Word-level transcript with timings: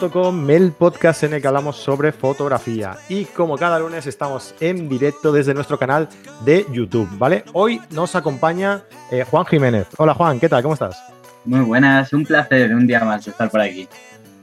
carretedigital.com, 0.00 0.50
el 0.50 0.72
podcast 0.72 1.24
en 1.24 1.34
el 1.34 1.42
que 1.42 1.48
hablamos 1.48 1.76
sobre 1.76 2.12
fotografía. 2.12 2.96
Y 3.08 3.24
como 3.26 3.56
cada 3.56 3.78
lunes 3.78 4.06
estamos 4.06 4.54
en 4.60 4.88
directo 4.88 5.30
desde 5.32 5.52
nuestro 5.52 5.78
canal 5.78 6.08
de 6.44 6.66
YouTube, 6.72 7.08
¿vale? 7.18 7.44
Hoy 7.52 7.80
nos 7.90 8.14
acompaña 8.16 8.82
eh, 9.10 9.24
Juan 9.28 9.44
Jiménez. 9.44 9.88
Hola 9.98 10.14
Juan, 10.14 10.40
¿qué 10.40 10.48
tal? 10.48 10.62
¿Cómo 10.62 10.74
estás? 10.74 11.02
Muy 11.44 11.60
buenas, 11.60 12.12
un 12.12 12.24
placer 12.24 12.74
un 12.74 12.86
día 12.86 13.04
más 13.04 13.26
estar 13.26 13.50
por 13.50 13.60
aquí. 13.60 13.88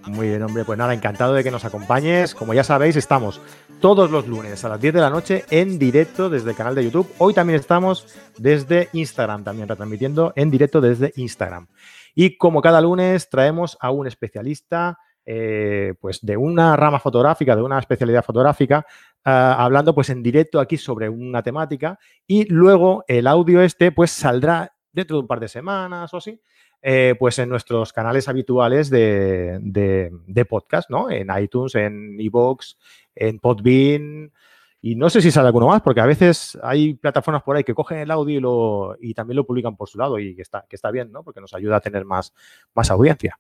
Muy 0.05 0.29
bien, 0.29 0.43
hombre, 0.43 0.63
pues 0.63 0.77
nada, 0.77 0.93
encantado 0.93 1.33
de 1.33 1.43
que 1.43 1.51
nos 1.51 1.65
acompañes. 1.65 2.33
Como 2.33 2.53
ya 2.53 2.63
sabéis, 2.63 2.95
estamos 2.95 3.41
todos 3.81 4.09
los 4.09 4.27
lunes 4.27 4.63
a 4.63 4.69
las 4.69 4.79
10 4.79 4.93
de 4.93 5.01
la 5.01 5.09
noche 5.09 5.43
en 5.49 5.79
directo 5.79 6.29
desde 6.29 6.51
el 6.51 6.55
canal 6.55 6.75
de 6.75 6.85
YouTube. 6.85 7.11
Hoy 7.17 7.33
también 7.33 7.59
estamos 7.59 8.07
desde 8.37 8.89
Instagram, 8.93 9.43
también 9.43 9.67
retransmitiendo 9.67 10.33
en 10.35 10.51
directo 10.51 10.81
desde 10.81 11.13
Instagram. 11.15 11.67
Y 12.15 12.37
como 12.37 12.61
cada 12.61 12.81
lunes 12.81 13.29
traemos 13.29 13.77
a 13.79 13.91
un 13.91 14.07
especialista 14.07 14.97
eh, 15.29 15.93
pues 15.99 16.25
de 16.25 16.37
una 16.37 16.77
rama 16.77 17.01
fotográfica, 17.01 17.53
de 17.53 17.61
una 17.61 17.79
especialidad 17.79 18.23
fotográfica, 18.23 18.85
eh, 18.87 19.19
hablando 19.25 19.93
pues 19.93 20.09
en 20.09 20.23
directo 20.23 20.57
aquí 20.57 20.77
sobre 20.77 21.09
una 21.09 21.43
temática 21.43 21.99
y 22.25 22.45
luego 22.45 23.03
el 23.09 23.27
audio 23.27 23.61
este 23.61 23.91
pues 23.91 24.09
saldrá 24.11 24.73
dentro 24.89 25.17
de 25.17 25.21
un 25.23 25.27
par 25.27 25.41
de 25.41 25.49
semanas 25.49 26.13
o 26.13 26.17
así, 26.17 26.39
eh, 26.81 27.15
pues 27.19 27.37
en 27.39 27.49
nuestros 27.49 27.91
canales 27.91 28.29
habituales 28.29 28.89
de, 28.89 29.59
de, 29.61 30.45
podcast, 30.45 30.89
¿no? 30.89 31.11
En 31.11 31.27
iTunes, 31.37 31.75
en 31.75 32.17
iVoox, 32.21 32.77
en 33.13 33.39
Podbean, 33.39 34.31
y 34.79 34.95
no 34.95 35.09
sé 35.09 35.21
si 35.21 35.29
sale 35.29 35.47
alguno 35.47 35.67
más, 35.67 35.81
porque 35.81 35.99
a 35.99 36.05
veces 36.05 36.57
hay 36.63 36.93
plataformas 36.93 37.43
por 37.43 37.57
ahí 37.57 37.65
que 37.65 37.73
cogen 37.73 37.97
el 37.97 38.11
audio 38.11 38.37
y, 38.37 38.39
lo, 38.39 38.95
y 39.01 39.13
también 39.13 39.35
lo 39.35 39.45
publican 39.45 39.75
por 39.75 39.89
su 39.89 39.97
lado 39.97 40.19
y 40.19 40.37
que 40.37 40.41
está, 40.41 40.65
que 40.69 40.77
está 40.77 40.89
bien, 40.89 41.11
¿no? 41.11 41.23
Porque 41.23 41.41
nos 41.41 41.53
ayuda 41.53 41.75
a 41.75 41.81
tener 41.81 42.05
más, 42.05 42.33
más 42.73 42.89
audiencia. 42.89 43.37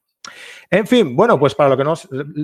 En 0.69 0.87
fin, 0.87 1.15
bueno, 1.15 1.39
pues 1.39 1.55
para, 1.55 1.69
lo 1.69 1.77
que 1.77 1.83
no, 1.83 1.93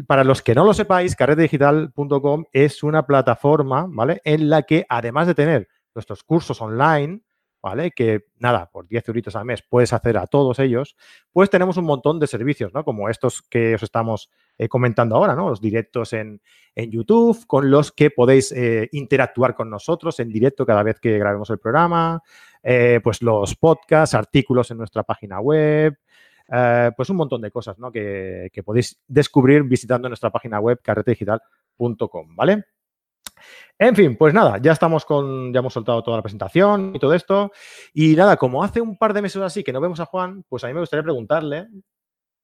para 0.07 0.23
los 0.23 0.41
que 0.41 0.55
no 0.55 0.65
lo 0.65 0.73
sepáis, 0.73 1.15
carretedigital.com 1.15 2.45
es 2.51 2.83
una 2.83 3.05
plataforma, 3.05 3.85
¿vale? 3.89 4.21
En 4.23 4.49
la 4.49 4.63
que 4.63 4.85
además 4.89 5.27
de 5.27 5.35
tener 5.35 5.67
nuestros 5.93 6.23
cursos 6.23 6.61
online, 6.61 7.21
¿vale? 7.63 7.91
Que 7.91 8.25
nada, 8.39 8.69
por 8.69 8.87
10 8.87 9.07
euritos 9.07 9.35
al 9.37 9.45
mes 9.45 9.63
puedes 9.67 9.93
hacer 9.93 10.17
a 10.17 10.27
todos 10.27 10.59
ellos, 10.59 10.97
pues 11.31 11.49
tenemos 11.49 11.77
un 11.77 11.85
montón 11.85 12.19
de 12.19 12.27
servicios, 12.27 12.73
¿no? 12.73 12.83
Como 12.83 13.09
estos 13.09 13.41
que 13.41 13.75
os 13.75 13.83
estamos 13.83 14.29
eh, 14.57 14.67
comentando 14.67 15.15
ahora, 15.15 15.33
¿no? 15.33 15.49
Los 15.49 15.61
directos 15.61 16.11
en, 16.13 16.41
YouTube, 16.75 17.45
con 17.47 17.71
los 17.71 17.91
que 17.91 18.09
podéis 18.09 18.51
eh, 18.51 18.89
interactuar 18.91 19.55
con 19.55 19.69
nosotros 19.69 20.19
en 20.19 20.29
directo 20.29 20.65
cada 20.65 20.83
vez 20.83 20.99
que 20.99 21.17
grabemos 21.17 21.49
el 21.51 21.59
programa, 21.59 22.21
eh, 22.61 22.99
pues 23.01 23.21
los 23.21 23.55
podcasts, 23.55 24.13
artículos 24.13 24.69
en 24.71 24.79
nuestra 24.79 25.03
página 25.03 25.39
web, 25.39 25.95
pues 26.47 27.09
un 27.09 27.17
montón 27.17 27.41
de 27.41 27.51
cosas, 27.51 27.79
¿no? 27.79 27.91
Que, 27.91 28.49
que 28.51 28.63
podéis 28.63 28.99
descubrir 29.07 29.63
visitando 29.63 30.07
nuestra 30.07 30.29
página 30.29 30.59
web 30.59 30.79
carretedigital.com, 30.81 32.35
¿vale? 32.35 32.65
En 33.77 33.95
fin, 33.95 34.15
pues 34.15 34.33
nada, 34.33 34.59
ya 34.61 34.71
estamos 34.71 35.05
con, 35.05 35.51
ya 35.51 35.59
hemos 35.59 35.73
soltado 35.73 36.03
toda 36.03 36.17
la 36.17 36.23
presentación 36.23 36.93
y 36.95 36.99
todo 36.99 37.13
esto. 37.13 37.51
Y 37.93 38.15
nada, 38.15 38.37
como 38.37 38.63
hace 38.63 38.81
un 38.81 38.97
par 38.97 39.13
de 39.13 39.21
meses 39.21 39.41
así 39.41 39.63
que 39.63 39.73
no 39.73 39.81
vemos 39.81 39.99
a 39.99 40.05
Juan, 40.05 40.43
pues 40.47 40.63
a 40.63 40.67
mí 40.67 40.73
me 40.73 40.79
gustaría 40.79 41.03
preguntarle, 41.03 41.67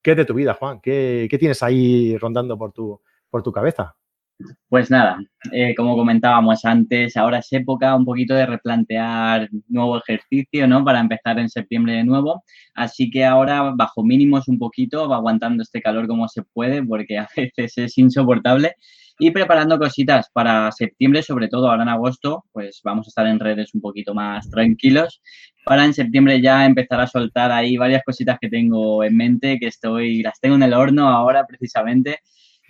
¿qué 0.01 0.11
es 0.11 0.17
de 0.17 0.25
tu 0.25 0.33
vida, 0.33 0.53
Juan? 0.53 0.81
¿Qué, 0.81 1.27
tienes 1.39 1.63
ahí 1.63 2.17
rondando 2.17 2.57
por 2.57 2.71
tu, 2.71 3.01
por 3.29 3.43
tu 3.43 3.51
cabeza? 3.51 3.95
Pues 4.69 4.89
nada, 4.89 5.19
eh, 5.51 5.75
como 5.75 5.97
comentábamos 5.97 6.63
antes, 6.63 7.17
ahora 7.17 7.39
es 7.39 7.51
época 7.51 7.95
un 7.95 8.05
poquito 8.05 8.33
de 8.35 8.45
replantear 8.45 9.49
nuevo 9.67 9.97
ejercicio, 9.97 10.67
¿no? 10.67 10.85
Para 10.85 10.99
empezar 10.99 11.39
en 11.39 11.49
septiembre 11.49 11.93
de 11.93 12.03
nuevo. 12.03 12.43
Así 12.73 13.09
que 13.09 13.25
ahora 13.25 13.73
bajo 13.75 14.03
mínimos 14.03 14.47
un 14.47 14.57
poquito, 14.59 15.09
va 15.09 15.17
aguantando 15.17 15.63
este 15.63 15.81
calor 15.81 16.07
como 16.07 16.27
se 16.27 16.43
puede, 16.43 16.83
porque 16.83 17.17
a 17.17 17.27
veces 17.35 17.77
es 17.77 17.97
insoportable 17.97 18.75
y 19.21 19.31
preparando 19.31 19.77
cositas 19.77 20.29
para 20.31 20.71
septiembre, 20.71 21.21
sobre 21.23 21.49
todo 21.49 21.69
ahora 21.69 21.83
en 21.83 21.89
agosto, 21.89 22.45
pues 22.53 22.79
vamos 22.83 23.07
a 23.07 23.09
estar 23.09 23.27
en 23.27 23.39
redes 23.39 23.73
un 23.73 23.81
poquito 23.81 24.13
más 24.13 24.49
tranquilos 24.49 25.21
para 25.65 25.83
en 25.83 25.93
septiembre 25.93 26.41
ya 26.41 26.65
empezar 26.65 27.01
a 27.01 27.07
soltar 27.07 27.51
ahí 27.51 27.75
varias 27.75 28.03
cositas 28.05 28.37
que 28.39 28.49
tengo 28.49 29.03
en 29.03 29.17
mente, 29.17 29.59
que 29.59 29.67
estoy, 29.67 30.21
las 30.21 30.39
tengo 30.39 30.55
en 30.55 30.63
el 30.63 30.73
horno 30.73 31.09
ahora 31.09 31.45
precisamente 31.45 32.19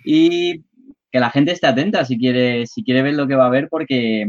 y 0.04 0.64
que 1.10 1.20
la 1.20 1.30
gente 1.30 1.52
esté 1.52 1.66
atenta 1.66 2.04
si 2.04 2.18
quiere, 2.18 2.66
si 2.66 2.82
quiere 2.84 3.02
ver 3.02 3.14
lo 3.14 3.26
que 3.26 3.36
va 3.36 3.46
a 3.46 3.50
ver 3.50 3.68
porque 3.68 4.26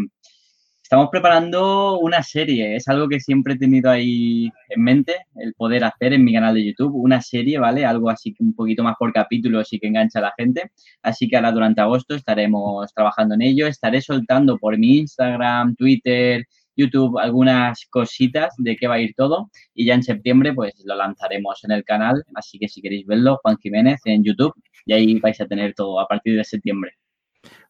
Estamos 0.92 1.08
preparando 1.09 2.00
una 2.00 2.22
serie, 2.22 2.75
es 2.75 2.90
algo 2.90 3.08
que 3.08 3.22
siempre 3.22 3.53
he 3.53 3.58
tenido 3.58 3.90
ahí 3.90 4.52
en 4.68 4.84
mente, 4.84 5.16
el 5.38 5.53
poder 5.53 5.86
hacer 5.86 6.12
en 6.12 6.25
mi 6.25 6.34
canal 6.34 6.53
de 6.53 6.66
YouTube, 6.66 6.94
una 6.96 7.22
serie, 7.22 7.59
¿vale? 7.59 7.86
Algo 7.86 8.09
así 8.09 8.34
que 8.34 8.44
un 8.44 8.53
poquito 8.53 8.84
más 8.84 8.97
por 9.00 9.14
capítulos 9.14 9.72
y 9.72 9.80
que 9.80 9.88
engancha 9.88 10.19
a 10.19 10.24
la 10.24 10.34
gente. 10.38 10.69
Así 11.02 11.30
que 11.30 11.38
ahora 11.38 11.53
durante 11.53 11.80
agosto 11.80 12.14
estaremos 12.14 12.94
trabajando 12.94 13.36
en 13.36 13.42
ello, 13.44 13.68
estaré 13.68 14.02
soltando 14.02 14.58
por 14.58 14.78
mi 14.78 14.98
Instagram, 14.98 15.75
Twitter, 15.78 16.46
YouTube 16.81 17.19
algunas 17.19 17.86
cositas 17.90 18.53
de 18.58 18.75
qué 18.75 18.88
va 18.88 18.96
a 18.96 19.00
ir 19.00 19.14
todo 19.16 19.50
y 19.74 19.86
ya 19.86 19.94
en 19.94 20.03
septiembre 20.03 20.53
pues 20.53 20.81
lo 20.86 20.96
lanzaremos 20.96 21.64
en 21.64 21.72
el 21.72 21.84
canal, 21.84 22.24
así 22.36 22.59
que 22.59 22.68
si 22.68 22.81
queréis 22.81 23.06
verlo, 23.06 23.40
Juan 23.42 23.58
Jiménez 23.58 24.00
en 24.06 24.24
YouTube 24.24 24.53
y 24.86 24.94
ahí 24.94 25.19
vais 25.19 25.40
a 25.42 25.46
tener 25.46 25.74
todo 25.74 26.00
a 26.00 26.08
partir 26.08 26.36
de 26.36 26.44
septiembre. 26.44 26.92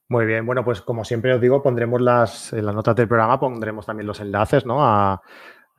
Muy 0.07 0.25
bien, 0.25 0.45
bueno, 0.45 0.65
pues 0.65 0.81
como 0.81 1.05
siempre 1.05 1.33
os 1.33 1.39
digo, 1.39 1.63
pondremos 1.63 2.01
las, 2.01 2.51
en 2.51 2.65
las 2.65 2.75
notas 2.75 2.95
del 2.95 3.07
programa, 3.07 3.39
pondremos 3.39 3.85
también 3.85 4.07
los 4.07 4.19
enlaces, 4.19 4.65
¿no? 4.65 4.85
A, 4.85 5.21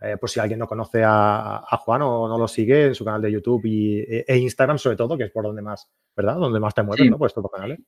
eh, 0.00 0.16
por 0.16 0.30
si 0.30 0.40
alguien 0.40 0.58
no 0.58 0.66
conoce 0.66 1.02
a, 1.04 1.62
Juan 1.78 2.02
o 2.02 2.26
no 2.26 2.38
lo 2.38 2.48
sigue 2.48 2.86
en 2.86 2.94
su 2.94 3.04
canal 3.04 3.22
de 3.22 3.30
YouTube 3.30 3.64
y, 3.66 4.00
e, 4.00 4.24
e 4.26 4.38
Instagram, 4.38 4.78
sobre 4.78 4.96
todo, 4.96 5.16
que 5.16 5.24
es 5.24 5.30
por 5.30 5.44
donde 5.44 5.62
más, 5.62 5.88
¿verdad? 6.16 6.36
Donde 6.36 6.58
más 6.58 6.74
te 6.74 6.82
mueves, 6.82 7.10
¿no? 7.10 7.18
Pues 7.18 7.30
estos 7.30 7.50
canales. 7.52 7.78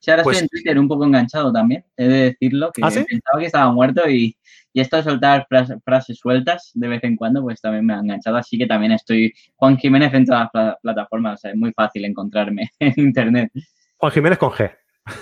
Sí, 0.00 0.10
ahora 0.10 0.22
estoy 0.22 0.32
pues 0.32 0.42
en 0.42 0.48
Twitter 0.48 0.78
un 0.78 0.88
poco 0.88 1.04
enganchado 1.04 1.52
también, 1.52 1.84
he 1.96 2.04
de 2.06 2.18
decirlo, 2.30 2.70
que 2.72 2.82
¿Ah, 2.84 2.88
pensaba 2.88 3.40
que 3.40 3.46
estaba 3.46 3.72
muerto 3.72 4.08
y, 4.08 4.36
y 4.72 4.80
esto 4.80 4.96
de 4.96 5.02
soltar 5.02 5.46
frases, 5.84 6.18
sueltas 6.18 6.70
de 6.74 6.88
vez 6.88 7.02
en 7.02 7.16
cuando, 7.16 7.42
pues 7.42 7.60
también 7.60 7.84
me 7.84 7.94
ha 7.94 7.98
enganchado, 7.98 8.36
así 8.36 8.56
que 8.56 8.66
también 8.66 8.92
estoy 8.92 9.32
Juan 9.56 9.76
Jiménez 9.76 10.14
en 10.14 10.24
todas 10.24 10.48
las 10.52 10.76
plataformas, 10.80 11.34
o 11.34 11.36
sea, 11.38 11.50
es 11.50 11.56
muy 11.56 11.72
fácil 11.72 12.04
encontrarme 12.04 12.70
en 12.78 12.94
Internet. 12.96 13.50
Juan 13.96 14.12
Jiménez 14.12 14.38
con 14.38 14.50
G. 14.50 14.70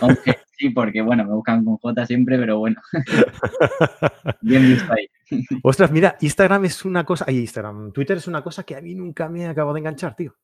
Aunque 0.01 0.37
sí, 0.59 0.71
porque 0.71 1.01
bueno, 1.01 1.25
me 1.25 1.33
buscan 1.33 1.65
con 1.65 1.77
J 1.77 2.07
siempre, 2.07 2.39
pero 2.39 2.59
bueno. 2.59 2.81
Bien 4.43 4.63
visto 4.63 4.93
ahí. 4.93 5.09
Ostras, 5.63 5.91
mira, 5.91 6.17
Instagram 6.21 6.65
es 6.67 6.85
una 6.85 7.05
cosa, 7.05 7.25
ay, 7.29 7.39
Instagram, 7.39 7.93
Twitter 7.93 8.19
es 8.19 8.27
una 8.27 8.43
cosa 8.43 8.65
que 8.65 8.77
a 8.77 8.81
mí 8.81 8.95
nunca 8.95 9.29
me 9.29 9.47
acabo 9.47 9.73
de 9.73 9.81
enganchar, 9.81 10.15
tío. 10.15 10.35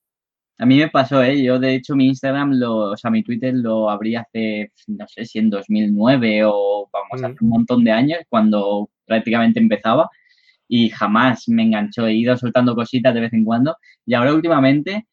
A 0.59 0.67
mí 0.67 0.79
me 0.79 0.89
pasó, 0.89 1.23
¿eh? 1.23 1.43
Yo, 1.43 1.59
de 1.59 1.75
hecho, 1.75 1.97
mi 1.97 2.07
Instagram, 2.09 2.53
lo, 2.55 2.93
o 2.93 2.97
sea, 2.97 3.11
mi 3.11 3.23
Twitter 3.23 3.55
lo 3.55 3.91
abrí 3.91 4.17
hace, 4.17 4.73
no 4.87 5.07
sé 5.09 5.25
si 5.25 5.39
en 5.39 5.51
2009 5.51 6.43
o, 6.47 6.89
vamos, 6.93 7.25
hace 7.25 7.45
un 7.45 7.51
montón 7.51 7.85
de 7.85 7.91
años, 7.93 8.21
cuando 8.29 8.91
prácticamente 9.07 9.61
empezaba, 9.61 10.09
y 10.69 10.91
jamás 10.91 11.49
me 11.49 11.65
enganchó. 11.65 12.07
He 12.07 12.15
ido 12.15 12.37
soltando 12.37 12.75
cositas 12.75 13.15
de 13.15 13.21
vez 13.21 13.33
en 13.33 13.45
cuando, 13.45 13.77
y 14.07 14.15
ahora 14.15 14.35
últimamente 14.35 15.07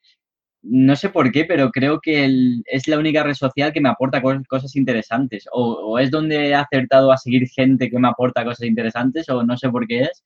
no 0.61 0.95
sé 0.95 1.09
por 1.09 1.31
qué, 1.31 1.45
pero 1.45 1.71
creo 1.71 1.99
que 2.01 2.61
es 2.65 2.87
la 2.87 2.97
única 2.97 3.23
red 3.23 3.33
social 3.33 3.71
que 3.71 3.81
me 3.81 3.89
aporta 3.89 4.21
cosas 4.21 4.75
interesantes. 4.75 5.45
O, 5.51 5.97
es 5.99 6.11
donde 6.11 6.49
he 6.49 6.55
acertado 6.55 7.11
a 7.11 7.17
seguir 7.17 7.47
gente 7.47 7.89
que 7.89 7.99
me 7.99 8.09
aporta 8.09 8.43
cosas 8.43 8.67
interesantes, 8.67 9.29
o 9.29 9.43
no 9.43 9.57
sé 9.57 9.69
por 9.69 9.87
qué 9.87 10.01
es. 10.01 10.23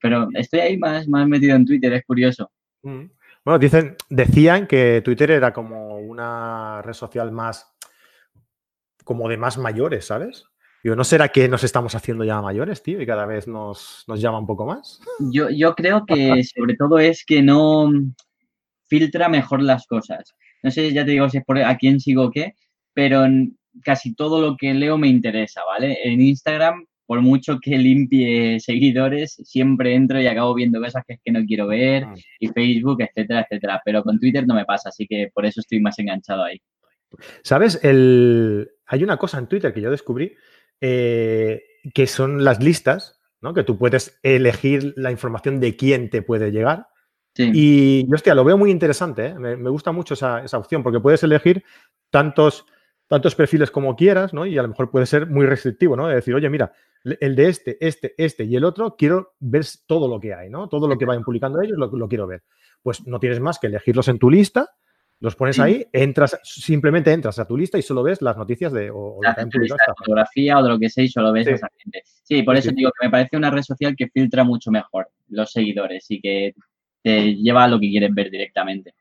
Pero 0.00 0.28
estoy 0.34 0.60
ahí 0.60 0.76
más, 0.76 1.08
más 1.08 1.26
metido 1.28 1.56
en 1.56 1.66
Twitter, 1.66 1.92
es 1.92 2.04
curioso. 2.04 2.50
Mm. 2.82 3.04
Bueno, 3.46 3.60
dicen, 3.60 3.94
decían 4.10 4.66
que 4.66 5.02
Twitter 5.04 5.30
era 5.30 5.52
como 5.52 5.98
una 6.00 6.82
red 6.82 6.94
social 6.94 7.30
más, 7.30 7.72
como 9.04 9.28
de 9.28 9.36
más 9.36 9.56
mayores, 9.56 10.06
¿sabes? 10.06 10.46
Yo, 10.82 10.96
¿no 10.96 11.04
será 11.04 11.28
que 11.28 11.48
nos 11.48 11.62
estamos 11.62 11.94
haciendo 11.94 12.24
ya 12.24 12.42
mayores, 12.42 12.82
tío? 12.82 13.00
Y 13.00 13.06
cada 13.06 13.24
vez 13.24 13.46
nos, 13.46 14.02
nos 14.08 14.20
llama 14.20 14.40
un 14.40 14.48
poco 14.48 14.66
más. 14.66 15.00
Yo, 15.32 15.48
yo 15.48 15.76
creo 15.76 16.04
que 16.04 16.42
sobre 16.42 16.74
todo 16.74 16.98
es 16.98 17.24
que 17.24 17.40
no, 17.40 17.88
filtra 18.88 19.28
mejor 19.28 19.62
las 19.62 19.86
cosas. 19.86 20.34
No 20.64 20.72
sé, 20.72 20.92
ya 20.92 21.04
te 21.04 21.12
digo 21.12 21.28
si 21.28 21.38
es 21.38 21.44
por 21.44 21.56
a 21.58 21.76
quién 21.76 22.00
sigo 22.00 22.32
qué, 22.32 22.56
pero 22.94 23.26
casi 23.84 24.16
todo 24.16 24.40
lo 24.40 24.56
que 24.56 24.74
leo 24.74 24.98
me 24.98 25.06
interesa, 25.06 25.62
¿vale? 25.64 25.98
En 26.02 26.20
Instagram, 26.20 26.84
por 27.06 27.20
mucho 27.22 27.58
que 27.60 27.78
limpie 27.78 28.60
seguidores, 28.60 29.34
siempre 29.44 29.94
entro 29.94 30.20
y 30.20 30.26
acabo 30.26 30.54
viendo 30.54 30.80
cosas 30.80 31.04
que, 31.06 31.18
que 31.24 31.32
no 31.32 31.44
quiero 31.44 31.68
ver, 31.68 32.06
mm. 32.06 32.14
y 32.40 32.48
Facebook, 32.48 33.02
etcétera, 33.02 33.42
etcétera. 33.42 33.80
Pero 33.84 34.02
con 34.02 34.18
Twitter 34.18 34.46
no 34.46 34.54
me 34.54 34.64
pasa, 34.64 34.88
así 34.88 35.06
que 35.06 35.30
por 35.32 35.46
eso 35.46 35.60
estoy 35.60 35.80
más 35.80 35.98
enganchado 35.98 36.44
ahí. 36.44 36.60
¿Sabes? 37.42 37.80
El... 37.82 38.70
Hay 38.86 39.02
una 39.02 39.16
cosa 39.16 39.38
en 39.38 39.46
Twitter 39.46 39.72
que 39.72 39.80
yo 39.80 39.90
descubrí 39.90 40.32
eh, 40.80 41.62
que 41.94 42.06
son 42.06 42.44
las 42.44 42.62
listas, 42.62 43.20
¿no? 43.40 43.54
Que 43.54 43.64
tú 43.64 43.78
puedes 43.78 44.18
elegir 44.22 44.92
la 44.96 45.10
información 45.10 45.60
de 45.60 45.76
quién 45.76 46.10
te 46.10 46.22
puede 46.22 46.50
llegar. 46.50 46.88
Y 47.38 48.08
yo, 48.08 48.14
hostia, 48.14 48.34
lo 48.34 48.44
veo 48.44 48.56
muy 48.56 48.70
interesante, 48.70 49.26
¿eh? 49.26 49.34
me, 49.34 49.68
gusta 49.68 49.92
mucho 49.92 50.14
esa, 50.14 50.42
opción, 50.54 50.82
porque 50.82 51.00
puedes 51.00 51.22
elegir 51.22 51.64
tantos, 52.10 52.64
tantos 53.08 53.34
perfiles 53.34 53.70
como 53.70 53.94
quieras, 53.94 54.34
¿no? 54.34 54.46
Y 54.46 54.58
a 54.58 54.62
lo 54.62 54.68
mejor 54.68 54.90
puede 54.90 55.06
ser 55.06 55.26
muy 55.26 55.46
restrictivo, 55.46 55.96
¿no? 55.96 56.08
De 56.08 56.16
decir, 56.16 56.34
oye, 56.34 56.48
mira, 56.50 56.72
el 57.04 57.36
de 57.36 57.48
este, 57.48 57.76
este, 57.80 58.14
este 58.18 58.44
y 58.44 58.56
el 58.56 58.64
otro, 58.64 58.96
quiero 58.96 59.34
ver 59.38 59.64
todo 59.86 60.08
lo 60.08 60.18
que 60.18 60.34
hay, 60.34 60.50
¿no? 60.50 60.68
Todo 60.68 60.88
lo 60.88 60.98
que 60.98 61.04
vayan 61.04 61.22
publicando 61.22 61.60
ellos 61.60 61.78
lo, 61.78 62.08
quiero 62.08 62.26
ver. 62.26 62.42
Pues 62.82 63.06
no 63.06 63.20
tienes 63.20 63.40
más 63.40 63.58
que 63.58 63.68
elegirlos 63.68 64.08
en 64.08 64.18
tu 64.18 64.30
lista 64.30 64.68
Los 65.20 65.34
pones 65.34 65.58
ahí, 65.58 65.86
entras, 65.92 66.38
simplemente 66.42 67.12
entras 67.12 67.38
a 67.38 67.46
tu 67.46 67.56
lista 67.56 67.78
y 67.78 67.82
solo 67.82 68.02
ves 68.02 68.22
las 68.22 68.36
noticias 68.36 68.72
de 68.72 68.90
o, 68.90 69.20
la 69.22 69.34
fotografía 69.96 70.58
o 70.58 70.62
de 70.62 70.68
lo 70.68 70.78
que 70.78 70.90
sea 70.90 71.04
y 71.04 71.08
solo 71.08 71.32
ves 71.32 71.46
esa 71.46 71.68
gente. 71.78 72.02
Sí, 72.04 72.42
por 72.42 72.56
eso 72.56 72.70
digo 72.72 72.90
que 72.98 73.06
me 73.06 73.10
parece 73.10 73.36
una 73.36 73.50
red 73.50 73.62
social 73.62 73.94
que 73.96 74.08
filtra 74.08 74.42
mucho 74.42 74.70
mejor 74.70 75.08
los 75.28 75.50
seguidores 75.52 76.06
y 76.10 76.20
que 76.20 76.54
te 77.02 77.34
lleva 77.36 77.64
a 77.64 77.68
lo 77.68 77.78
que 77.78 77.88
quieren 77.88 78.14
ver 78.14 78.30
directamente. 78.30 78.94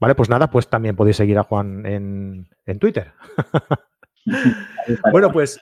Vale, 0.00 0.14
pues 0.14 0.28
nada, 0.28 0.50
pues 0.50 0.68
también 0.68 0.96
podéis 0.96 1.16
seguir 1.16 1.38
a 1.38 1.44
Juan 1.44 1.86
en, 1.86 2.78
Twitter. 2.78 3.12
bueno, 5.12 5.32
pues 5.32 5.60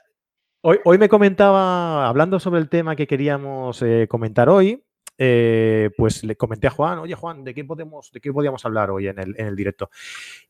hoy, 0.61 0.79
hoy, 0.83 0.97
me 0.97 1.09
comentaba, 1.09 2.07
hablando 2.07 2.39
sobre 2.39 2.59
el 2.59 2.69
tema 2.69 2.95
que 2.95 3.07
queríamos 3.07 3.81
eh, 3.81 4.07
comentar 4.09 4.49
hoy, 4.49 4.83
eh, 5.17 5.91
pues 5.95 6.23
le 6.23 6.35
comenté 6.35 6.65
a 6.67 6.71
Juan, 6.71 6.97
oye 6.99 7.13
Juan, 7.13 7.43
¿de 7.43 7.53
qué 7.53 7.63
podemos, 7.63 8.11
de 8.11 8.19
qué 8.19 8.33
podíamos 8.33 8.65
hablar 8.65 8.89
hoy 8.89 9.07
en 9.07 9.19
el, 9.19 9.55
directo? 9.55 9.89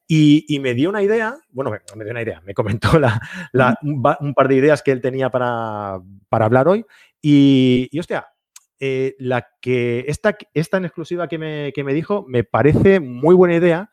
Y, 0.07 0.59
me 0.61 0.73
dio 0.73 0.89
una 0.89 1.01
idea, 1.01 1.35
bueno, 1.49 1.71
me, 1.71 2.03
dio 2.03 2.11
una 2.11 2.21
idea, 2.21 2.41
me 2.41 2.53
comentó 2.53 2.89
un 2.93 4.33
par 4.33 4.47
de 4.47 4.55
ideas 4.55 4.81
que 4.81 4.91
él 4.91 5.01
tenía 5.01 5.29
para, 5.29 5.99
hablar 6.31 6.67
hoy. 6.67 6.85
Y, 7.21 7.89
y 7.91 7.99
hostia, 7.99 8.32
eh, 8.79 9.15
la 9.19 9.47
que 9.61 10.05
esta, 10.07 10.37
esta 10.53 10.77
en 10.77 10.85
exclusiva 10.85 11.27
que 11.27 11.37
me, 11.37 11.93
dijo 11.93 12.25
me 12.27 12.43
parece 12.43 12.99
muy 12.99 13.35
buena 13.35 13.55
idea 13.55 13.89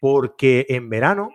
porque 0.00 0.66
en 0.68 0.88
verano 0.88 1.30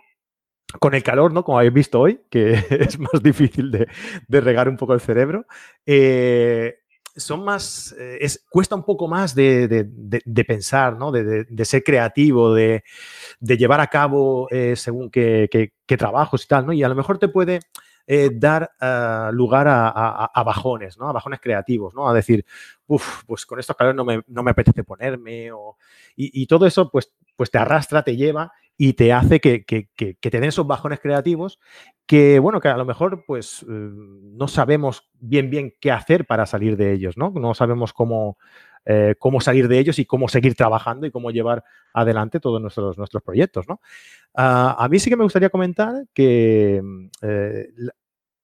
con 0.79 0.95
el 0.95 1.03
calor, 1.03 1.33
¿no? 1.33 1.43
Como 1.43 1.59
habéis 1.59 1.73
visto 1.73 1.99
hoy, 1.99 2.21
que 2.29 2.53
es 2.69 2.97
más 2.99 3.21
difícil 3.21 3.71
de, 3.71 4.41
regar 4.41 4.69
un 4.69 4.77
poco 4.77 4.93
el 4.93 5.01
cerebro, 5.01 5.45
eh, 5.85 6.77
son 7.15 7.43
más, 7.43 7.93
eh, 7.99 8.17
es, 8.21 8.43
cuesta 8.49 8.75
un 8.75 8.83
poco 8.83 9.07
más 9.07 9.35
de, 9.35 9.87
pensar, 10.47 10.97
¿no? 10.97 11.11
De, 11.11 11.65
ser 11.65 11.83
creativo, 11.83 12.53
de, 12.53 12.83
llevar 13.39 13.81
a 13.81 13.87
cabo 13.87 14.47
según 14.75 15.11
qué, 15.11 15.47
qué, 15.51 15.97
trabajos 15.97 16.43
y 16.45 16.47
tal, 16.47 16.65
¿no? 16.65 16.73
Y 16.73 16.81
a 16.83 16.89
lo 16.89 16.95
mejor 16.95 17.19
te 17.19 17.27
puede 17.27 17.59
eh, 18.05 18.29
dar 18.33 18.71
ah, 18.81 19.29
lugar 19.33 19.67
a, 19.69 20.43
bajones, 20.43 20.97
¿no? 20.97 21.09
A 21.09 21.13
bajones 21.13 21.39
creativos, 21.39 21.93
¿no? 21.93 22.09
A 22.09 22.13
decir, 22.13 22.45
uff, 22.87 23.23
pues 23.25 23.45
con 23.45 23.59
estos 23.59 23.75
calores 23.75 23.95
no 23.95 24.05
me, 24.05 24.21
no 24.27 24.43
me 24.43 24.51
apetece 24.51 24.83
ponerme. 24.83 25.49
y, 26.15 26.45
todo 26.47 26.65
eso, 26.65 26.89
pues, 26.89 27.13
pues 27.35 27.49
te 27.51 27.57
arrastra, 27.57 28.03
te 28.03 28.15
lleva 28.15 28.51
y 28.77 28.93
te 28.93 29.13
hace 29.13 29.39
que, 29.39 29.63
que, 29.65 29.87
te 30.19 30.29
den 30.29 30.45
esos 30.45 30.65
bajones 30.65 30.99
creativos 30.99 31.59
que, 32.05 32.39
bueno, 32.39 32.59
que 32.59 32.67
a 32.67 32.77
lo 32.77 32.85
mejor, 32.85 33.23
pues, 33.25 33.63
eh, 33.63 33.65
no 33.67 34.47
sabemos 34.47 35.09
bien, 35.19 35.49
bien 35.49 35.73
qué 35.79 35.91
hacer 35.91 36.25
para 36.25 36.45
salir 36.45 36.75
de 36.75 36.91
ellos, 36.93 37.17
¿no? 37.17 37.31
No 37.31 37.53
sabemos 37.53 37.93
cómo, 37.93 38.37
eh, 38.85 39.15
cómo 39.17 39.39
salir 39.39 39.69
de 39.69 39.79
ellos 39.79 39.97
y 39.99 40.05
cómo 40.05 40.27
seguir 40.27 40.55
trabajando 40.55 41.05
y 41.07 41.11
cómo 41.11 41.31
llevar 41.31 41.63
adelante 41.93 42.41
todos 42.41 42.61
nuestros, 42.61 42.97
nuestros 42.97 43.23
proyectos. 43.23 43.65
¿no? 43.67 43.79
Ah, 44.33 44.75
a 44.77 44.89
mí 44.89 44.99
sí 44.99 45.09
que 45.09 45.15
me 45.15 45.23
gustaría 45.23 45.49
comentar 45.49 46.05
que 46.13 46.81
mm, 46.83 47.05
eh, 47.21 47.67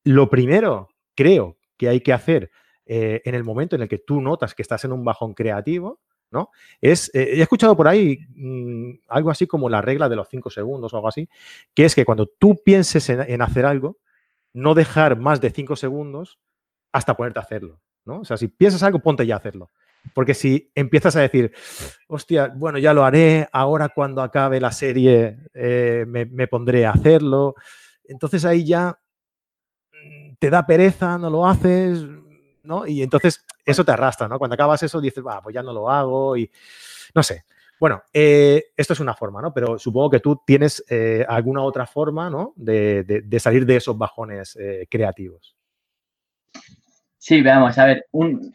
lo 0.05 0.29
primero, 0.29 0.89
creo, 1.15 1.57
que 1.77 1.89
hay 1.89 2.01
que 2.01 2.13
hacer 2.13 2.51
eh, 2.85 3.21
en 3.25 3.35
el 3.35 3.43
momento 3.43 3.75
en 3.75 3.81
el 3.81 3.89
que 3.89 3.99
tú 3.99 4.21
notas 4.21 4.55
que 4.55 4.61
estás 4.61 4.83
en 4.85 4.93
un 4.93 5.03
bajón 5.03 5.33
creativo, 5.33 5.99
¿no? 6.31 6.51
Es, 6.79 7.09
he 7.13 7.41
escuchado 7.41 7.75
por 7.75 7.87
ahí 7.87 8.19
mm, 8.35 8.99
algo 9.07 9.31
así 9.31 9.47
como 9.47 9.67
la 9.67 9.81
regla 9.81 10.07
de 10.07 10.15
los 10.15 10.29
cinco 10.29 10.49
segundos 10.49 10.93
o 10.93 10.97
algo 10.97 11.07
así, 11.07 11.27
que 11.73 11.85
es 11.85 11.95
que 11.95 12.05
cuando 12.05 12.27
tú 12.27 12.61
pienses 12.63 13.09
en, 13.09 13.21
en 13.21 13.41
hacer 13.41 13.65
algo, 13.65 13.97
no 14.53 14.73
dejar 14.73 15.17
más 15.17 15.41
de 15.41 15.49
cinco 15.49 15.75
segundos 15.75 16.39
hasta 16.91 17.15
ponerte 17.15 17.39
a 17.39 17.43
hacerlo, 17.43 17.81
¿no? 18.05 18.21
O 18.21 18.25
sea, 18.25 18.37
si 18.37 18.47
piensas 18.47 18.83
algo, 18.83 18.99
ponte 18.99 19.25
ya 19.25 19.35
a 19.35 19.37
hacerlo. 19.37 19.69
Porque 20.13 20.33
si 20.33 20.71
empiezas 20.75 21.15
a 21.15 21.21
decir, 21.21 21.53
hostia, 22.07 22.51
bueno, 22.55 22.77
ya 22.77 22.93
lo 22.93 23.03
haré, 23.03 23.47
ahora 23.51 23.89
cuando 23.89 24.21
acabe 24.21 24.59
la 24.59 24.71
serie 24.71 25.37
eh, 25.53 26.05
me, 26.07 26.47
pondré 26.47 26.85
a 26.85 26.91
hacerlo, 26.91 27.55
entonces 28.03 28.43
ahí 28.45 28.65
ya 28.65 28.99
mm, 29.93 30.33
te 30.39 30.49
da 30.49 30.65
pereza, 30.65 31.17
no 31.17 31.29
lo 31.29 31.47
haces, 31.47 32.03
¿no? 32.63 32.87
Y 32.87 33.01
entonces 33.03 33.45
eso 33.65 33.85
te 33.85 33.91
arrastra, 33.91 34.27
¿no? 34.27 34.39
Cuando 34.39 34.55
acabas 34.55 34.83
eso 34.83 34.99
dices, 34.99 35.23
va, 35.25 35.41
pues 35.41 35.53
ya 35.53 35.63
no 35.63 35.73
lo 35.73 35.89
hago 35.89 36.35
y 36.35 36.49
no 37.13 37.23
sé. 37.23 37.45
Bueno, 37.79 38.03
eh, 38.11 38.71
esto 38.75 38.93
es 38.93 38.99
una 38.99 39.13
forma, 39.13 39.41
¿no? 39.41 39.53
Pero 39.53 39.79
supongo 39.79 40.09
que 40.09 40.19
tú 40.19 40.41
tienes 40.45 40.83
eh, 40.89 41.25
alguna 41.29 41.61
otra 41.61 41.85
forma, 41.85 42.29
¿no? 42.29 42.51
De, 42.57 43.39
salir 43.39 43.65
de 43.65 43.77
esos 43.77 43.97
bajones 43.97 44.57
creativos. 44.89 45.55
Sí, 47.21 47.41
veamos, 47.41 47.77
a 47.77 47.85
ver, 47.85 48.05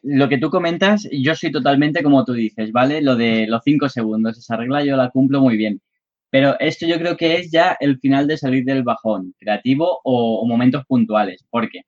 lo 0.02 0.28
que 0.28 0.38
tú 0.38 0.48
comentas, 0.48 1.06
yo 1.12 1.34
soy 1.34 1.52
totalmente 1.52 2.02
como 2.02 2.24
tú 2.24 2.32
dices, 2.32 2.72
¿vale? 2.72 3.02
Lo 3.02 3.14
de 3.14 3.46
los 3.46 3.62
cinco 3.62 3.90
segundos, 3.90 4.38
esa 4.38 4.56
regla 4.56 4.82
yo 4.82 4.96
la 4.96 5.10
cumplo 5.10 5.40
muy 5.42 5.56
bien. 5.58 5.82
Pero 6.30 6.58
esto 6.60 6.86
yo 6.86 6.98
creo 6.98 7.16
que 7.16 7.36
es 7.36 7.50
ya 7.52 7.76
el 7.80 7.98
final 8.00 8.26
de 8.26 8.38
salir 8.38 8.64
del 8.64 8.82
bajón 8.82 9.34
creativo 9.38 10.00
o, 10.04 10.46
momentos 10.46 10.84
puntuales, 10.86 11.44
porque 11.50 11.82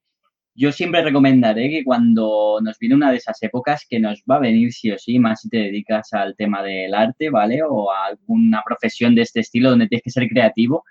yo 0.54 0.72
siempre 0.72 1.02
recomendaré 1.02 1.70
que 1.70 1.84
cuando 1.84 2.60
nos 2.62 2.78
viene 2.78 2.96
una 2.96 3.10
de 3.10 3.18
esas 3.18 3.42
épocas 3.42 3.86
que 3.88 4.00
nos 4.00 4.22
va 4.30 4.36
a 4.36 4.40
venir 4.40 4.72
sí 4.72 4.90
o 4.92 4.98
sí, 4.98 5.18
más 5.18 5.42
si 5.42 5.50
te 5.50 5.58
dedicas 5.58 6.12
al 6.12 6.36
tema 6.36 6.62
del 6.62 6.94
arte, 6.94 7.30
¿vale? 7.30 7.62
O 7.62 7.92
a 7.92 8.06
alguna 8.06 8.62
profesión 8.64 9.14
de 9.14 9.22
este 9.22 9.40
estilo 9.40 9.70
donde 9.70 9.88
tienes 9.88 10.04
que 10.04 10.10
ser 10.10 10.28
creativo, 10.28 10.84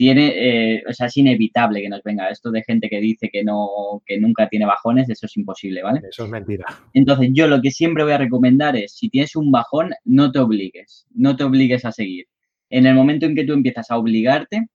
tiene, 0.00 0.32
eh, 0.34 0.82
o 0.88 0.94
sea, 0.94 1.08
es 1.08 1.16
inevitable 1.18 1.82
que 1.82 1.90
nos 1.90 2.02
venga 2.02 2.30
esto 2.30 2.50
de 2.50 2.62
gente 2.62 2.88
que 2.88 3.00
dice 3.00 3.28
que 3.30 3.44
no, 3.44 4.02
que 4.06 4.18
nunca 4.18 4.48
tiene 4.48 4.64
bajones, 4.64 5.10
eso 5.10 5.26
es 5.26 5.36
imposible, 5.36 5.82
¿vale? 5.82 6.00
Eso 6.08 6.24
es 6.24 6.30
mentira. 6.30 6.64
Entonces, 6.94 7.28
yo 7.34 7.46
lo 7.46 7.60
que 7.60 7.70
siempre 7.70 8.02
voy 8.02 8.14
a 8.14 8.16
recomendar 8.16 8.78
es, 8.78 8.94
si 8.94 9.10
tienes 9.10 9.36
un 9.36 9.52
bajón, 9.52 9.90
no 10.06 10.32
te 10.32 10.38
obligues, 10.38 11.06
no 11.14 11.36
te 11.36 11.44
obligues 11.44 11.84
a 11.84 11.92
seguir. 11.92 12.24
En 12.70 12.86
el 12.86 12.94
momento 12.94 13.26
en 13.26 13.34
que 13.34 13.44
tú 13.44 13.52
empiezas 13.52 13.90
a 13.90 13.98
obligarte, 13.98 14.68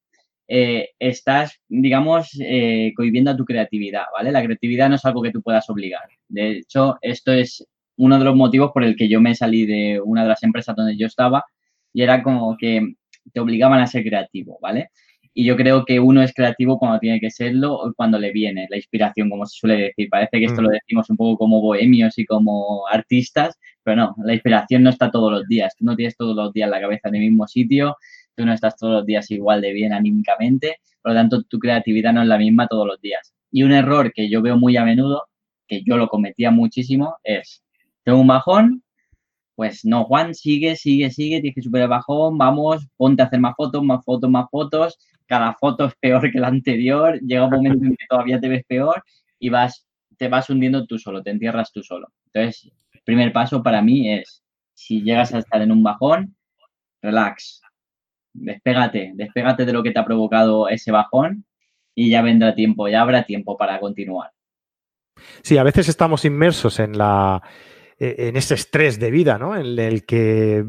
eh, 0.48 0.89
estás, 1.00 1.60
digamos, 1.69 2.30
eh, 2.39 2.94
cohibiendo 2.95 3.31
a 3.31 3.36
tu 3.36 3.45
creatividad, 3.45 4.04
¿vale? 4.13 4.31
La 4.31 4.44
creatividad 4.44 4.89
no 4.89 4.95
es 4.98 5.06
algo 5.06 5.24
que 5.24 5.31
tú 5.31 5.42
puedas 5.42 5.68
obligar. 5.71 6.04
De 6.28 6.51
hecho, 6.51 7.00
esto 7.01 7.31
es 7.31 7.66
uno 7.98 8.19
de 8.19 8.25
los 8.25 8.36
motivos 8.36 8.69
por 8.71 8.83
el 8.83 8.95
que 8.95 9.10
yo 9.10 9.19
me 9.21 9.33
salí 9.33 9.66
de 9.66 10.00
una 10.06 10.21
de 10.21 10.30
las 10.30 10.44
empresas 10.44 10.75
donde 10.75 10.95
yo 10.95 11.07
estaba 11.07 11.45
y 11.92 12.04
era 12.04 12.21
como 12.21 12.56
que 12.57 12.94
te 13.33 13.39
obligaban 13.39 13.81
a 13.81 13.88
ser 13.88 14.04
creativo, 14.04 14.60
¿vale? 14.62 14.92
Y 15.38 15.44
yo 15.44 15.58
creo 15.58 15.84
que 15.84 16.00
uno 16.00 16.24
es 16.24 16.34
creativo 16.34 16.80
cuando 16.80 16.98
tiene 16.98 17.20
que 17.20 17.30
serlo, 17.30 17.94
cuando 17.98 18.18
le 18.18 18.31
viene 18.31 18.68
la 18.69 18.78
inspiración, 18.78 19.30
como 19.30 19.45
se 19.45 19.59
suele 19.59 19.76
decir. 19.76 20.07
Parece 20.09 20.40
que 20.40 20.45
esto 20.45 20.62
lo 20.62 20.69
decimos 20.69 21.09
un 21.09 21.18
poco 21.18 21.38
como 21.38 21.59
bohemios 21.59 22.18
y 22.18 22.26
como 22.26 22.88
artistas, 22.88 23.59
pero 23.83 23.98
no, 23.98 24.16
la 24.24 24.33
inspiración 24.33 24.83
no 24.83 24.90
está 24.90 25.12
todos 25.12 25.33
los 25.33 25.45
días. 25.45 25.76
Tú 25.78 25.83
no 25.83 25.98
tienes 25.98 26.16
todos 26.16 26.38
los 26.38 26.54
días 26.54 26.69
la 26.69 26.80
cabeza 26.80 27.09
en 27.09 27.16
el 27.16 27.21
mismo 27.21 27.48
sitio, 27.48 27.98
tú 28.33 28.45
no 28.45 28.54
estás 28.54 28.78
todos 28.78 28.94
los 28.94 29.06
días 29.06 29.30
igual 29.30 29.59
de 29.62 29.74
bien 29.74 29.92
anímicamente, 29.92 30.78
por 31.02 31.12
lo 31.12 31.18
tanto 31.19 31.44
tu 31.44 31.59
creatividad 31.59 32.14
no 32.14 32.21
es 32.21 32.30
la 32.30 32.38
misma 32.38 32.68
todos 32.68 32.88
los 32.88 33.02
días. 33.02 33.33
Y 33.52 33.64
un 33.64 33.74
error 33.74 34.14
que 34.14 34.30
yo 34.30 34.42
veo 34.42 34.57
muy 34.57 34.78
a 34.78 34.86
menudo, 34.86 35.24
que 35.68 35.83
yo 35.83 35.98
lo 35.98 36.07
cometía 36.07 36.50
muchísimo, 36.50 37.18
es, 37.26 37.62
tengo 38.06 38.21
un 38.21 38.28
bajón, 38.28 38.84
pues 39.56 39.85
no, 39.85 40.04
Juan, 40.06 40.35
sigue, 40.35 40.76
sigue, 40.76 41.09
sigue, 41.09 41.42
tienes 41.42 41.56
que 41.56 41.62
superar 41.62 41.85
el 41.85 41.90
bajón, 41.90 42.38
vamos, 42.38 42.88
ponte 42.97 43.21
a 43.21 43.26
hacer 43.26 43.40
más 43.40 43.56
fotos, 43.56 43.83
más 43.83 44.04
fotos, 44.04 44.30
más 44.30 44.50
fotos, 44.50 44.97
cada 45.26 45.54
foto 45.54 45.85
es 45.85 45.95
peor 46.00 46.31
que 46.31 46.40
la 46.40 46.47
anterior, 46.47 47.19
llega 47.21 47.45
un 47.45 47.52
momento 47.52 47.85
en 47.85 47.95
que 47.95 48.06
todavía 48.09 48.40
te 48.40 48.50
ves 48.50 48.64
peor 48.68 49.04
y 49.40 49.50
vas, 49.50 49.88
te 50.18 50.28
vas 50.28 50.50
hundiendo 50.50 50.85
tú 50.85 51.00
solo, 51.00 51.24
te 51.24 51.31
entierras 51.31 51.71
tú 51.71 51.81
solo. 51.81 52.09
Entonces, 52.33 52.71
el 52.94 53.02
primer 53.04 53.31
paso 53.31 53.64
para 53.64 53.81
mí 53.81 54.14
es, 54.14 54.44
si 54.74 55.02
llegas 55.02 55.33
a 55.33 55.40
estar 55.40 55.62
en 55.62 55.71
un 55.71 55.83
bajón, 55.83 56.35
relax, 57.02 57.62
despégate, 58.33 59.14
despégate 59.16 59.66
de 59.66 59.74
lo 59.74 59.83
que 59.83 59.92
te 59.92 60.00
ha 60.00 60.06
provocado 60.06 60.68
ese 60.68 60.92
bajón 60.92 61.45
y 61.95 62.09
ya 62.09 62.21
vendrá 62.21 62.54
tiempo, 62.54 62.90
ya 62.90 63.02
habrá 63.02 63.24
tiempo 63.24 63.57
para 63.57 63.80
continuar. 63.80 64.31
Sí, 65.42 65.57
a 65.57 65.64
veces 65.64 65.88
estamos 65.88 66.26
inmersos 66.26 66.80
en 66.80 66.97
la 66.97 67.42
en 67.97 68.35
ese 68.35 68.56
estrés 68.56 68.99
de 68.99 69.11
vida, 69.11 69.37
¿no? 69.37 69.56
En 69.56 69.80
el 69.80 70.06
que 70.06 70.66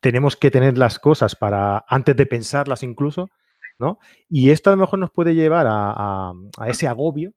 tenemos 0.00 0.36
que 0.36 0.50
tener 0.50 0.78
las 0.78 0.98
cosas 0.98 1.36
para 1.36 1.84
antes 1.88 2.16
de 2.16 2.26
pensarlas 2.26 2.82
incluso 2.82 3.30
¿no? 3.78 3.98
Y 4.28 4.50
esto 4.50 4.70
a 4.70 4.74
lo 4.74 4.80
mejor 4.80 4.98
nos 4.98 5.10
puede 5.10 5.34
llevar 5.34 5.66
a, 5.68 6.32
ese 6.66 6.86
agobio 6.86 7.32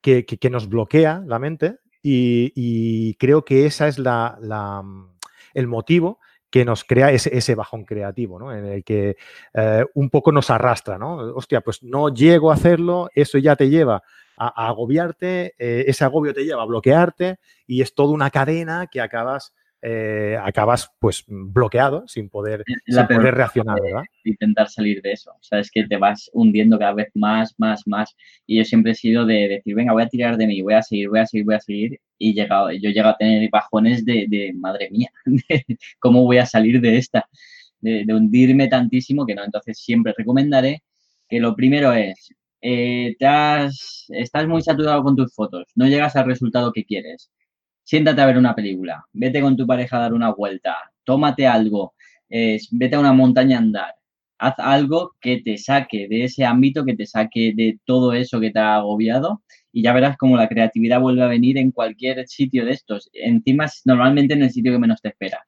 que, 0.00 0.24
nos 0.50 0.68
bloquea 0.68 1.22
la 1.26 1.38
mente 1.38 1.76
y, 2.02 3.14
creo 3.16 3.44
que 3.44 3.66
esa 3.66 3.88
es 3.88 3.98
la, 3.98 4.82
mm, 4.82 5.16
el 5.54 5.66
motivo 5.66 6.18
que 6.50 6.64
nos 6.64 6.84
crea 6.84 7.10
ese, 7.12 7.54
bajón 7.54 7.84
creativo, 7.84 8.38
¿no? 8.38 8.54
En 8.54 8.66
el 8.66 8.84
que 8.84 9.16
eh, 9.54 9.84
un 9.94 10.10
poco 10.10 10.32
nos 10.32 10.50
arrastra, 10.50 10.98
¿no? 10.98 11.16
Hostia, 11.34 11.62
pues 11.62 11.82
no 11.82 12.10
llego 12.10 12.50
a 12.50 12.54
hacerlo, 12.54 13.08
eso 13.14 13.38
ya 13.38 13.56
te 13.56 13.70
lleva 13.70 14.02
a, 14.46 14.68
agobiarte, 14.68 15.54
eh, 15.58 15.84
ese 15.86 16.04
agobio 16.04 16.34
te 16.34 16.44
lleva 16.44 16.62
a 16.62 16.66
bloquearte 16.66 17.36
y 17.66 17.82
es 17.82 17.94
toda 17.94 18.12
una 18.12 18.30
cadena 18.30 18.86
que 18.90 19.00
acabas 19.00 19.52
eh, 19.84 20.38
acabas 20.40 20.92
pues 21.00 21.24
bloqueado 21.26 22.06
sin 22.06 22.28
poder, 22.28 22.62
poder 22.86 23.34
reaccionar, 23.34 23.80
¿verdad? 23.82 24.04
Intentar 24.22 24.68
salir 24.68 25.02
de 25.02 25.10
eso. 25.10 25.32
O 25.32 25.42
sea, 25.42 25.58
es 25.58 25.72
que 25.72 25.84
te 25.88 25.96
vas 25.96 26.30
hundiendo 26.32 26.78
cada 26.78 26.94
vez 26.94 27.08
más, 27.14 27.52
más, 27.58 27.82
más. 27.86 28.14
Y 28.46 28.58
yo 28.58 28.64
siempre 28.64 28.92
he 28.92 28.94
sido 28.94 29.26
de 29.26 29.48
decir, 29.48 29.74
venga, 29.74 29.92
voy 29.92 30.04
a 30.04 30.08
tirar 30.08 30.36
de 30.36 30.46
mí, 30.46 30.62
voy 30.62 30.74
a 30.74 30.82
seguir, 30.82 31.08
voy 31.08 31.18
a 31.18 31.26
seguir, 31.26 31.44
voy 31.44 31.54
a 31.56 31.60
seguir. 31.60 32.00
Y 32.16 32.32
llegado, 32.32 32.70
yo 32.70 32.90
llego 32.90 33.08
a 33.08 33.16
tener 33.16 33.50
bajones 33.50 34.04
de, 34.04 34.52
madre 34.54 34.88
mía, 34.92 35.10
¿cómo 35.98 36.22
voy 36.22 36.38
a 36.38 36.46
salir 36.46 36.80
de 36.80 36.98
esta? 36.98 37.26
de, 37.82 38.14
hundirme 38.14 38.68
tantísimo 38.68 39.26
que 39.26 39.34
no. 39.34 39.44
Entonces 39.44 39.78
siempre 39.78 40.14
recomendaré 40.16 40.82
que 41.28 41.40
lo 41.40 41.54
primero 41.54 41.92
es, 41.92 42.32
eh, 42.62 43.16
estás 43.18 44.46
muy 44.48 44.62
saturado 44.62 45.02
con 45.02 45.16
tus 45.16 45.34
fotos, 45.34 45.64
no 45.74 45.86
llegas 45.86 46.16
al 46.16 46.26
resultado 46.26 46.72
que 46.72 46.84
quieres. 46.84 47.30
Siéntate 47.84 48.20
a 48.22 48.26
ver 48.26 48.38
una 48.38 48.54
película, 48.54 49.04
vete 49.12 49.40
con 49.40 49.56
tu 49.56 49.66
pareja 49.66 49.96
a 49.98 50.00
dar 50.00 50.14
una 50.14 50.32
vuelta, 50.32 50.76
tómate 51.04 51.46
algo, 51.46 51.94
vete 52.30 52.96
a 52.96 53.00
una 53.00 53.12
montaña 53.12 53.56
a 53.58 53.60
andar, 53.60 53.94
haz 54.42 54.54
algo 54.58 55.12
que 55.20 55.40
te 55.42 55.56
saque 55.56 56.08
de 56.08 56.24
ese 56.24 56.44
ámbito, 56.44 56.84
que 56.84 56.96
te 56.96 57.06
saque 57.06 57.52
de 57.54 57.78
todo 57.84 58.12
eso 58.12 58.40
que 58.40 58.50
te 58.50 58.58
ha 58.58 58.76
agobiado 58.76 59.42
y 59.72 59.82
ya 59.82 59.92
verás 59.92 60.16
cómo 60.16 60.36
la 60.36 60.48
creatividad 60.48 61.00
vuelve 61.00 61.22
a 61.22 61.28
venir 61.28 61.58
en 61.58 61.70
cualquier 61.70 62.26
sitio 62.28 62.64
de 62.64 62.72
estos. 62.72 63.08
Encima, 63.12 63.66
normalmente 63.84 64.34
en 64.34 64.42
el 64.42 64.50
sitio 64.50 64.72
que 64.72 64.78
menos 64.78 65.00
te 65.00 65.08
esperas. 65.10 65.42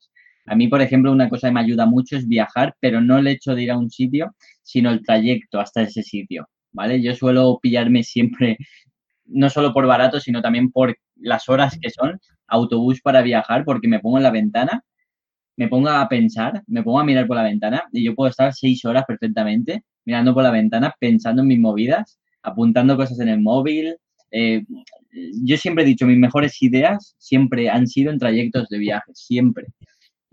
A 0.46 0.54
mí, 0.54 0.68
por 0.68 0.80
ejemplo, 0.80 1.10
una 1.10 1.28
cosa 1.28 1.48
que 1.48 1.54
me 1.54 1.60
ayuda 1.60 1.86
mucho 1.86 2.16
es 2.16 2.28
viajar, 2.28 2.76
pero 2.80 3.00
no 3.00 3.18
el 3.18 3.26
hecho 3.26 3.54
de 3.54 3.64
ir 3.64 3.70
a 3.72 3.78
un 3.78 3.90
sitio, 3.90 4.34
sino 4.62 4.90
el 4.90 5.02
trayecto 5.02 5.58
hasta 5.58 5.82
ese 5.82 6.02
sitio, 6.02 6.48
¿vale? 6.74 7.00
Yo 7.00 7.14
suelo 7.14 7.58
pillarme 7.62 8.02
siempre, 8.02 8.58
no 9.24 9.48
solo 9.48 9.72
por 9.72 9.86
barato, 9.86 10.20
sino 10.20 10.42
también 10.42 10.70
por 10.70 10.96
las 11.16 11.48
horas 11.48 11.78
que 11.80 11.88
son, 11.88 12.20
autobús 12.46 13.00
para 13.00 13.22
viajar, 13.22 13.64
porque 13.64 13.88
me 13.88 14.00
pongo 14.00 14.18
en 14.18 14.24
la 14.24 14.30
ventana, 14.30 14.84
me 15.56 15.68
pongo 15.68 15.88
a 15.88 16.06
pensar, 16.08 16.62
me 16.66 16.82
pongo 16.82 16.98
a 17.00 17.04
mirar 17.04 17.26
por 17.26 17.36
la 17.36 17.44
ventana 17.44 17.84
y 17.92 18.04
yo 18.04 18.14
puedo 18.14 18.28
estar 18.28 18.52
seis 18.52 18.84
horas 18.84 19.04
perfectamente 19.06 19.84
mirando 20.04 20.34
por 20.34 20.42
la 20.42 20.50
ventana, 20.50 20.92
pensando 20.98 21.42
en 21.42 21.48
mis 21.48 21.60
movidas, 21.60 22.18
apuntando 22.42 22.96
cosas 22.96 23.20
en 23.20 23.28
el 23.28 23.40
móvil. 23.40 23.96
Eh, 24.30 24.64
yo 25.42 25.56
siempre 25.56 25.84
he 25.84 25.86
dicho, 25.86 26.06
mis 26.06 26.18
mejores 26.18 26.60
ideas 26.60 27.14
siempre 27.18 27.70
han 27.70 27.86
sido 27.86 28.12
en 28.12 28.18
trayectos 28.18 28.68
de 28.68 28.78
viaje, 28.78 29.12
siempre 29.14 29.68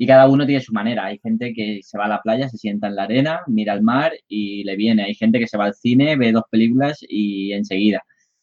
y 0.01 0.07
cada 0.07 0.27
uno 0.27 0.47
tiene 0.47 0.63
su 0.63 0.73
manera. 0.73 1.05
Hay 1.05 1.19
gente 1.19 1.53
que 1.53 1.81
se 1.83 1.95
va 1.95 2.05
a 2.05 2.07
la 2.07 2.23
playa, 2.23 2.49
se 2.49 2.57
sienta 2.57 2.87
en 2.87 2.95
la 2.95 3.03
arena, 3.03 3.41
mira 3.45 3.73
al 3.73 3.83
mar 3.83 4.11
y 4.27 4.63
le 4.63 4.75
viene. 4.75 5.03
Hay 5.03 5.13
gente 5.13 5.37
que 5.37 5.45
se 5.45 5.59
va 5.59 5.65
al 5.65 5.75
cine, 5.75 6.15
ve 6.15 6.31
dos 6.31 6.45
películas 6.49 7.05
y 7.07 7.53
enseguida. 7.53 8.01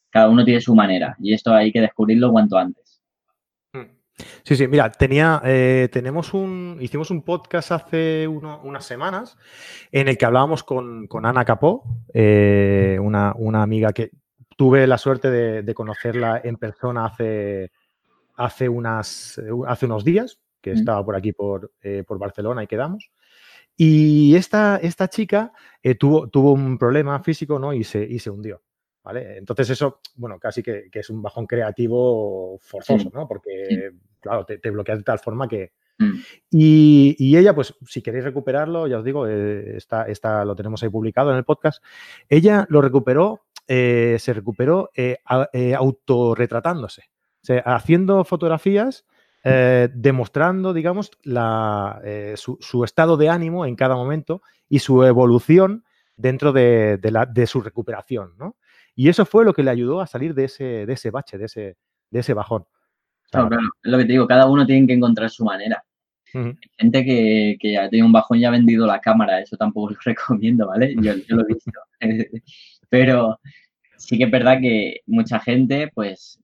Cada 0.09 0.29
uno 0.29 0.45
tiene 0.45 0.61
su 0.61 0.73
manera 0.73 1.17
y 1.19 1.33
esto 1.33 1.53
hay 1.53 1.73
que 1.73 1.81
descubrirlo 1.81 2.31
cuanto 2.31 2.57
antes. 2.57 3.01
Sí, 4.43 4.55
sí, 4.55 4.69
mira, 4.69 4.89
tenía, 4.89 5.41
eh, 5.43 5.89
tenemos 5.91 6.33
un, 6.33 6.77
hicimos 6.79 7.11
un 7.11 7.23
podcast 7.23 7.73
hace 7.73 8.25
unas 8.25 8.85
semanas 8.85 9.37
en 9.91 10.07
el 10.07 10.17
que 10.17 10.25
hablábamos 10.25 10.63
con, 10.63 11.09
Ana 11.25 11.43
Capó, 11.43 11.83
eh, 12.13 12.97
una, 13.01 13.33
amiga 13.61 13.91
que 13.91 14.11
tuve 14.55 14.87
la 14.87 14.97
suerte 14.97 15.29
de, 15.29 15.73
conocerla 15.73 16.39
en 16.41 16.55
persona 16.55 17.03
hace, 17.03 17.71
hace, 18.37 18.69
unas, 18.69 19.41
hace 19.67 19.85
unos 19.85 20.05
días, 20.05 20.39
que 20.61 20.71
estaba 20.71 21.03
por 21.03 21.15
aquí, 21.15 21.33
eh, 21.81 22.03
por, 22.05 22.19
Barcelona 22.19 22.63
y 22.63 22.67
quedamos. 22.67 23.11
Y 23.75 24.35
esta, 24.35 24.77
esta 24.77 25.07
chica 25.07 25.53
eh, 25.81 25.95
tuvo, 25.95 26.27
tuvo 26.27 26.51
un 26.51 26.77
problema 26.77 27.21
físico 27.23 27.59
¿no? 27.59 27.73
y, 27.73 27.83
se, 27.83 28.03
y 28.03 28.19
se 28.19 28.29
hundió. 28.29 28.61
¿vale? 29.03 29.37
Entonces 29.37 29.69
eso, 29.69 30.01
bueno, 30.15 30.37
casi 30.39 30.61
que, 30.61 30.89
es 30.91 31.09
un 31.09 31.21
bajón 31.21 31.47
creativo 31.47 32.57
forzoso, 32.59 33.09
¿no? 33.13 33.27
Porque, 33.27 33.91
claro, 34.19 34.45
te, 34.45 34.57
te, 34.57 34.69
bloquea 34.69 34.97
de 34.97 35.03
tal 35.03 35.19
forma 35.19 35.47
que... 35.47 35.71
Mm. 35.97 36.19
Y, 36.51 37.37
ella, 37.37 37.55
pues, 37.55 37.73
si 37.85 38.01
queréis 38.01 38.25
recuperarlo, 38.25 38.87
ya 38.87 38.99
os 38.99 39.05
digo, 39.05 39.27
eh, 39.27 39.77
está, 39.77 40.43
lo 40.45 40.55
tenemos 40.55 40.83
ahí 40.83 40.89
publicado 40.89 41.31
en 41.31 41.37
el 41.37 41.45
podcast. 41.45 41.83
Ella 42.27 42.65
lo 42.69 42.81
recuperó, 42.81 43.45
se 43.65 44.33
recuperó 44.33 44.89
autorretratándose, 45.77 47.03
o 47.41 47.45
sea, 47.45 47.59
haciendo 47.59 48.25
fotografías 48.25 49.05
eh, 49.49 49.89
demostrando, 49.93 50.73
digamos, 50.73 51.11
eh, 52.03 52.35
su, 52.35 52.83
estado 52.83 53.17
de 53.17 53.29
ánimo 53.29 53.65
en 53.65 53.75
cada 53.75 53.95
momento 53.95 54.41
y 54.67 54.79
su 54.79 55.03
evolución 55.03 55.83
dentro 56.15 56.53
de, 56.53 57.45
su 57.47 57.61
recuperación, 57.61 58.33
¿no? 58.37 58.55
Y 58.95 59.09
eso 59.09 59.25
fue 59.25 59.45
lo 59.45 59.53
que 59.53 59.63
le 59.63 59.71
ayudó 59.71 60.01
a 60.01 60.07
salir 60.07 60.33
de 60.33 60.45
ese, 60.45 60.85
de 60.85 60.93
ese 60.93 61.09
bache, 61.09 61.37
de 61.37 61.45
ese, 61.45 61.77
de 62.09 62.19
ese 62.19 62.33
bajón. 62.33 62.65
Claro, 63.31 63.49
es 63.83 63.91
lo 63.91 63.97
que 63.97 64.05
te 64.05 64.11
digo, 64.11 64.27
cada 64.27 64.47
uno 64.47 64.65
tiene 64.65 64.87
que 64.87 64.93
encontrar 64.93 65.29
su 65.29 65.45
manera. 65.45 65.83
Hay 66.33 66.55
gente 66.77 67.05
que, 67.05 67.57
que 67.59 67.73
ya 67.73 67.89
tiene 67.89 68.05
un 68.05 68.11
bajón 68.11 68.37
y 68.37 68.45
ha 68.45 68.51
vendido 68.51 68.85
la 68.85 68.99
cámara, 68.99 69.39
eso 69.39 69.57
tampoco 69.57 69.91
lo 69.91 69.97
recomiendo, 70.05 70.67
¿vale? 70.67 70.95
Yo, 70.95 71.13
yo 71.15 71.35
lo 71.35 71.43
he 71.43 71.53
visto. 71.53 71.71
Pero 72.89 73.39
sí 73.97 74.17
que 74.17 74.25
es 74.25 74.31
verdad 74.31 74.59
que 74.59 75.01
mucha 75.05 75.39
gente, 75.39 75.91
pues, 75.93 76.39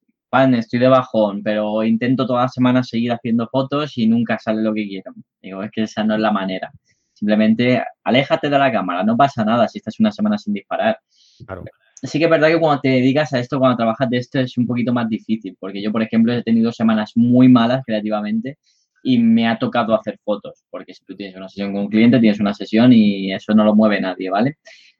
estoy 0.58 0.79
de 0.79 0.88
bajón, 0.88 1.41
pero 1.44 1.84
intento 1.84 2.25
todas 2.25 2.46
las 2.46 2.53
semanas 2.53 2.89
seguir 2.89 3.12
haciendo 3.12 3.48
fotos 3.48 3.98
y 3.98 4.08
nunca 4.08 4.38
sale 4.39 4.62
lo 4.62 4.74
que 4.74 4.88
quiero. 4.88 5.13
Digo, 5.41 5.63
es 5.63 5.72
que 5.72 5.84
esa 5.84 6.03
no 6.03 6.15
es 6.15 6.20
la 6.20 6.32
manera. 6.32 6.72
Simplemente 7.13 7.82
aléjate 8.03 8.50
de 8.50 8.60
la 8.60 8.72
cámara, 8.72 9.03
no 9.03 9.15
pasa 9.15 9.46
nada 9.46 9.67
si 9.67 9.77
estás 9.77 10.00
una 10.00 10.12
semana 10.12 10.38
sin 10.38 10.53
disparar. 10.53 11.00
Claro. 11.46 11.63
Sí 12.03 12.20
que 12.20 12.25
es 12.25 12.29
verdad 12.29 12.50
que 12.50 12.60
cuando 12.60 12.82
te 12.82 12.89
dedicas 12.89 13.34
a 13.34 13.39
esto, 13.39 13.58
cuando 13.58 13.77
trabajas 13.77 14.10
de 14.10 14.17
esto, 14.17 14.39
es 14.39 14.58
un 14.58 14.67
poquito 14.67 14.94
más 14.94 15.08
difícil, 15.08 15.55
porque 15.60 15.82
yo, 15.82 15.91
por 15.91 16.03
ejemplo, 16.03 16.34
he 16.34 16.44
tenido 16.44 16.72
semanas 16.72 17.13
muy 17.15 17.48
malas 17.48 17.84
creativamente 17.86 18.58
y 19.01 19.17
me 19.20 19.48
ha 19.48 19.58
tocado 19.58 19.96
hacer 19.96 20.20
fotos, 20.24 20.65
porque 20.70 20.94
si 20.94 21.05
tú 21.05 21.15
tienes 21.15 21.36
una 21.36 21.48
sesión 21.48 21.72
con 21.72 21.84
un 21.84 21.89
cliente, 21.89 22.20
tienes 22.20 22.39
una 22.39 22.53
sesión 22.53 22.91
y 22.91 23.32
eso 23.32 23.53
no 23.53 23.63
lo 23.63 23.75
mueve 23.75 24.01
nadie, 24.01 24.29
¿vale? 24.29 24.58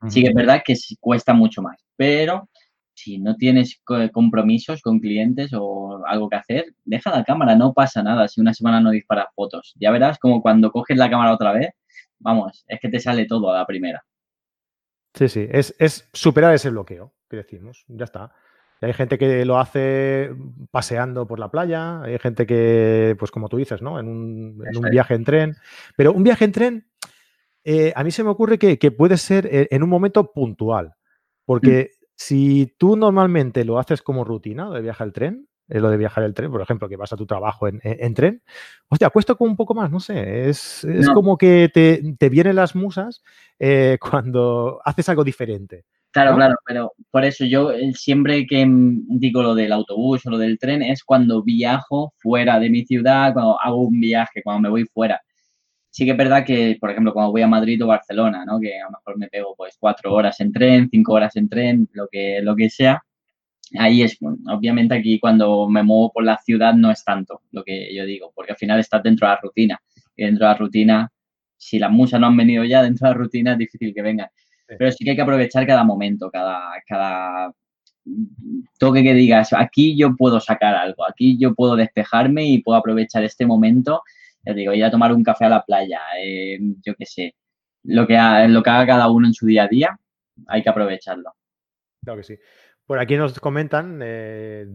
Sí 0.08 0.22
que 0.22 0.30
es 0.30 0.34
verdad 0.34 0.62
que 0.64 0.76
cuesta 1.00 1.34
mucho 1.34 1.62
más, 1.62 1.84
pero 1.98 2.48
si 2.96 3.20
no 3.20 3.36
tienes 3.36 3.82
compromisos 4.12 4.82
con 4.82 5.00
clientes 5.00 5.52
o 5.54 6.04
algo 6.08 6.30
que 6.30 6.38
hacer, 6.38 6.66
deja 6.84 7.12
la 7.12 7.24
cámara, 7.24 7.56
no 7.56 7.74
pasa 7.74 8.02
nada 8.02 8.28
si 8.28 8.42
una 8.42 8.54
semana 8.54 8.80
no 8.80 8.92
disparas 8.92 9.28
fotos. 9.36 9.76
Ya 9.80 9.92
verás 9.92 10.18
como 10.18 10.42
cuando 10.42 10.72
coges 10.72 10.98
la 10.98 11.10
cámara 11.10 11.34
otra 11.34 11.52
vez, 11.52 11.70
vamos, 12.20 12.66
es 12.68 12.80
que 12.80 12.90
te 12.90 13.00
sale 13.00 13.26
todo 13.26 13.52
a 13.52 13.60
la 13.60 13.66
primera. 13.66 14.04
Sí, 15.14 15.30
sí, 15.30 15.48
es, 15.50 16.10
superar 16.12 16.54
ese 16.54 16.70
bloqueo 16.70 17.14
que 17.30 17.38
decimos, 17.38 17.86
ya 17.88 18.06
está. 18.06 18.34
Hay 18.82 18.94
gente 18.94 19.18
que 19.18 19.46
lo 19.46 19.58
hace 19.58 20.32
paseando 20.70 21.26
por 21.26 21.40
la 21.40 21.50
playa, 21.50 22.02
hay 22.02 22.20
gente 22.20 22.46
que, 22.46 23.16
pues 23.18 23.32
como 23.32 23.48
tú 23.48 23.58
dices, 23.58 23.82
¿no? 23.82 24.00
En 24.00 24.08
un, 24.08 24.58
viaje 24.92 25.16
en 25.16 25.24
tren. 25.24 25.56
Pero 25.96 26.12
un 26.12 26.24
viaje 26.24 26.46
en 26.46 26.52
tren, 26.52 26.88
eh, 27.64 27.94
a 27.96 28.04
mí 28.04 28.12
se 28.12 28.24
me 28.24 28.30
ocurre 28.30 28.60
que, 28.60 28.92
puede 28.92 29.18
ser 29.18 29.48
eh, 29.48 29.68
en 29.72 29.82
un 29.82 29.90
momento 29.90 30.32
puntual, 30.34 30.94
porque 31.46 31.92
si 32.16 32.74
tú 32.78 32.96
normalmente 32.96 33.66
lo 33.66 33.80
haces 33.80 34.02
como 34.02 34.24
rutina, 34.24 34.66
lo 34.66 34.74
de 34.74 34.82
viajar 34.82 35.08
el 35.08 35.14
tren, 35.14 35.48
es 35.68 35.82
lo 35.82 35.90
de 35.90 35.98
viajar 35.98 36.24
el 36.24 36.34
tren, 36.34 36.52
por 36.52 36.62
ejemplo, 36.62 36.88
que 36.88 36.96
vas 36.96 37.12
a 37.12 37.18
tu 37.18 37.26
trabajo 37.26 37.68
en, 37.68 38.14
tren, 38.14 38.44
hostia, 38.88 39.10
cuesta 39.10 39.36
como 39.36 39.50
un 39.50 39.58
poco 39.58 39.74
más, 39.74 39.90
no 39.92 40.00
sé, 40.00 40.50
es, 40.50 40.86
como 41.14 41.38
que 41.38 41.70
te, 41.74 42.30
vienen 42.30 42.56
las 42.56 42.76
musas 42.76 43.24
eh, 43.60 43.98
cuando 44.02 44.80
haces 44.86 45.10
algo 45.10 45.24
diferente. 45.24 45.86
Claro, 46.12 46.36
claro, 46.38 46.56
pero 46.66 46.94
por 47.12 47.26
eso 47.26 47.44
yo 47.44 47.72
eh, 47.72 47.92
siempre 47.94 48.46
que 48.48 48.66
digo 48.66 49.44
lo 49.44 49.54
del 49.54 49.74
autobús 49.74 50.26
o 50.26 50.30
lo 50.30 50.38
del 50.38 50.58
tren 50.58 50.82
es 50.82 51.04
cuando 51.04 51.44
viajo 51.44 52.14
fuera 52.20 52.58
de 52.58 52.70
mi 52.70 52.86
ciudad, 52.86 53.34
cuando 53.34 53.60
hago 53.60 53.82
un 53.82 54.00
viaje, 54.00 54.42
cuando 54.42 54.62
me 54.62 54.70
voy 54.70 54.86
fuera 54.86 55.20
sí 55.96 56.04
que 56.04 56.12
es 56.12 56.18
verdad 56.18 56.44
que, 56.46 56.78
por 56.78 56.92
ejemplo, 56.92 57.14
cuando 57.14 57.32
voy 57.32 57.42
a 57.42 57.48
Madrid 57.48 57.82
o 57.82 57.88
Barcelona, 57.88 58.44
¿no? 58.46 58.60
Que 58.60 58.82
a 58.82 58.84
lo 58.84 58.92
mejor 58.92 59.18
me 59.18 59.30
pego 59.30 59.56
pues 59.56 59.78
cuatro 59.80 60.14
horas 60.14 60.42
en 60.42 60.52
tren, 60.52 60.90
cinco 60.92 61.14
horas 61.14 61.38
en 61.38 61.48
tren, 61.48 61.88
lo 61.94 62.10
que, 62.12 62.42
lo 62.42 62.54
que 62.54 62.70
sea. 62.70 63.02
Ahí 63.80 64.02
es, 64.02 64.18
obviamente 64.22 64.94
aquí 64.94 65.20
cuando 65.22 65.70
me 65.70 65.84
muevo 65.84 66.12
por 66.12 66.26
la 66.26 66.38
ciudad 66.40 66.74
no 66.74 66.92
es 66.92 67.02
tanto 67.06 67.44
lo 67.52 67.64
que 67.64 67.96
yo 67.96 68.06
digo, 68.06 68.34
porque 68.36 68.52
al 68.52 68.58
final 68.58 68.82
estás 68.82 69.04
dentro 69.04 69.26
de 69.26 69.36
la 69.36 69.40
rutina. 69.42 69.82
Y 70.18 70.26
dentro 70.26 70.46
de 70.46 70.52
la 70.52 70.58
rutina, 70.58 71.12
si 71.56 71.80
las 71.80 71.92
musas 71.92 72.20
no 72.20 72.28
han 72.28 72.36
venido 72.36 72.66
ya, 72.66 72.84
dentro 72.84 73.08
de 73.08 73.14
la 73.14 73.18
rutina 73.18 73.52
es 73.54 73.58
difícil 73.60 73.94
que 73.94 74.02
vengan. 74.02 74.28
Pero 74.68 74.92
sí 74.92 75.06
que 75.06 75.12
hay 75.12 75.16
que 75.16 75.22
aprovechar 75.22 75.66
cada 75.66 75.86
momento, 75.86 76.30
cada, 76.30 76.74
cada 76.86 77.54
toque 78.80 79.02
que 79.02 79.14
digas, 79.14 79.54
aquí 79.54 79.96
yo 79.96 80.14
puedo 80.18 80.42
sacar 80.42 80.76
algo, 80.76 81.08
aquí 81.08 81.38
yo 81.38 81.56
puedo 81.56 81.78
despejarme 81.78 82.46
y 82.48 82.62
puedo 82.62 82.78
aprovechar 82.78 83.24
este 83.24 83.46
momento 83.46 84.02
ya 84.46 84.54
digo, 84.54 84.74
ir 84.74 84.84
a 84.86 84.92
tomar 84.92 85.12
un 85.14 85.24
café 85.24 85.46
a 85.46 85.50
la 85.50 85.64
playa, 85.64 86.02
eh, 86.22 86.58
yo 86.86 86.96
qué 86.96 87.06
sé, 87.06 87.36
lo 87.84 88.08
que, 88.08 88.18
lo 88.48 88.64
que 88.64 88.70
haga 88.70 88.86
cada 88.86 89.10
uno 89.10 89.28
en 89.28 89.34
su 89.34 89.46
día 89.46 89.64
a 89.64 89.68
día, 89.68 90.00
hay 90.48 90.64
que 90.64 90.70
aprovecharlo. 90.70 91.34
Claro 92.04 92.18
que 92.18 92.24
sí. 92.24 92.38
Por 92.86 93.00
aquí 93.00 93.18
nos 93.18 93.40
comentan, 93.40 94.00
eh, 94.04 94.66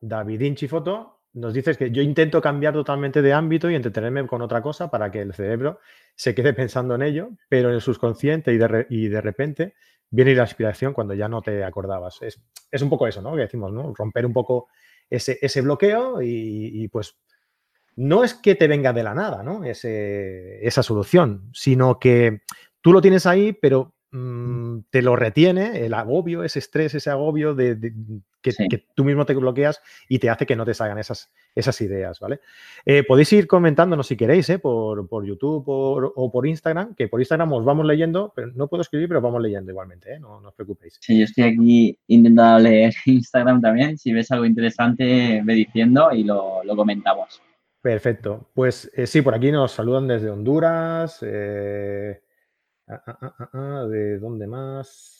David 0.00 0.40
Inchi 0.40 0.68
Foto, 0.68 1.22
nos 1.34 1.54
dices 1.54 1.76
que 1.76 1.90
yo 1.90 2.02
intento 2.02 2.40
cambiar 2.40 2.74
totalmente 2.74 3.22
de 3.22 3.32
ámbito 3.32 3.70
y 3.70 3.74
entretenerme 3.74 4.26
con 4.26 4.42
otra 4.42 4.60
cosa 4.60 4.90
para 4.90 5.10
que 5.10 5.20
el 5.22 5.32
cerebro 5.32 5.80
se 6.14 6.34
quede 6.34 6.52
pensando 6.52 6.94
en 6.94 7.02
ello, 7.02 7.30
pero 7.48 7.70
en 7.70 7.76
el 7.76 7.80
subconsciente 7.80 8.52
y 8.52 8.58
de, 8.58 8.86
y 8.90 9.08
de 9.08 9.20
repente 9.20 9.74
viene 10.10 10.34
la 10.34 10.42
inspiración 10.42 10.92
cuando 10.92 11.14
ya 11.14 11.28
no 11.28 11.40
te 11.40 11.64
acordabas. 11.64 12.20
Es, 12.22 12.82
un 12.82 12.90
poco 12.90 13.06
eso, 13.06 13.22
¿no? 13.22 13.34
Que 13.34 13.42
decimos, 13.42 13.72
¿no? 13.72 13.92
Romper 13.94 14.26
un 14.26 14.32
poco 14.32 14.68
ese, 15.08 15.38
ese 15.40 15.62
bloqueo 15.62 16.20
y, 16.22 16.86
pues 16.88 17.16
no 17.96 18.24
es 18.24 18.34
que 18.34 18.54
te 18.54 18.68
venga 18.68 18.92
de 18.92 19.02
la 19.02 19.14
nada, 19.14 19.42
¿no? 19.42 19.64
esa 19.64 20.82
solución, 20.82 21.50
sino 21.52 21.98
que 21.98 22.40
tú 22.80 22.92
lo 22.92 23.00
tienes 23.00 23.26
ahí, 23.26 23.52
pero 23.52 23.94
mm, 24.10 24.80
te 24.90 25.02
lo 25.02 25.16
retiene, 25.16 25.84
el 25.84 25.94
agobio, 25.94 26.44
ese 26.44 26.58
estrés, 26.58 26.94
ese 26.94 27.10
agobio 27.10 27.54
de, 27.54 27.92
que, 28.42 28.84
tú 28.94 29.04
mismo 29.04 29.24
te 29.24 29.34
bloqueas 29.34 29.80
y 30.08 30.18
te 30.18 30.28
hace 30.28 30.44
que 30.46 30.56
no 30.56 30.64
te 30.64 30.74
salgan 30.74 30.98
esas, 30.98 31.30
esas 31.54 31.80
ideas, 31.80 32.18
¿vale? 32.20 32.40
Eh, 32.84 33.04
podéis 33.04 33.32
ir 33.32 33.46
comentándonos 33.46 34.06
si 34.06 34.16
queréis, 34.16 34.50
¿eh? 34.50 34.58
por, 34.58 35.24
YouTube 35.24 35.64
o 35.66 36.32
por 36.32 36.46
Instagram, 36.46 36.94
que 36.94 37.08
por 37.08 37.20
Instagram 37.20 37.52
os 37.52 37.64
vamos 37.64 37.86
leyendo, 37.86 38.32
pero 38.34 38.48
no 38.54 38.68
puedo 38.68 38.82
escribir, 38.82 39.08
pero 39.08 39.20
vamos 39.20 39.40
leyendo 39.40 39.70
igualmente, 39.70 40.14
¿eh? 40.14 40.20
no, 40.20 40.38
os 40.38 40.54
preocupéis. 40.54 40.98
Sí, 41.00 41.18
yo 41.18 41.24
estoy 41.24 41.44
aquí 41.44 41.98
intentando 42.08 42.58
leer 42.58 42.92
Instagram 43.06 43.60
también, 43.60 43.96
si 43.96 44.12
ves 44.12 44.30
algo 44.32 44.44
interesante, 44.44 45.40
ve 45.44 45.54
diciendo 45.54 46.10
y 46.12 46.24
lo, 46.24 46.62
comentamos. 46.74 47.40
Perfecto. 47.82 48.50
Pues 48.54 48.90
eh, 48.94 49.06
sí, 49.06 49.20
por 49.22 49.34
aquí 49.34 49.50
nos 49.52 49.72
saludan 49.72 50.06
desde 50.08 50.30
Honduras. 50.30 51.22
Ah, 52.88 53.02
ah, 53.06 53.48
ah, 53.52 53.86
¿De 53.90 54.18
dónde 54.18 54.46
más? 54.46 55.18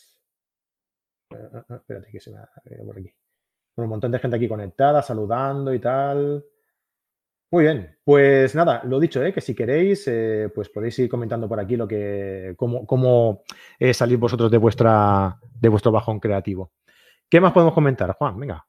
espérate 1.30 2.10
que 2.10 2.20
se 2.20 2.30
me 2.30 2.38
ha 2.38 2.48
por 2.84 2.98
aquí. 2.98 3.12
Un 3.76 3.88
montón 3.88 4.12
de 4.12 4.18
gente 4.18 4.36
aquí 4.36 4.48
conectada, 4.48 5.02
saludando 5.02 5.72
y 5.72 5.78
tal. 5.78 6.44
Muy 7.50 7.64
bien, 7.64 7.98
pues 8.04 8.54
nada, 8.54 8.82
lo 8.84 8.98
dicho, 8.98 9.22
¿eh? 9.22 9.32
que 9.32 9.42
si 9.42 9.54
queréis, 9.54 10.08
eh, 10.08 10.50
pues 10.54 10.70
podéis 10.70 10.98
ir 10.98 11.08
comentando 11.10 11.48
por 11.48 11.60
aquí 11.60 11.76
lo 11.76 11.86
que, 11.86 12.54
cómo, 12.56 12.86
cómo 12.86 13.42
eh, 13.78 13.92
salís 13.92 14.18
vosotros 14.18 14.50
de 14.50 14.56
vuestra, 14.56 15.38
de 15.60 15.68
vuestro 15.68 15.92
bajón 15.92 16.18
creativo. 16.18 16.72
¿Qué 17.28 17.40
más 17.40 17.52
podemos 17.52 17.74
comentar, 17.74 18.14
Juan? 18.16 18.38
Venga 18.40 18.66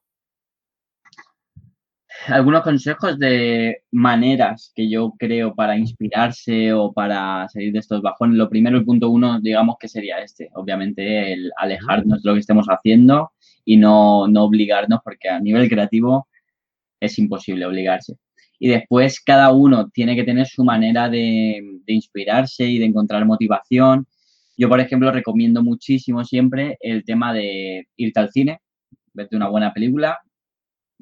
algunos 2.27 2.61
consejos 2.61 3.17
de 3.19 3.83
maneras 3.91 4.71
que 4.75 4.89
yo 4.89 5.13
creo 5.17 5.53
para 5.55 5.77
inspirarse 5.77 6.73
o 6.73 6.93
para 6.93 7.47
salir 7.49 7.73
de 7.73 7.79
estos 7.79 8.01
bajones. 8.01 8.37
Lo 8.37 8.49
primero, 8.49 8.77
el 8.77 8.85
punto 8.85 9.09
uno, 9.09 9.39
digamos 9.41 9.75
que 9.79 9.87
sería 9.87 10.19
este. 10.19 10.49
Obviamente, 10.53 11.33
el 11.33 11.51
alejarnos 11.57 12.21
de 12.21 12.29
lo 12.29 12.33
que 12.33 12.41
estemos 12.41 12.67
haciendo 12.67 13.31
y 13.65 13.77
no, 13.77 14.27
no 14.27 14.43
obligarnos, 14.43 14.99
porque 15.03 15.29
a 15.29 15.39
nivel 15.39 15.69
creativo 15.69 16.27
es 16.99 17.17
imposible 17.19 17.65
obligarse. 17.65 18.15
Y 18.59 18.69
después, 18.69 19.19
cada 19.19 19.51
uno 19.51 19.89
tiene 19.89 20.15
que 20.15 20.23
tener 20.23 20.47
su 20.47 20.63
manera 20.63 21.09
de, 21.09 21.61
de 21.85 21.93
inspirarse 21.93 22.65
y 22.65 22.79
de 22.79 22.85
encontrar 22.85 23.25
motivación. 23.25 24.07
Yo, 24.57 24.69
por 24.69 24.79
ejemplo, 24.79 25.11
recomiendo 25.11 25.63
muchísimo 25.63 26.23
siempre 26.23 26.77
el 26.79 27.03
tema 27.03 27.33
de 27.33 27.87
irte 27.97 28.19
al 28.19 28.31
cine, 28.31 28.59
verte 29.13 29.35
una 29.35 29.49
buena 29.49 29.73
película, 29.73 30.19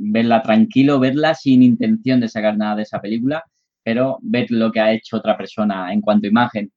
verla 0.01 0.41
tranquilo, 0.41 1.00
verla 1.00 1.36
sin 1.36 1.62
intención 1.62 2.20
de 2.20 2.27
sacar 2.27 2.58
nada 2.58 2.75
de 2.77 2.84
esa 2.84 3.00
película, 3.00 3.43
pero 3.84 4.17
ver 4.22 4.48
lo 4.50 4.72
que 4.72 4.79
ha 4.79 4.91
hecho 4.91 5.17
otra 5.17 5.38
persona 5.38 5.93
en 5.93 6.01
cuanto 6.01 6.27
a 6.27 6.29
imagen. 6.29 6.72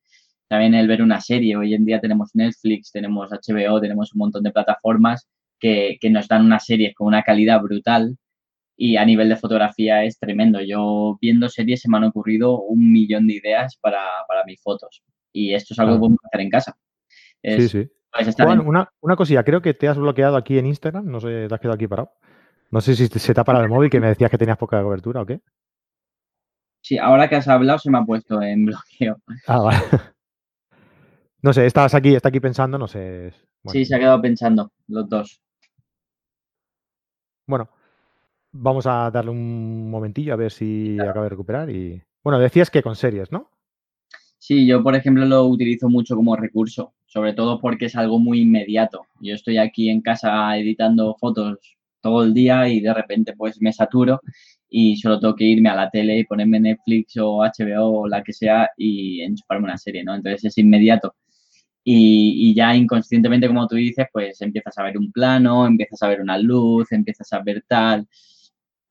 También 0.48 0.74
el 0.74 0.86
ver 0.86 1.02
una 1.02 1.20
serie. 1.20 1.56
Hoy 1.56 1.74
en 1.74 1.84
día 1.84 2.00
tenemos 2.00 2.30
Netflix, 2.34 2.92
tenemos 2.92 3.30
HBO, 3.30 3.80
tenemos 3.80 4.12
un 4.14 4.18
montón 4.18 4.42
de 4.42 4.52
plataformas 4.52 5.26
que, 5.58 5.98
nos 6.10 6.28
dan 6.28 6.44
unas 6.44 6.64
series 6.66 6.94
con 6.94 7.06
una 7.06 7.22
calidad 7.22 7.60
brutal 7.62 8.16
y 8.76 8.96
a 8.96 9.04
nivel 9.04 9.30
de 9.30 9.36
fotografía 9.36 10.04
es 10.04 10.18
tremendo. 10.18 10.60
Yo 10.60 11.16
viendo 11.20 11.48
series 11.48 11.80
se 11.80 11.88
me 11.88 11.96
han 11.96 12.04
ocurrido 12.04 12.60
un 12.60 12.92
millón 12.92 13.26
de 13.26 13.34
ideas 13.34 13.78
para, 13.80 14.02
mis 14.46 14.60
fotos 14.60 15.02
y 15.32 15.54
esto 15.54 15.72
es 15.72 15.78
algo 15.78 15.94
que 15.94 16.00
podemos 16.00 16.20
hacer 16.24 16.40
en 16.42 16.50
casa. 16.50 16.76
sí, 17.42 17.68
sí. 17.68 17.88
Juan, 18.36 18.60
una, 18.60 18.88
una 19.00 19.16
cosilla, 19.16 19.42
creo 19.42 19.60
que 19.60 19.74
te 19.74 19.88
has 19.88 19.98
bloqueado 19.98 20.36
aquí 20.36 20.56
en 20.56 20.66
Instagram, 20.66 21.04
no 21.04 21.18
sé, 21.18 21.48
te 21.48 21.54
has 21.54 21.60
quedado 21.60 21.74
aquí 21.74 21.88
parado. 21.88 22.12
No 22.70 22.80
sé 22.80 22.96
si 22.96 23.06
se 23.06 23.34
te 23.34 23.40
ha 23.40 23.44
parado 23.44 23.64
el 23.64 23.70
móvil 23.70 23.90
que 23.90 24.00
me 24.00 24.08
decías 24.08 24.30
que 24.30 24.38
tenías 24.38 24.58
poca 24.58 24.82
cobertura 24.82 25.22
o 25.22 25.26
qué. 25.26 25.40
Sí, 26.82 26.98
ahora 26.98 27.28
que 27.28 27.36
has 27.36 27.48
hablado 27.48 27.78
se 27.78 27.90
me 27.90 27.98
ha 27.98 28.04
puesto 28.04 28.42
en 28.42 28.66
bloqueo. 28.66 29.20
Ah, 29.46 29.60
vale. 29.60 29.78
No 31.40 31.52
sé, 31.52 31.66
estás 31.66 31.94
aquí, 31.94 32.14
está 32.14 32.28
aquí 32.28 32.40
pensando, 32.40 32.78
no 32.78 32.88
sé. 32.88 33.32
Sí, 33.66 33.84
se 33.84 33.94
ha 33.94 33.98
quedado 33.98 34.20
pensando, 34.20 34.72
los 34.88 35.08
dos. 35.08 35.40
Bueno, 37.46 37.68
vamos 38.52 38.86
a 38.86 39.10
darle 39.10 39.30
un 39.30 39.90
momentillo 39.90 40.32
a 40.32 40.36
ver 40.36 40.52
si 40.52 40.98
acaba 41.00 41.24
de 41.24 41.30
recuperar. 41.30 41.70
Y 41.70 42.02
bueno, 42.22 42.38
decías 42.38 42.70
que 42.70 42.82
con 42.82 42.96
series, 42.96 43.30
¿no? 43.32 43.50
Sí, 44.38 44.66
yo 44.66 44.82
por 44.82 44.94
ejemplo 44.94 45.24
lo 45.24 45.44
utilizo 45.46 45.88
mucho 45.88 46.16
como 46.16 46.36
recurso, 46.36 46.92
sobre 47.06 47.32
todo 47.32 47.60
porque 47.60 47.86
es 47.86 47.96
algo 47.96 48.18
muy 48.18 48.42
inmediato. 48.42 49.06
Yo 49.20 49.34
estoy 49.34 49.56
aquí 49.56 49.88
en 49.88 50.02
casa 50.02 50.56
editando 50.58 51.16
fotos 51.18 51.58
todo 52.04 52.22
el 52.24 52.34
día 52.34 52.68
y 52.68 52.80
de 52.80 52.94
repente 52.94 53.34
pues 53.36 53.60
me 53.60 53.72
saturo 53.72 54.20
y 54.68 54.96
solo 54.98 55.18
tengo 55.20 55.34
que 55.36 55.44
irme 55.44 55.70
a 55.70 55.76
la 55.76 55.90
tele 55.90 56.18
y 56.18 56.24
ponerme 56.24 56.60
Netflix 56.60 57.16
o 57.18 57.38
HBO 57.42 58.02
o 58.02 58.08
la 58.08 58.22
que 58.22 58.32
sea 58.32 58.68
y 58.76 59.22
enchufarme 59.22 59.64
una 59.64 59.78
serie, 59.78 60.04
¿no? 60.04 60.14
Entonces 60.14 60.44
es 60.44 60.58
inmediato. 60.58 61.14
Y, 61.84 62.50
y, 62.50 62.54
ya 62.54 62.74
inconscientemente, 62.74 63.46
como 63.48 63.66
tú 63.68 63.76
dices, 63.76 64.06
pues 64.12 64.40
empiezas 64.40 64.76
a 64.78 64.84
ver 64.84 64.98
un 64.98 65.12
plano, 65.12 65.66
empiezas 65.66 66.02
a 66.02 66.08
ver 66.08 66.20
una 66.22 66.38
luz, 66.38 66.90
empiezas 66.92 67.32
a 67.32 67.40
ver 67.42 67.64
tal. 67.68 68.08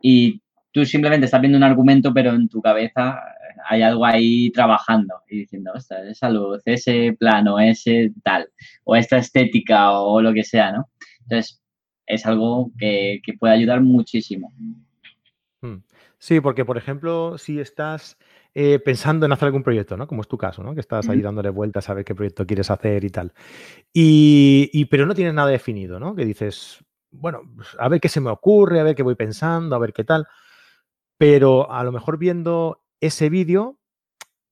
Y 0.02 0.42
tú 0.72 0.86
simplemente 0.86 1.26
estás 1.26 1.42
viendo 1.42 1.58
un 1.58 1.64
argumento, 1.64 2.14
pero 2.14 2.32
en 2.34 2.50
tu 2.50 2.62
cabeza 2.62 3.20
hay 3.70 3.82
algo 3.82 4.06
ahí 4.06 4.52
trabajando 4.52 5.16
y 5.30 5.40
diciendo, 5.40 5.74
esa 5.76 6.30
luz, 6.30 6.62
ese 6.66 7.16
plano, 7.20 7.60
ese 7.60 8.12
tal, 8.24 8.50
o 8.84 8.96
esta 8.96 9.18
estética 9.18 9.92
o 10.00 10.22
lo 10.22 10.34
que 10.34 10.44
sea, 10.44 10.72
¿no? 10.72 10.90
Entonces, 11.22 11.63
es 12.06 12.26
algo 12.26 12.72
que, 12.78 13.22
puede 13.40 13.54
ayudar 13.54 13.82
muchísimo. 13.82 14.52
Hmm. 15.62 15.78
Sí, 16.18 16.40
porque 16.40 16.64
por 16.64 16.78
ejemplo, 16.78 17.38
si 17.38 17.60
estás 17.60 18.18
eh, 18.54 18.80
pensando 18.80 19.26
en 19.26 19.32
hacer 19.32 19.48
algún 19.48 19.64
proyecto, 19.64 19.98
¿no? 19.98 20.08
Como 20.08 20.22
es 20.22 20.28
tu 20.28 20.38
caso, 20.38 20.64
¿no? 20.64 20.74
Que 20.74 20.80
estás 20.80 21.10
ahí 21.10 21.22
dándole 21.22 21.50
vueltas 21.50 21.90
a 21.90 21.94
ver 21.96 22.06
qué 22.06 22.14
proyecto 22.14 22.46
quieres 22.46 22.70
hacer 22.70 23.04
y 23.04 23.10
tal. 23.10 23.34
Y, 23.92 24.86
pero 24.86 25.06
no 25.06 25.16
tienes 25.16 25.34
nada 25.34 25.50
definido, 25.50 26.00
¿no? 26.00 26.16
Que 26.16 26.24
dices, 26.24 26.84
bueno, 27.12 27.42
pues, 27.56 27.70
a 27.80 27.90
ver 27.90 28.00
qué 28.00 28.10
se 28.10 28.22
me 28.22 28.30
ocurre, 28.30 28.80
a 28.80 28.84
ver 28.84 28.96
qué 28.96 29.04
voy 29.04 29.16
pensando, 29.16 29.76
a 29.76 29.80
ver 29.80 29.92
qué 29.92 30.04
tal. 30.04 30.28
Pero 31.18 31.72
a 31.72 31.84
lo 31.84 31.92
mejor 31.92 32.18
viendo 32.18 32.84
ese 33.00 33.30
vídeo 33.30 33.80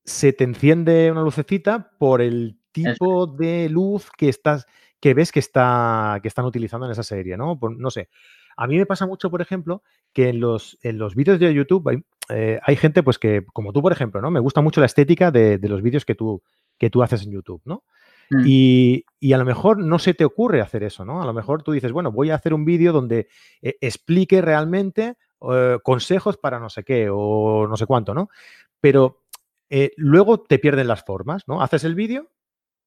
se 0.03 0.33
te 0.33 0.43
enciende 0.43 1.11
una 1.11 1.21
lucecita 1.21 1.91
por 1.99 2.21
el 2.21 2.59
tipo 2.71 3.27
de 3.27 3.69
luz 3.69 4.09
que 4.17 4.29
estás, 4.29 4.65
que 5.01 5.13
ves 5.15 5.31
que, 5.31 5.39
está, 5.39 6.19
que 6.21 6.27
están 6.27 6.45
utilizando 6.45 6.85
en 6.85 6.91
esa 6.93 7.03
serie, 7.03 7.35
¿no? 7.35 7.59
no 7.77 7.89
sé. 7.89 8.09
A 8.55 8.67
mí 8.67 8.77
me 8.77 8.85
pasa 8.85 9.07
mucho, 9.07 9.31
por 9.31 9.41
ejemplo, 9.41 9.81
que 10.13 10.29
en 10.29 10.39
los, 10.39 10.77
en 10.83 10.99
los 10.99 11.15
vídeos 11.15 11.39
de 11.39 11.53
YouTube 11.53 11.89
hay, 11.89 12.03
eh, 12.29 12.59
hay, 12.63 12.75
gente, 12.75 13.01
pues 13.01 13.17
que, 13.17 13.43
como 13.51 13.73
tú, 13.73 13.81
por 13.81 13.91
ejemplo, 13.91 14.21
¿no? 14.21 14.29
Me 14.29 14.39
gusta 14.39 14.61
mucho 14.61 14.79
la 14.79 14.85
estética 14.85 15.31
de, 15.31 15.59
los 15.63 15.81
vídeos 15.81 16.05
que 16.05 16.13
tú, 16.13 16.43
que 16.77 16.91
tú 16.91 17.01
haces 17.01 17.23
en 17.23 17.31
YouTube, 17.31 17.61
¿no? 17.65 17.83
Mm. 18.29 18.43
Y, 18.45 19.05
a 19.33 19.37
lo 19.37 19.45
mejor 19.45 19.79
no 19.79 19.97
se 19.97 20.13
te 20.13 20.23
ocurre 20.23 20.61
hacer 20.61 20.83
eso, 20.83 21.03
¿no? 21.03 21.21
A 21.21 21.25
lo 21.25 21.33
mejor 21.33 21.63
tú 21.63 21.71
dices, 21.71 21.91
bueno, 21.91 22.11
voy 22.11 22.29
a 22.29 22.35
hacer 22.35 22.53
un 22.53 22.63
vídeo 22.63 22.93
donde 22.93 23.27
eh, 23.63 23.77
explique 23.81 24.39
realmente 24.41 25.15
eh, 25.51 25.79
consejos 25.83 26.37
para 26.37 26.59
no 26.59 26.69
sé 26.69 26.83
qué 26.83 27.09
o 27.11 27.67
no 27.67 27.75
sé 27.75 27.87
cuánto, 27.87 28.13
¿no? 28.13 28.29
Pero 28.79 29.17
luego 29.95 30.41
te 30.41 30.59
pierden 30.59 30.89
las 30.89 31.05
formas, 31.05 31.47
¿no? 31.47 31.61
Haces 31.61 31.85
el 31.85 31.95
vídeo, 31.95 32.29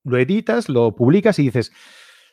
lo 0.05 0.19
editas, 0.19 0.69
lo 0.69 0.95
publicas 0.95 1.39
y 1.39 1.45
dices, 1.45 1.73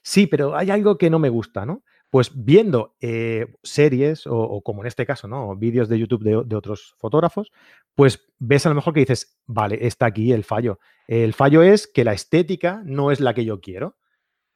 sí, 0.01 0.27
pero 0.27 0.55
hay 0.55 0.69
algo 0.71 0.97
que 0.97 1.09
no 1.09 1.19
me 1.19 1.29
gusta, 1.29 1.65
¿no? 1.65 1.83
Pues 2.09 2.31
viendo 2.33 2.95
eh, 2.99 3.45
series 3.63 4.27
o, 4.27 4.61
como 4.61 4.81
en 4.81 4.87
este 4.87 5.05
caso, 5.05 5.29
¿no? 5.29 5.55
Vídeos 5.55 5.87
de 5.87 5.97
YouTube 5.97 6.23
de, 6.23 6.55
otros 6.55 6.93
fotógrafos, 6.97 7.51
pues 7.95 8.27
ves 8.37 8.65
a 8.65 8.69
lo 8.69 8.75
mejor 8.75 8.93
que 8.93 8.99
dices, 8.99 9.39
vale, 9.45 9.85
está 9.87 10.07
aquí 10.07 10.33
el 10.33 10.43
fallo. 10.43 10.79
El 11.07 11.33
fallo 11.33 11.63
es 11.63 11.87
que 11.87 12.03
la 12.03 12.13
estética 12.13 12.81
no 12.85 13.11
es 13.11 13.21
la 13.21 13.33
que 13.33 13.45
yo 13.45 13.61
quiero. 13.61 13.97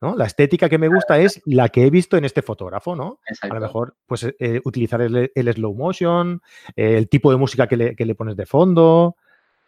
¿no? 0.01 0.15
La 0.17 0.25
estética 0.25 0.67
que 0.67 0.77
me 0.77 0.89
gusta 0.89 1.17
es 1.19 1.41
la 1.45 1.69
que 1.69 1.85
he 1.85 1.89
visto 1.89 2.17
en 2.17 2.25
este 2.25 2.41
fotógrafo, 2.41 2.95
¿no? 2.95 3.19
A 3.41 3.47
lo 3.47 3.61
mejor, 3.61 3.95
pues, 4.05 4.23
eh, 4.37 4.61
utilizar 4.65 5.01
el, 5.01 5.53
slow 5.53 5.73
motion, 5.73 6.41
el 6.75 7.07
tipo 7.07 7.31
de 7.31 7.37
música 7.37 7.67
que 7.67 7.77
le, 7.77 8.15
pones 8.15 8.35
de 8.35 8.45
fondo. 8.45 9.15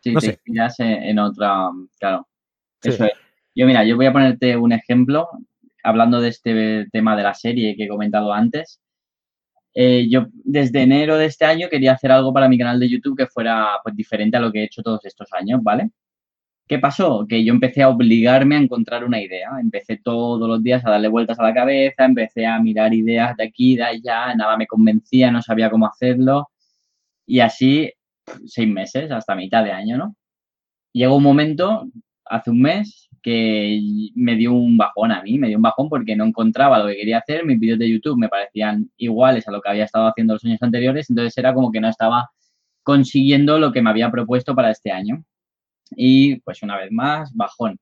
Sí, 0.02 0.12
no 0.12 0.20
sé. 0.20 0.40
en 0.78 1.20
otra, 1.20 1.70
claro. 1.98 2.28
Eso 2.84 3.06
es. 3.06 3.14
Yo, 3.58 3.66
mira, 3.66 3.84
yo 3.84 3.96
voy 3.96 4.06
a 4.06 4.14
ponerte 4.14 4.56
un 4.56 4.72
ejemplo 4.72 5.28
hablando 5.88 6.20
de 6.22 6.30
este 6.30 6.88
tema 6.92 7.16
de 7.16 7.24
la 7.24 7.34
serie 7.34 7.76
que 7.76 7.86
he 7.86 7.88
comentado 7.88 8.34
antes, 8.34 8.82
eh, 9.74 10.08
yo 10.10 10.28
desde 10.34 10.82
enero 10.82 11.18
de 11.18 11.26
este 11.28 11.46
año 11.46 11.70
quería 11.70 11.94
hacer 11.94 12.12
algo 12.12 12.34
para 12.34 12.50
mi 12.50 12.58
canal 12.58 12.80
de 12.80 12.90
YouTube 12.90 13.18
que 13.18 13.28
fuera 13.28 13.80
pues, 13.84 13.96
diferente 13.96 14.38
a 14.38 14.40
lo 14.42 14.52
que 14.52 14.62
he 14.62 14.64
hecho 14.66 14.82
todos 14.84 15.06
estos 15.06 15.32
años, 15.34 15.62
¿vale? 15.64 15.92
¿Qué 16.68 16.80
pasó? 16.80 17.26
Que 17.30 17.46
yo 17.46 17.54
empecé 17.54 17.84
a 17.84 17.90
obligarme 17.90 18.56
a 18.56 18.60
encontrar 18.60 19.06
una 19.06 19.22
idea. 19.22 19.52
Empecé 19.62 19.98
todos 20.04 20.48
los 20.50 20.62
días 20.64 20.86
a 20.86 20.92
darle 20.92 21.08
vueltas 21.08 21.40
a 21.40 21.44
la 21.44 21.54
cabeza, 21.54 22.06
empecé 22.06 22.46
a 22.46 22.60
mirar 22.60 22.94
ideas 22.94 23.38
de 23.38 23.46
aquí, 23.46 23.78
de 23.78 23.84
allá, 23.84 24.36
nada 24.36 24.58
me 24.58 24.68
convencía, 24.68 25.32
no 25.32 25.42
sabía 25.42 25.70
cómo 25.70 25.88
hacerlo. 25.88 26.50
Y 27.26 27.40
así 27.40 27.94
seis 28.46 28.68
meses, 28.68 29.12
hasta 29.12 29.36
mitad 29.36 29.64
de 29.64 29.72
año, 29.72 29.98
¿no? 29.98 30.16
Llegó 30.94 31.16
un 31.18 31.24
momento, 31.24 31.88
hace 32.26 32.50
un 32.52 32.62
mes, 32.62 33.10
que 33.22 33.80
me 34.16 34.36
dio 34.36 34.54
un 34.54 34.78
bajón 34.78 35.12
a 35.12 35.22
mí, 35.24 35.38
me 35.38 35.48
dio 35.48 35.58
un 35.58 35.64
bajón 35.64 35.90
porque 35.90 36.16
no 36.16 36.26
encontraba 36.26 36.80
lo 36.80 36.88
que 36.88 36.96
quería 36.96 37.20
hacer, 37.20 37.46
mis 37.46 37.60
vídeos 37.60 37.80
de 37.80 37.90
YouTube 37.90 38.18
me 38.18 38.30
parecían 38.30 38.90
iguales 38.98 39.48
a 39.48 39.52
lo 39.52 39.62
que 39.62 39.70
había 39.70 39.86
estado 39.86 40.08
haciendo 40.08 40.34
los 40.34 40.46
años 40.46 40.62
anteriores, 40.62 41.10
entonces 41.10 41.38
era 41.38 41.54
como 41.54 41.72
que 41.72 41.82
no 41.82 41.90
estaba 41.90 42.30
consiguiendo 42.84 43.60
lo 43.60 43.72
que 43.74 43.82
me 43.82 43.90
había 43.90 44.10
propuesto 44.10 44.56
para 44.56 44.72
este 44.72 44.92
año. 44.92 45.24
Y 45.92 46.40
pues 46.42 46.64
una 46.64 46.78
vez 46.78 46.90
más, 46.92 47.34
bajón. 47.34 47.80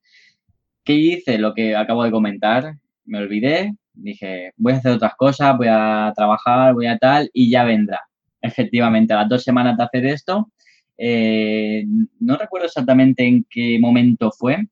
¿Qué 0.84 0.93
hice? 0.93 1.38
Lo 1.38 1.54
que 1.54 1.76
acabo 1.76 2.04
de 2.04 2.12
comentar. 2.12 2.76
Me 3.06 3.19
olvidé, 3.19 3.76
dije, 3.93 4.52
voy 4.58 4.74
a 4.74 4.78
hacer 4.78 4.93
otras 4.93 5.15
cosas, 5.15 5.56
voy 5.58 5.67
a 5.69 6.12
trabajar, 6.15 6.74
voy 6.74 6.88
a 6.88 6.98
tal, 6.98 7.30
y 7.34 7.52
ya 7.52 7.63
vendrá. 7.63 8.02
Efectivamente, 8.41 9.13
a 9.13 9.17
las 9.17 9.30
dos 9.30 9.43
semanas 9.43 9.78
de 9.78 9.84
hacer 9.84 10.06
esto, 10.08 10.52
eh, 10.98 11.86
no 12.19 12.38
recuerdo 12.38 12.65
exactamente 12.65 13.28
en 13.28 13.45
qué 13.50 13.78
momento 13.80 14.32
fue, 14.32 14.67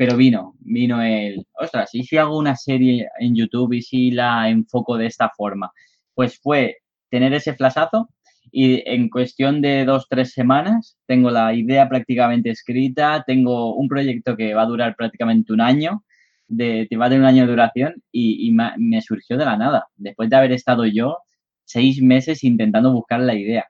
pero 0.00 0.16
vino, 0.16 0.54
vino 0.60 1.02
el, 1.02 1.46
ostras, 1.52 1.90
¿y 1.92 2.04
si 2.04 2.16
hago 2.16 2.38
una 2.38 2.56
serie 2.56 3.06
en 3.18 3.34
YouTube 3.34 3.74
y 3.74 3.82
si 3.82 4.10
la 4.10 4.48
enfoco 4.48 4.96
de 4.96 5.04
esta 5.04 5.28
forma? 5.28 5.70
Pues 6.14 6.40
fue 6.40 6.78
tener 7.10 7.34
ese 7.34 7.52
flashazo 7.52 8.08
y 8.50 8.82
en 8.90 9.10
cuestión 9.10 9.60
de 9.60 9.84
dos, 9.84 10.06
tres 10.08 10.32
semanas 10.32 10.96
tengo 11.04 11.30
la 11.30 11.52
idea 11.52 11.86
prácticamente 11.86 12.48
escrita, 12.48 13.24
tengo 13.26 13.74
un 13.74 13.88
proyecto 13.88 14.38
que 14.38 14.54
va 14.54 14.62
a 14.62 14.66
durar 14.72 14.96
prácticamente 14.96 15.52
un 15.52 15.60
año, 15.60 16.02
de, 16.48 16.88
va 16.98 17.04
a 17.04 17.08
tener 17.10 17.20
un 17.20 17.28
año 17.28 17.42
de 17.42 17.50
duración 17.50 18.02
y, 18.10 18.50
me 18.52 19.02
surgió 19.02 19.36
de 19.36 19.44
la 19.44 19.58
nada, 19.58 19.84
después 19.96 20.30
de 20.30 20.36
haber 20.36 20.52
estado 20.52 20.86
yo 20.86 21.18
seis 21.66 22.00
meses 22.00 22.42
intentando 22.42 22.90
buscar 22.90 23.20
la 23.20 23.34
idea. 23.34 23.66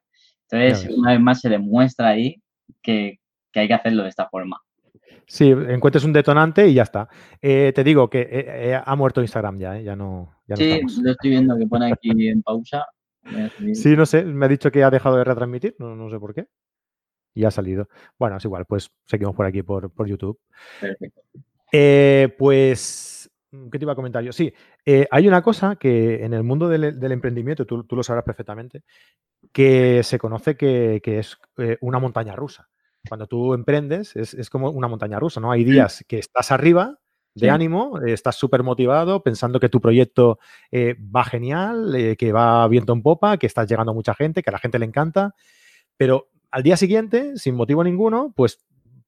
Entonces, 0.48 0.96
una 0.96 1.10
vez 1.10 1.20
más 1.20 1.40
se 1.40 1.48
demuestra 1.48 2.10
ahí 2.10 2.36
que, 2.80 3.18
hay 3.52 3.66
que 3.66 3.74
hacerlo 3.74 4.04
de 4.04 4.10
esta 4.10 4.28
forma. 4.28 4.60
Sí, 5.30 5.48
encuentres 5.48 6.02
un 6.02 6.12
detonante 6.12 6.66
y 6.66 6.74
ya 6.74 6.82
está. 6.82 7.08
Eh, 7.40 7.70
te 7.72 7.84
digo 7.84 8.10
que 8.10 8.22
eh, 8.22 8.70
eh, 8.72 8.80
ha 8.84 8.96
muerto 8.96 9.20
Instagram 9.20 9.60
ya, 9.60 9.80
ya 9.80 9.94
no. 9.94 10.34
sí, 10.56 10.80
lo 11.00 11.12
estoy 11.12 11.30
viendo 11.30 11.56
que 11.56 11.68
pone 11.68 11.92
aquí 11.92 12.28
en 12.28 12.42
pausa. 12.42 12.84
Sí, 13.74 13.94
no 13.96 14.06
sé, 14.06 14.24
me 14.24 14.46
ha 14.46 14.48
dicho 14.48 14.72
que 14.72 14.82
ha 14.82 14.90
dejado 14.90 15.18
de 15.18 15.22
retransmitir, 15.22 15.76
no, 15.78 16.10
sé 16.10 16.18
por 16.18 16.34
qué. 16.34 16.48
Y 17.32 17.44
ha 17.44 17.52
salido. 17.52 17.88
Bueno, 18.18 18.38
es 18.38 18.44
igual, 18.44 18.64
pues 18.66 18.90
seguimos 19.06 19.36
por 19.36 19.46
aquí, 19.46 19.62
por, 19.62 19.92
YouTube. 20.04 20.36
Perfecto. 20.80 21.22
pues, 22.36 23.30
¿qué 23.70 23.78
te 23.78 23.84
iba 23.84 23.92
a 23.92 23.96
comentar 23.96 24.24
yo? 24.24 24.32
Sí, 24.32 24.52
hay 24.84 25.28
una 25.28 25.42
cosa 25.42 25.76
que 25.76 26.24
en 26.24 26.34
el 26.34 26.42
mundo 26.42 26.68
del, 26.68 27.12
emprendimiento, 27.12 27.66
tú, 27.66 27.86
lo 27.88 28.02
sabrás 28.02 28.24
perfectamente, 28.24 28.82
que 29.52 30.02
se 30.02 30.18
conoce 30.18 30.56
que, 30.56 31.00
es 31.04 31.38
una 31.80 32.00
montaña 32.00 32.34
rusa. 32.34 32.68
Cuando 33.08 33.26
tú 33.26 33.54
emprendes, 33.54 34.14
es, 34.16 34.34
es, 34.34 34.50
como 34.50 34.70
una 34.70 34.88
montaña 34.88 35.18
rusa, 35.18 35.40
¿no? 35.40 35.50
Hay 35.50 35.64
días 35.64 36.04
que 36.06 36.18
estás 36.18 36.50
arriba 36.52 36.98
de 37.34 37.48
ánimo, 37.48 37.98
estás 38.00 38.36
súper 38.36 38.62
motivado, 38.62 39.22
pensando 39.22 39.60
que 39.60 39.68
tu 39.68 39.80
proyecto 39.80 40.38
eh, 40.70 40.96
va 41.14 41.24
genial, 41.24 41.94
eh, 41.94 42.16
que 42.16 42.32
va 42.32 42.66
viento 42.68 42.92
en 42.92 43.02
popa, 43.02 43.38
que 43.38 43.46
estás 43.46 43.68
llegando 43.68 43.92
a 43.92 43.94
mucha 43.94 44.14
gente, 44.14 44.42
que 44.42 44.50
a 44.50 44.52
la 44.52 44.58
gente 44.58 44.78
le 44.78 44.86
encanta, 44.86 45.34
pero 45.96 46.28
al 46.50 46.62
día 46.62 46.76
siguiente, 46.76 47.36
sin 47.36 47.54
motivo 47.54 47.84
ninguno, 47.84 48.32
pues 48.34 48.58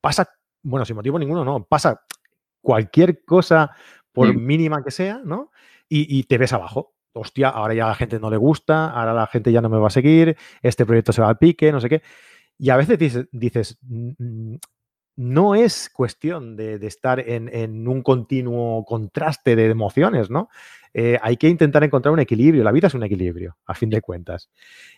pasa, 0.01 0.31
bueno, 0.63 0.85
sin 0.85 0.97
motivo 0.97 1.19
ninguno, 1.19 1.45
no, 1.45 1.65
pasa 1.65 2.03
cualquier 2.61 3.25
cosa, 3.25 3.73
por 4.13 4.35
mínima 4.35 4.85
que 4.85 4.91
sea, 4.91 5.21
¿no? 5.25 5.51
Y, 5.89 6.23
te 6.25 6.39
ves 6.39 6.55
abajo. 6.55 6.95
Hostia, 7.13 7.51
ahora 7.51 7.75
ya 7.75 7.85
a 7.85 7.89
la 7.89 7.95
gente 7.95 8.19
no 8.19 8.31
le 8.31 8.39
gusta, 8.39 8.89
ahora 8.91 9.13
la 9.13 9.27
gente 9.27 9.53
ya 9.53 9.61
no 9.61 9.69
me 9.69 9.77
va 9.77 9.89
a 9.89 9.91
seguir, 9.91 10.39
este 10.63 10.87
proyecto 10.87 11.13
se 11.13 11.21
va 11.21 11.29
al 11.29 11.37
pique, 11.37 11.71
no 11.71 11.81
sé 11.81 11.91
qué. 11.91 12.03
Y 12.63 12.71
a 12.71 12.77
veces 12.77 12.97
dices, 12.97 13.27
dices 13.33 13.77
no 15.17 15.57
es 15.57 15.91
cuestión 15.91 16.55
de, 16.55 16.77
estar 16.87 17.19
en, 17.19 17.89
un 17.89 18.03
continuo 18.03 18.85
contraste 18.85 19.57
de 19.57 19.67
emociones, 19.67 20.31
¿no? 20.31 20.49
Eh, 20.95 21.19
hay 21.21 21.37
que 21.39 21.49
intentar 21.49 21.83
encontrar 21.83 22.13
un 22.13 22.21
equilibrio. 22.21 22.63
La 22.63 22.71
vida 22.71 22.87
es 22.87 22.95
un 22.95 23.03
equilibrio, 23.03 23.57
a 23.67 23.75
fin 23.75 23.91
de 23.91 24.01
cuentas. 24.01 24.49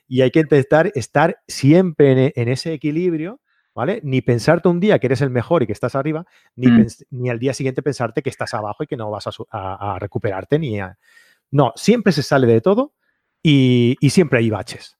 Y 0.07 0.20
hay 0.20 0.31
que 0.31 0.40
intentar 0.40 0.92
estar 0.94 1.38
siempre 1.48 2.35
en, 2.37 2.48
ese 2.48 2.74
equilibrio, 2.74 3.40
¿vale? 3.74 4.03
Ni 4.05 4.20
pensarte 4.20 4.68
un 4.68 4.79
día 4.79 4.98
que 4.98 5.07
eres 5.07 5.22
el 5.22 5.31
mejor 5.31 5.62
y 5.62 5.66
que 5.66 5.72
estás 5.72 5.94
arriba, 5.94 6.27
ni, 6.57 6.66
mm. 6.66 7.31
al 7.31 7.38
día 7.38 7.55
siguiente 7.55 7.81
pensarte 7.81 8.20
que 8.20 8.29
estás 8.29 8.53
abajo 8.53 8.85
y 8.85 8.87
que 8.87 8.98
no 8.98 9.11
vas 9.11 9.24
a, 9.50 9.98
recuperarte 9.98 10.59
ni 10.59 10.77
No, 11.50 11.72
siempre 11.77 12.12
se 12.12 12.22
sale 12.22 12.46
de 12.46 12.61
todo 12.61 12.92
y 13.42 13.96
siempre 14.11 14.40
hay 14.40 14.50
baches 14.50 14.98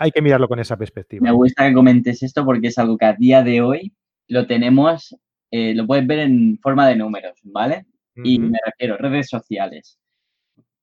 hay, 0.00 0.10
que, 0.10 0.22
mirarlo 0.22 0.48
con 0.48 0.58
esa 0.58 0.76
perspectiva. 0.76 1.22
Me 1.22 1.32
gusta 1.32 1.68
que 1.68 1.74
comentes 1.74 2.22
esto 2.22 2.44
porque 2.44 2.68
es 2.68 2.78
algo 2.78 2.98
que 2.98 3.06
a 3.06 3.12
día 3.14 3.42
de 3.42 3.60
hoy 3.60 3.92
lo 4.28 4.46
tenemos, 4.46 5.16
eh, 5.50 5.74
lo 5.74 5.86
puedes 5.86 6.06
ver 6.06 6.20
en 6.20 6.58
forma 6.60 6.88
de 6.88 6.96
números, 6.96 7.38
¿vale? 7.44 7.86
Y 8.16 8.38
me 8.38 8.58
refiero, 8.64 8.96
redes 8.96 9.28
sociales. 9.28 9.98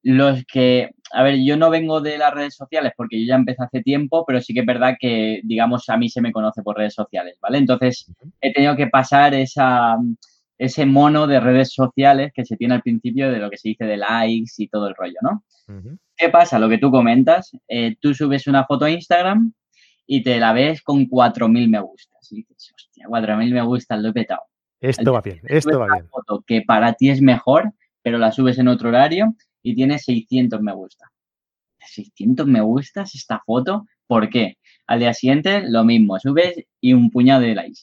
Los 0.04 0.44
que, 0.46 0.90
a 1.14 1.24
ver, 1.24 1.38
yo 1.44 1.56
no 1.56 1.70
vengo 1.70 2.02
de 2.02 2.18
las 2.18 2.34
redes 2.34 2.56
sociales 2.56 2.92
porque 2.98 3.22
yo 3.22 3.28
ya 3.28 3.36
empecé 3.36 3.64
hace 3.64 3.82
tiempo, 3.84 4.26
pero 4.26 4.42
sí 4.42 4.54
que 4.54 4.62
es 4.62 4.66
verdad 4.66 4.96
que, 5.00 5.42
digamos, 5.44 5.88
a 5.90 5.98
mí 5.98 6.10
se 6.10 6.22
me 6.22 6.32
conoce 6.32 6.62
por 6.62 6.78
redes 6.78 6.94
sociales, 6.94 7.38
¿vale? 7.42 7.60
Entonces, 7.60 8.12
he 8.42 8.52
tenido 8.52 8.76
que 8.76 8.88
pasar 8.88 9.34
esa, 9.34 9.98
ese 10.62 10.86
mono 10.86 11.26
de 11.26 11.40
redes 11.40 11.74
sociales 11.74 12.32
que 12.36 12.46
se 12.46 12.56
tiene 12.56 12.76
al 12.76 12.84
principio 12.84 13.32
de 13.32 13.40
lo 13.40 13.50
que 13.50 13.58
se 13.58 13.70
dice 13.70 13.86
de 13.86 13.98
likes 13.98 14.52
y 14.58 14.68
todo 14.68 14.88
el 14.88 14.96
rollo, 14.96 15.18
¿no? 15.24 15.44
¿Qué 16.16 16.30
pasa? 16.30 16.60
Lo 16.60 16.70
que 16.70 16.78
tú 16.78 16.92
comentas, 16.92 17.50
eh, 17.68 17.96
tú 18.00 18.14
subes 18.14 18.46
una 18.46 18.64
foto 18.66 18.86
a 18.86 18.92
Instagram 18.92 19.54
y 20.06 20.22
te 20.22 20.38
la 20.40 20.54
ves 20.54 20.84
con 20.84 21.08
4.000 21.08 21.68
me 21.68 21.80
gustas. 21.80 22.32
Y 22.32 22.36
dices, 22.36 22.74
hostia, 22.76 23.08
4.000 23.08 23.54
me 23.54 23.62
gustas, 23.64 24.00
lo 24.04 24.10
he 24.10 24.14
petado. 24.14 24.42
Esto 24.80 25.14
va 25.14 25.22
bien, 25.22 25.42
esto 25.46 25.80
va 25.80 25.88
bien. 25.96 26.08
foto 26.10 26.44
que 26.46 26.62
para 26.62 26.94
ti 26.94 27.10
es 27.10 27.24
mejor, 27.24 27.74
pero 28.04 28.20
la 28.20 28.32
subes 28.32 28.60
en 28.60 28.68
otro 28.68 28.90
horario 28.90 29.34
y 29.64 29.74
tienes 29.74 30.04
600 30.04 30.62
me 30.62 30.74
gustas. 30.74 31.10
600 31.80 32.46
me 32.46 32.62
gustas 32.62 33.16
esta 33.16 33.42
foto, 33.48 33.88
¿por 34.06 34.30
qué? 34.30 34.60
Al 34.86 35.00
día 35.00 35.16
siguiente 35.16 35.64
lo 35.68 35.84
mismo, 35.84 36.20
subes 36.20 36.54
y 36.80 36.94
un 36.94 37.10
puñado 37.10 37.42
de 37.42 37.56
likes. 37.56 37.82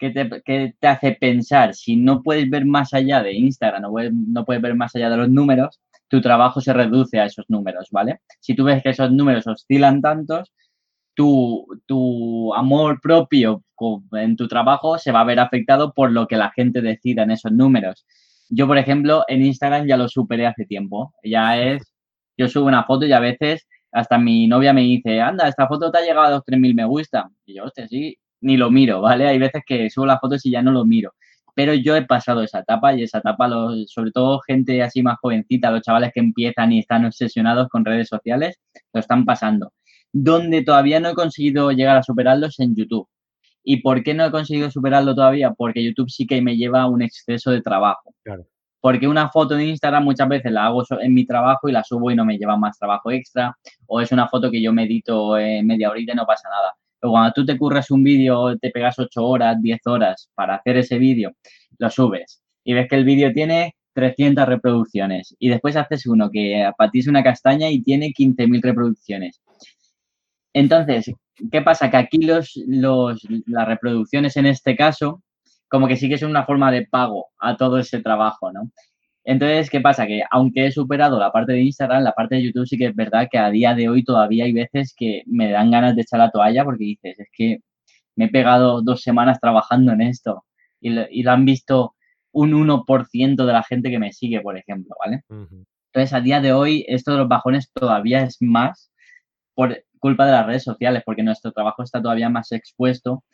¿Qué 0.00 0.10
te, 0.10 0.74
te 0.80 0.88
hace 0.88 1.12
pensar? 1.12 1.74
Si 1.74 1.96
no 1.96 2.22
puedes 2.22 2.48
ver 2.50 2.64
más 2.64 2.94
allá 2.94 3.22
de 3.22 3.34
Instagram, 3.34 3.82
no 3.82 3.92
no 4.10 4.44
puedes 4.44 4.62
ver 4.62 4.74
más 4.74 4.94
allá 4.96 5.10
de 5.10 5.16
los 5.18 5.28
números, 5.28 5.78
tu 6.08 6.20
trabajo 6.20 6.60
se 6.60 6.72
reduce 6.72 7.20
a 7.20 7.26
esos 7.26 7.44
números, 7.48 7.88
¿vale? 7.92 8.20
Si 8.40 8.54
tú 8.54 8.64
ves 8.64 8.82
que 8.82 8.90
esos 8.90 9.12
números 9.12 9.46
oscilan 9.46 10.00
tantos, 10.02 10.52
tu, 11.14 11.66
tu 11.86 12.54
amor 12.54 13.00
propio 13.00 13.62
en 14.12 14.36
tu 14.36 14.48
trabajo 14.48 14.98
se 14.98 15.12
va 15.12 15.20
a 15.20 15.24
ver 15.24 15.40
afectado 15.40 15.92
por 15.94 16.12
lo 16.12 16.26
que 16.26 16.36
la 16.36 16.50
gente 16.50 16.80
decida 16.82 17.22
en 17.22 17.30
esos 17.32 17.52
números. 17.52 18.06
Yo, 18.48 18.66
por 18.66 18.78
ejemplo, 18.78 19.24
en 19.28 19.44
Instagram 19.44 19.86
ya 19.86 19.96
lo 19.96 20.08
superé 20.08 20.46
hace 20.46 20.66
tiempo. 20.66 21.14
Ya 21.22 21.60
es, 21.60 21.94
yo 22.36 22.48
subo 22.48 22.66
una 22.66 22.84
foto 22.84 23.06
y 23.06 23.12
a 23.12 23.20
veces 23.20 23.66
hasta 23.92 24.18
mi 24.18 24.46
novia 24.46 24.72
me 24.72 24.82
dice, 24.82 25.20
anda, 25.20 25.48
esta 25.48 25.66
foto 25.68 25.90
te 25.90 25.98
ha 25.98 26.02
llegado 26.02 26.26
a 26.26 26.30
los 26.30 26.44
3.000 26.44 26.74
me 26.74 26.84
gusta. 26.84 27.30
Y 27.46 27.54
yo, 27.56 27.64
hostia, 27.64 27.88
sí, 27.88 28.16
ni 28.40 28.56
lo 28.56 28.70
miro, 28.70 29.00
¿vale? 29.00 29.28
Hay 29.28 29.38
veces 29.38 29.62
que 29.66 29.90
subo 29.90 30.06
las 30.06 30.20
fotos 30.20 30.44
y 30.46 30.50
ya 30.50 30.62
no 30.62 30.72
lo 30.72 30.84
miro 30.84 31.12
pero 31.54 31.74
yo 31.74 31.96
he 31.96 32.06
pasado 32.06 32.42
esa 32.42 32.60
etapa 32.60 32.94
y 32.94 33.02
esa 33.02 33.18
etapa, 33.18 33.48
sobre 33.86 34.12
todo 34.12 34.40
gente 34.40 34.82
así 34.82 35.02
más 35.02 35.18
jovencita, 35.20 35.70
los 35.70 35.82
chavales 35.82 36.10
que 36.14 36.20
empiezan 36.20 36.72
y 36.72 36.78
están 36.80 37.04
obsesionados 37.04 37.68
con 37.68 37.84
redes 37.84 38.08
sociales, 38.08 38.58
lo 38.92 39.00
están 39.00 39.24
pasando. 39.24 39.72
Donde 40.12 40.62
todavía 40.62 41.00
no 41.00 41.10
he 41.10 41.14
conseguido 41.14 41.70
llegar 41.70 41.96
a 41.96 42.02
superarlos 42.02 42.58
en 42.60 42.74
YouTube. 42.74 43.06
¿Y 43.62 43.82
por 43.82 44.02
qué 44.02 44.14
no 44.14 44.24
he 44.24 44.30
conseguido 44.30 44.70
superarlo 44.70 45.14
todavía? 45.14 45.52
Porque 45.52 45.84
YouTube 45.84 46.08
sí 46.10 46.26
que 46.26 46.40
me 46.40 46.56
lleva 46.56 46.82
a 46.82 46.88
un 46.88 47.02
exceso 47.02 47.50
de 47.50 47.60
trabajo. 47.60 48.14
Porque 48.80 49.06
una 49.06 49.28
foto 49.28 49.54
de 49.54 49.66
Instagram 49.66 50.04
muchas 50.04 50.28
veces 50.28 50.50
la 50.52 50.64
hago 50.64 50.82
en 50.98 51.12
mi 51.12 51.26
trabajo 51.26 51.68
y 51.68 51.72
la 51.72 51.84
subo 51.84 52.10
y 52.10 52.16
no 52.16 52.24
me 52.24 52.38
lleva 52.38 52.56
más 52.56 52.78
trabajo 52.78 53.10
extra. 53.10 53.54
O 53.86 54.00
es 54.00 54.10
una 54.12 54.28
foto 54.28 54.50
que 54.50 54.62
yo 54.62 54.72
medito 54.72 55.36
en 55.36 55.66
media 55.66 55.90
horita 55.90 56.12
y 56.12 56.16
no 56.16 56.24
pasa 56.24 56.48
nada. 56.48 56.74
Pero 57.00 57.12
cuando 57.12 57.32
tú 57.32 57.46
te 57.46 57.56
curras 57.56 57.90
un 57.90 58.04
vídeo, 58.04 58.56
te 58.58 58.70
pegas 58.70 58.98
8 58.98 59.24
horas, 59.24 59.56
10 59.60 59.86
horas 59.86 60.30
para 60.34 60.56
hacer 60.56 60.76
ese 60.76 60.98
vídeo, 60.98 61.32
lo 61.78 61.90
subes 61.90 62.42
y 62.64 62.74
ves 62.74 62.88
que 62.88 62.96
el 62.96 63.04
vídeo 63.04 63.32
tiene 63.32 63.74
300 63.94 64.46
reproducciones 64.46 65.34
y 65.38 65.48
después 65.48 65.76
haces 65.76 66.06
uno 66.06 66.30
que 66.30 66.70
patís 66.76 67.08
una 67.08 67.22
castaña 67.22 67.70
y 67.70 67.82
tiene 67.82 68.12
15.000 68.12 68.62
reproducciones. 68.62 69.40
Entonces, 70.52 71.12
¿qué 71.50 71.62
pasa? 71.62 71.90
Que 71.90 71.96
aquí 71.96 72.18
los, 72.18 72.52
los, 72.66 73.20
las 73.46 73.66
reproducciones 73.66 74.36
en 74.36 74.46
este 74.46 74.76
caso, 74.76 75.22
como 75.68 75.88
que 75.88 75.96
sí 75.96 76.08
que 76.08 76.18
son 76.18 76.30
una 76.30 76.44
forma 76.44 76.70
de 76.70 76.86
pago 76.86 77.28
a 77.38 77.56
todo 77.56 77.78
ese 77.78 78.00
trabajo, 78.02 78.52
¿no? 78.52 78.70
Entonces, 79.24 79.70
¿qué 79.70 79.80
pasa? 79.80 80.06
Que 80.06 80.22
aunque 80.30 80.66
he 80.66 80.72
superado 80.72 81.18
la 81.18 81.30
parte 81.30 81.52
de 81.52 81.62
Instagram, 81.62 82.02
la 82.02 82.12
parte 82.12 82.36
de 82.36 82.42
YouTube 82.42 82.66
sí 82.66 82.78
que 82.78 82.86
es 82.86 82.94
verdad 82.96 83.28
que 83.30 83.38
a 83.38 83.50
día 83.50 83.74
de 83.74 83.88
hoy 83.88 84.02
todavía 84.02 84.44
hay 84.44 84.52
veces 84.52 84.94
que 84.96 85.22
me 85.26 85.50
dan 85.50 85.70
ganas 85.70 85.94
de 85.94 86.02
echar 86.02 86.20
la 86.20 86.30
toalla 86.30 86.64
porque 86.64 86.84
dices, 86.84 87.18
es 87.18 87.28
que 87.32 87.60
me 88.16 88.26
he 88.26 88.28
pegado 88.28 88.82
dos 88.82 89.02
semanas 89.02 89.38
trabajando 89.40 89.92
en 89.92 90.02
esto 90.02 90.44
y 90.80 90.90
lo, 90.90 91.32
han 91.32 91.44
visto 91.44 91.94
un 92.32 92.52
1% 92.52 93.44
de 93.46 93.52
la 93.52 93.62
gente 93.62 93.90
que 93.90 93.98
me 93.98 94.12
sigue, 94.12 94.40
por 94.40 94.56
ejemplo, 94.56 94.94
¿vale? 95.04 95.22
Entonces, 95.28 96.12
a 96.14 96.20
día 96.20 96.40
de 96.40 96.52
hoy, 96.52 96.84
esto 96.88 97.12
de 97.12 97.18
los 97.18 97.28
bajones 97.28 97.70
todavía 97.72 98.22
es 98.22 98.38
más 98.40 98.92
por 99.54 99.84
culpa 99.98 100.26
de 100.26 100.32
las 100.32 100.46
redes 100.46 100.62
sociales, 100.64 101.02
porque 101.04 101.22
nuestro 101.22 101.52
trabajo 101.52 101.82
está 101.82 102.00
todavía 102.00 102.30
más 102.30 102.52
expuesto 102.52 103.24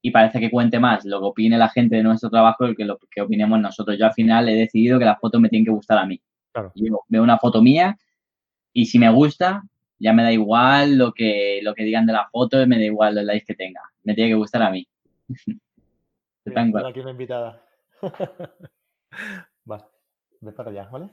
y 0.00 0.10
parece 0.10 0.40
que 0.40 0.50
cuente 0.50 0.78
más 0.78 1.04
lo 1.04 1.20
que 1.20 1.26
opine 1.26 1.58
la 1.58 1.68
gente 1.68 1.96
de 1.96 2.02
nuestro 2.02 2.30
trabajo 2.30 2.66
que 2.76 2.84
lo 2.84 2.98
que 3.10 3.20
opinemos 3.20 3.60
nosotros. 3.60 3.98
Yo 3.98 4.06
al 4.06 4.12
final 4.12 4.48
he 4.48 4.54
decidido 4.54 4.98
que 4.98 5.04
las 5.04 5.18
fotos 5.18 5.40
me 5.40 5.48
tienen 5.48 5.64
que 5.64 5.72
gustar 5.72 5.98
a 5.98 6.06
mí. 6.06 6.20
Yo 6.74 7.00
veo 7.08 7.22
una 7.22 7.38
foto 7.38 7.62
mía 7.62 7.96
y 8.72 8.86
si 8.86 8.98
me 8.98 9.10
gusta, 9.10 9.62
ya 9.98 10.12
me 10.12 10.22
da 10.22 10.32
igual 10.32 10.96
lo 10.96 11.12
que, 11.12 11.60
lo 11.62 11.74
que 11.74 11.84
digan 11.84 12.06
de 12.06 12.12
la 12.12 12.28
foto, 12.30 12.64
me 12.66 12.78
da 12.78 12.84
igual 12.84 13.14
los 13.14 13.24
likes 13.24 13.46
que 13.46 13.54
tenga. 13.54 13.80
Me 14.04 14.14
tiene 14.14 14.30
que 14.30 14.36
gustar 14.36 14.62
a 14.62 14.70
mí. 14.70 14.86
aquí 16.86 17.00
una 17.00 17.10
invitada. 17.10 17.62
Va, 19.70 19.88
ve 20.40 20.52
para 20.52 20.70
allá, 20.70 20.88
¿vale? 20.90 21.10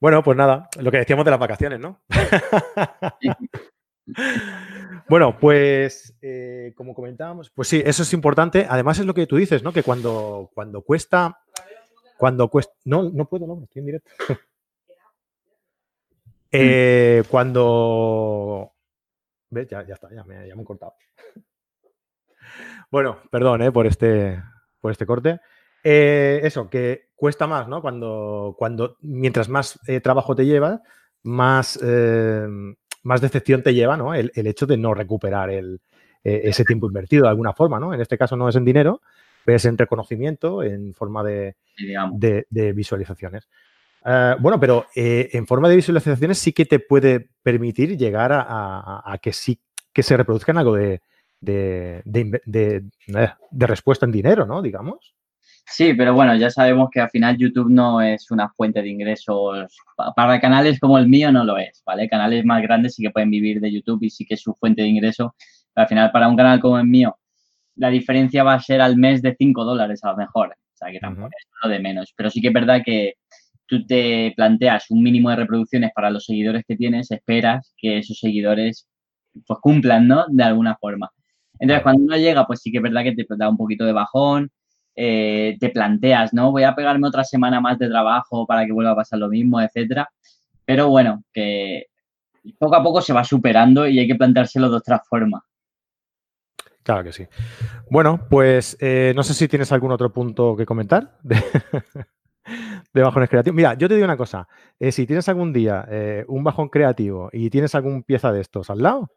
Bueno, 0.00 0.22
pues 0.22 0.36
nada, 0.36 0.68
lo 0.80 0.90
que 0.90 0.98
decíamos 0.98 1.24
de 1.24 1.30
las 1.30 1.40
vacaciones, 1.40 1.80
¿no? 1.80 2.00
bueno, 5.08 5.38
pues 5.38 6.14
eh, 6.20 6.72
como 6.76 6.94
comentábamos, 6.94 7.50
pues 7.50 7.68
sí, 7.68 7.82
eso 7.84 8.02
es 8.02 8.12
importante. 8.12 8.66
Además 8.68 8.98
es 8.98 9.06
lo 9.06 9.14
que 9.14 9.26
tú 9.26 9.36
dices, 9.36 9.62
¿no? 9.62 9.72
Que 9.72 9.82
cuando, 9.82 10.50
cuando 10.54 10.82
cuesta, 10.82 11.40
cuando 12.16 12.48
cuesta, 12.48 12.74
no, 12.84 13.10
no 13.10 13.26
puedo, 13.26 13.46
no, 13.46 13.62
estoy 13.62 13.80
en 13.80 13.86
directo. 13.86 14.10
Eh, 16.56 17.24
cuando, 17.30 18.74
¿ves? 19.50 19.66
Ya, 19.66 19.84
ya 19.84 19.94
está, 19.94 20.08
ya 20.14 20.22
me, 20.22 20.46
ya 20.46 20.54
me 20.54 20.62
he 20.62 20.64
cortado. 20.64 20.94
bueno, 22.92 23.18
perdón, 23.28 23.62
¿eh? 23.62 23.72
Por 23.72 23.88
este, 23.88 24.40
por 24.80 24.92
este 24.92 25.04
corte. 25.04 25.40
Eh, 25.82 26.38
eso, 26.44 26.70
que 26.70 27.08
cuesta 27.16 27.48
más, 27.48 27.66
¿no? 27.66 27.82
Cuando, 27.82 28.54
cuando 28.56 28.98
mientras 29.00 29.48
más 29.48 29.80
trabajo 30.04 30.36
te 30.36 30.46
lleva, 30.46 30.80
más, 31.24 31.76
más 33.04 33.20
decepción 33.20 33.62
te 33.62 33.74
lleva, 33.74 33.96
¿no? 33.96 34.14
El, 34.14 34.30
hecho 34.34 34.66
de 34.66 34.76
no 34.76 34.94
recuperar 34.94 35.50
el, 35.50 35.80
ese 36.24 36.64
tiempo 36.64 36.86
invertido 36.86 37.24
de 37.24 37.28
alguna 37.28 37.52
forma, 37.52 37.78
¿no? 37.78 37.94
En 37.94 38.00
este 38.00 38.18
caso 38.18 38.36
no 38.36 38.48
es 38.48 38.56
en 38.56 38.64
dinero, 38.64 39.00
pero 39.44 39.56
es 39.56 39.64
en 39.66 39.78
reconocimiento, 39.78 40.62
en 40.62 40.94
forma 40.94 41.22
de, 41.22 41.54
de, 41.76 42.72
visualizaciones. 42.72 43.48
bueno, 44.40 44.58
pero 44.58 44.86
en 44.94 45.46
forma 45.46 45.68
de 45.68 45.76
visualizaciones 45.76 46.38
sí 46.38 46.52
que 46.52 46.64
te 46.64 46.80
puede 46.80 47.28
permitir 47.42 47.96
llegar 47.96 48.30
a, 48.32 49.18
que 49.22 49.32
sí 49.32 49.60
que 49.92 50.02
se 50.02 50.16
reproduzcan 50.16 50.58
algo 50.58 50.74
de, 50.74 51.02
de, 51.40 52.02
de, 52.04 53.66
respuesta 53.66 54.06
en 54.06 54.12
dinero, 54.12 54.46
¿no? 54.46 54.62
Digamos. 54.62 55.14
Sí, 55.66 55.94
pero 55.94 56.14
bueno, 56.14 56.36
ya 56.36 56.50
sabemos 56.50 56.88
que 56.92 57.00
al 57.00 57.10
final 57.10 57.36
YouTube 57.38 57.70
no 57.70 58.00
es 58.02 58.30
una 58.30 58.48
fuente 58.50 58.82
de 58.82 58.88
ingresos. 58.88 59.76
Para 60.14 60.40
canales 60.40 60.78
como 60.78 60.98
el 60.98 61.08
mío 61.08 61.32
no 61.32 61.42
lo 61.44 61.56
es, 61.56 61.82
¿vale? 61.86 62.08
Canales 62.08 62.44
más 62.44 62.62
grandes 62.62 62.94
sí 62.94 63.02
que 63.02 63.10
pueden 63.10 63.30
vivir 63.30 63.60
de 63.60 63.72
YouTube 63.72 64.02
y 64.02 64.10
sí 64.10 64.24
que 64.26 64.34
es 64.34 64.42
su 64.42 64.54
fuente 64.54 64.82
de 64.82 64.88
ingreso. 64.88 65.34
Pero 65.74 65.82
al 65.82 65.88
final, 65.88 66.12
para 66.12 66.28
un 66.28 66.36
canal 66.36 66.60
como 66.60 66.78
el 66.78 66.86
mío, 66.86 67.16
la 67.76 67.88
diferencia 67.90 68.44
va 68.44 68.54
a 68.54 68.60
ser 68.60 68.80
al 68.80 68.96
mes 68.96 69.22
de 69.22 69.34
5 69.36 69.64
dólares 69.64 70.04
a 70.04 70.10
lo 70.10 70.16
mejor. 70.16 70.48
O 70.50 70.76
sea, 70.76 70.90
que 70.92 71.00
tampoco 71.00 71.28
es 71.28 71.46
lo 71.62 71.70
de 71.70 71.80
menos. 71.80 72.12
Pero 72.16 72.30
sí 72.30 72.40
que 72.40 72.48
es 72.48 72.54
verdad 72.54 72.82
que 72.84 73.14
tú 73.66 73.84
te 73.86 74.32
planteas 74.36 74.90
un 74.90 75.02
mínimo 75.02 75.30
de 75.30 75.36
reproducciones 75.36 75.90
para 75.94 76.10
los 76.10 76.24
seguidores 76.26 76.64
que 76.68 76.76
tienes, 76.76 77.10
esperas 77.10 77.72
que 77.76 77.98
esos 77.98 78.18
seguidores 78.18 78.86
pues 79.46 79.58
cumplan, 79.60 80.06
¿no? 80.06 80.26
De 80.28 80.44
alguna 80.44 80.76
forma. 80.76 81.10
Entonces, 81.58 81.82
cuando 81.82 82.04
uno 82.04 82.16
llega, 82.16 82.46
pues 82.46 82.60
sí 82.60 82.70
que 82.70 82.78
es 82.78 82.82
verdad 82.82 83.02
que 83.02 83.12
te 83.12 83.24
da 83.36 83.48
un 83.48 83.56
poquito 83.56 83.84
de 83.84 83.92
bajón, 83.92 84.50
eh, 84.96 85.56
te 85.58 85.70
planteas, 85.70 86.32
¿no? 86.32 86.52
Voy 86.52 86.62
a 86.62 86.74
pegarme 86.74 87.08
otra 87.08 87.24
semana 87.24 87.60
más 87.60 87.78
de 87.78 87.88
trabajo 87.88 88.46
para 88.46 88.64
que 88.64 88.72
vuelva 88.72 88.92
a 88.92 88.96
pasar 88.96 89.18
lo 89.18 89.28
mismo, 89.28 89.60
etcétera. 89.60 90.08
Pero 90.64 90.88
bueno, 90.88 91.24
que 91.32 91.86
poco 92.58 92.76
a 92.76 92.82
poco 92.82 93.00
se 93.00 93.12
va 93.12 93.24
superando 93.24 93.86
y 93.86 93.98
hay 93.98 94.06
que 94.06 94.14
planteárselo 94.14 94.70
de 94.70 94.76
otra 94.76 95.02
forma. 95.08 95.44
Claro 96.82 97.02
que 97.02 97.12
sí. 97.12 97.26
Bueno, 97.90 98.26
pues 98.28 98.76
eh, 98.80 99.12
no 99.16 99.22
sé 99.22 99.34
si 99.34 99.48
tienes 99.48 99.72
algún 99.72 99.92
otro 99.92 100.12
punto 100.12 100.54
que 100.54 100.66
comentar 100.66 101.18
de, 101.22 101.42
bajones 102.92 103.30
creativos. 103.30 103.56
Mira, 103.56 103.74
yo 103.74 103.88
te 103.88 103.94
digo 103.94 104.04
una 104.04 104.16
cosa. 104.16 104.46
Eh, 104.78 104.92
si 104.92 105.06
tienes 105.06 105.28
algún 105.28 105.52
día 105.52 105.88
un 106.28 106.44
bajón 106.44 106.68
creativo 106.68 107.30
y 107.32 107.50
tienes 107.50 107.74
algún 107.74 108.02
pieza 108.02 108.32
de 108.32 108.42
estos 108.42 108.70
al 108.70 108.82
lado, 108.82 109.10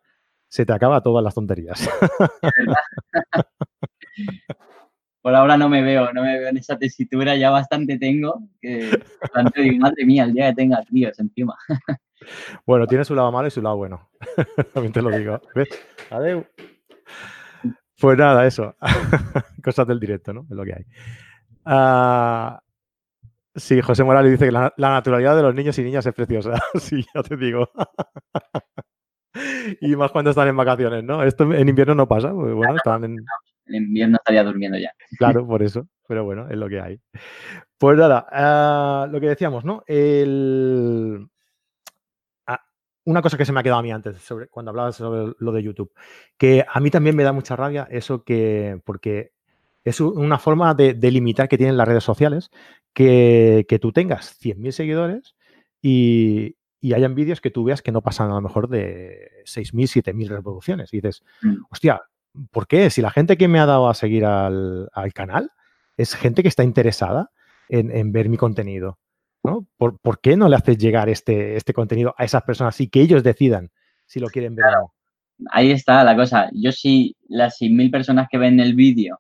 se 0.48 0.66
te 0.66 0.74
acaba 0.74 1.02
todas 1.02 1.24
las 1.24 1.36
tonterías. 1.36 1.90
por 5.28 5.36
ahora 5.36 5.58
no 5.58 5.68
me 5.68 5.82
veo, 5.82 6.14
no 6.14 6.22
me 6.22 6.40
veo 6.40 6.48
en 6.48 6.56
esa 6.56 6.78
tesitura, 6.78 7.36
ya 7.36 7.50
bastante 7.50 7.98
tengo, 7.98 8.44
que 8.62 8.90
madre 9.78 10.06
mía, 10.06 10.24
el 10.24 10.32
día 10.32 10.48
que 10.48 10.56
tenga 10.56 10.82
tíos 10.86 11.20
encima. 11.20 11.54
Bueno, 12.66 12.88
tiene 12.88 13.04
su 13.04 13.14
lado 13.14 13.30
malo 13.30 13.50
y 13.50 13.52
su 13.52 13.62
lado 13.62 13.76
bueno. 13.76 14.10
También 14.74 14.94
te 14.94 15.02
lo 15.02 15.10
digo. 15.12 15.40
¿Ves? 15.54 15.68
Adeu. 16.10 16.46
Pues 18.00 18.18
nada, 18.18 18.48
eso. 18.48 18.74
Cosas 19.64 19.86
del 19.86 20.00
directo, 20.00 20.34
¿no? 20.34 20.48
Es 20.50 20.56
lo 20.56 20.64
que 20.64 20.74
hay. 20.74 20.86
Ah, 21.66 22.62
sí, 23.54 23.82
José 23.82 24.06
Morales 24.06 24.32
dice 24.32 24.46
que 24.46 24.52
la, 24.52 24.74
naturalidad 24.78 25.36
de 25.36 25.42
los 25.42 25.54
niños 25.54 25.78
y 25.78 25.84
niñas 25.84 26.06
es 26.06 26.14
preciosa. 26.14 26.54
sí, 26.80 27.06
ya 27.14 27.22
te 27.22 27.36
digo. 27.36 27.70
y 29.82 29.94
más 29.98 30.12
cuando 30.12 30.30
están 30.30 30.48
en 30.48 30.56
vacaciones, 30.56 31.04
¿no? 31.04 31.22
Esto 31.22 31.52
en 31.54 31.68
invierno 31.68 31.96
no 31.96 32.08
pasa. 32.08 32.32
bueno, 32.32 32.78
están 32.78 33.04
en, 33.04 33.18
en 33.68 33.76
invierno 33.76 34.18
estaría 34.18 34.44
durmiendo 34.44 34.78
ya. 34.78 34.92
Claro, 35.18 35.46
por 35.46 35.64
eso. 35.64 35.88
Pero 36.08 36.24
bueno, 36.24 36.48
es 36.50 36.58
lo 36.58 36.70
que 36.70 36.80
hay. 36.80 37.00
Pues 37.78 37.98
nada, 37.98 38.28
ah, 38.32 39.08
lo 39.12 39.20
que 39.20 39.28
decíamos, 39.28 39.66
¿no? 39.66 39.84
El... 39.86 41.28
Ah, 42.48 42.62
una 43.06 43.22
cosa 43.22 43.38
que 43.38 43.46
se 43.46 43.52
me 43.52 43.60
ha 43.60 43.64
quedado 43.64 43.80
a 43.80 43.84
mí 43.84 43.92
antes, 43.92 44.18
sobre, 44.18 44.48
cuando 44.48 44.72
hablabas 44.72 44.96
sobre 44.96 45.34
lo 45.38 45.52
de 45.52 45.64
YouTube, 45.64 45.92
que 46.38 46.66
a 46.68 46.80
mí 46.80 46.90
también 46.90 47.16
me 47.16 47.24
da 47.24 47.34
mucha 47.34 47.56
rabia 47.56 47.88
eso 47.92 48.24
que, 48.24 48.80
porque 48.86 49.32
es 49.84 50.00
una 50.02 50.40
forma 50.40 50.74
de, 50.74 50.94
limitar 51.12 51.48
que 51.48 51.58
tienen 51.58 51.78
las 51.78 51.88
redes 51.88 52.04
sociales, 52.04 52.52
que, 52.94 53.66
tú 53.82 53.92
tengas 53.92 54.38
100.000 54.42 54.72
seguidores 54.72 55.36
y, 55.82 56.58
y 56.80 56.94
hayan 56.94 57.16
vídeos 57.16 57.42
que 57.42 57.52
tú 57.52 57.64
veas 57.64 57.82
que 57.82 57.92
no 57.92 58.02
pasan 58.02 58.32
a 58.32 58.36
lo 58.36 58.42
mejor 58.42 58.70
de 58.70 59.30
6.000, 59.46 60.04
7.000 60.04 60.28
reproducciones. 60.28 60.94
Y 60.94 60.98
dices, 60.98 61.24
mm. 61.42 61.56
hostia, 61.70 62.02
¿por 62.52 62.68
qué? 62.68 62.90
Si 62.90 63.02
la 63.02 63.12
gente 63.12 63.38
que 63.38 63.48
me 63.48 63.60
ha 63.60 63.66
dado 63.66 63.90
a 63.90 63.94
seguir 63.94 64.26
al, 64.26 64.90
canal 65.14 65.52
es 65.98 66.16
gente 66.16 66.42
que 66.42 66.50
está 66.50 66.64
interesada 66.64 67.32
en, 67.70 68.12
ver 68.12 68.30
mi 68.30 68.38
contenido, 68.38 69.00
¿no? 69.44 69.68
¿Por, 69.78 70.20
qué 70.22 70.38
no 70.38 70.48
le 70.48 70.56
haces 70.56 70.78
llegar 70.78 71.10
este, 71.10 71.56
este 71.56 71.74
contenido 71.74 72.14
a 72.18 72.26
esas 72.26 72.44
personas 72.44 72.80
y 72.82 72.88
que 72.88 73.02
ellos 73.02 73.24
decidan 73.24 73.72
si 74.06 74.20
lo 74.20 74.28
quieren 74.28 74.56
ver 74.56 74.66
o 74.68 74.72
no? 74.72 74.94
Ahí 75.52 75.72
está 75.72 76.04
la 76.04 76.16
cosa. 76.16 76.50
Yo 76.54 76.72
si 76.72 77.16
las 77.28 77.60
6.000 77.60 77.92
personas 77.92 78.28
que 78.30 78.38
ven 78.38 78.60
el 78.60 78.74
vídeo 78.74 79.20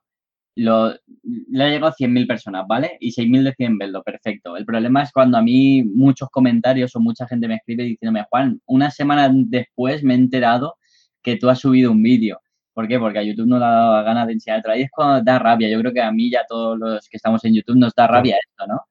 lo, 0.56 0.91
le 1.23 1.63
ha 1.63 1.69
llegado 1.69 1.88
a 1.88 1.95
100.000 1.95 2.27
personas, 2.27 2.65
¿vale? 2.67 2.97
Y 2.99 3.12
6.000 3.12 3.43
deciden 3.43 3.77
verlo, 3.77 4.01
perfecto. 4.03 4.58
El 4.58 4.65
problema 4.65 5.03
es 5.03 5.12
cuando 5.12 5.38
a 5.38 5.41
mí 5.41 5.84
muchos 5.84 6.30
comentarios 6.30 6.95
o 6.95 6.99
mucha 6.99 7.27
gente 7.27 7.47
me 7.47 7.56
escribe 7.56 7.84
diciéndome, 7.84 8.25
Juan, 8.30 8.60
una 8.65 8.89
semana 8.89 9.30
después 9.32 10.03
me 10.03 10.15
he 10.15 10.17
enterado 10.17 10.77
que 11.21 11.36
tú 11.36 11.49
has 11.49 11.60
subido 11.60 11.91
un 11.91 12.01
vídeo. 12.01 12.39
¿Por 12.78 12.88
qué? 12.88 13.00
Porque 13.00 13.18
a 13.18 13.24
YouTube 13.24 13.48
no 13.48 13.58
le 13.58 13.66
ha 13.66 13.70
dado 13.70 14.04
ganas 14.06 14.28
de 14.28 14.34
enseñar. 14.34 14.62
Ahí 14.70 14.84
es 14.84 14.92
cuando 14.92 15.24
da 15.24 15.40
rabia. 15.40 15.68
Yo 15.68 15.80
creo 15.80 15.92
que 15.92 16.00
a 16.00 16.12
mí 16.12 16.28
y 16.28 16.36
a 16.36 16.46
todos 16.48 16.78
los 16.78 17.10
que 17.10 17.18
estamos 17.18 17.44
en 17.44 17.56
YouTube 17.56 17.76
nos 17.76 17.92
da 17.96 18.06
rabia 18.06 18.38
esto, 18.38 18.68
¿no? 18.68 18.82